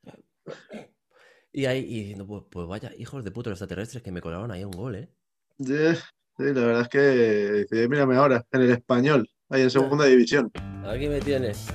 Y 1.54 1.66
ahí 1.66 1.80
y 1.88 2.00
diciendo: 2.00 2.26
pues, 2.26 2.43
pues 2.50 2.68
vaya, 2.68 2.91
hijos 2.98 3.24
de 3.24 3.32
puta 3.32 3.50
los 3.52 3.58
extraterrestres 3.62 4.02
que 4.02 4.12
me 4.12 4.22
colaron 4.22 4.52
ahí 4.52 4.64
un 4.64 4.72
gol, 4.72 4.96
¿eh? 4.96 5.10
Sí, 5.60 5.76
sí, 6.38 6.43
la 6.43 6.62
verdad 6.66 6.82
es 6.82 7.68
que 7.70 7.88
mírame 7.88 8.16
ahora, 8.16 8.43
en 8.52 8.62
el 8.62 8.72
español, 8.72 9.30
ahí 9.52 9.62
en 9.62 9.70
segunda 9.70 10.06
división. 10.06 10.52
Aquí 10.86 11.08
me 11.08 11.20
tienes. 11.20 11.68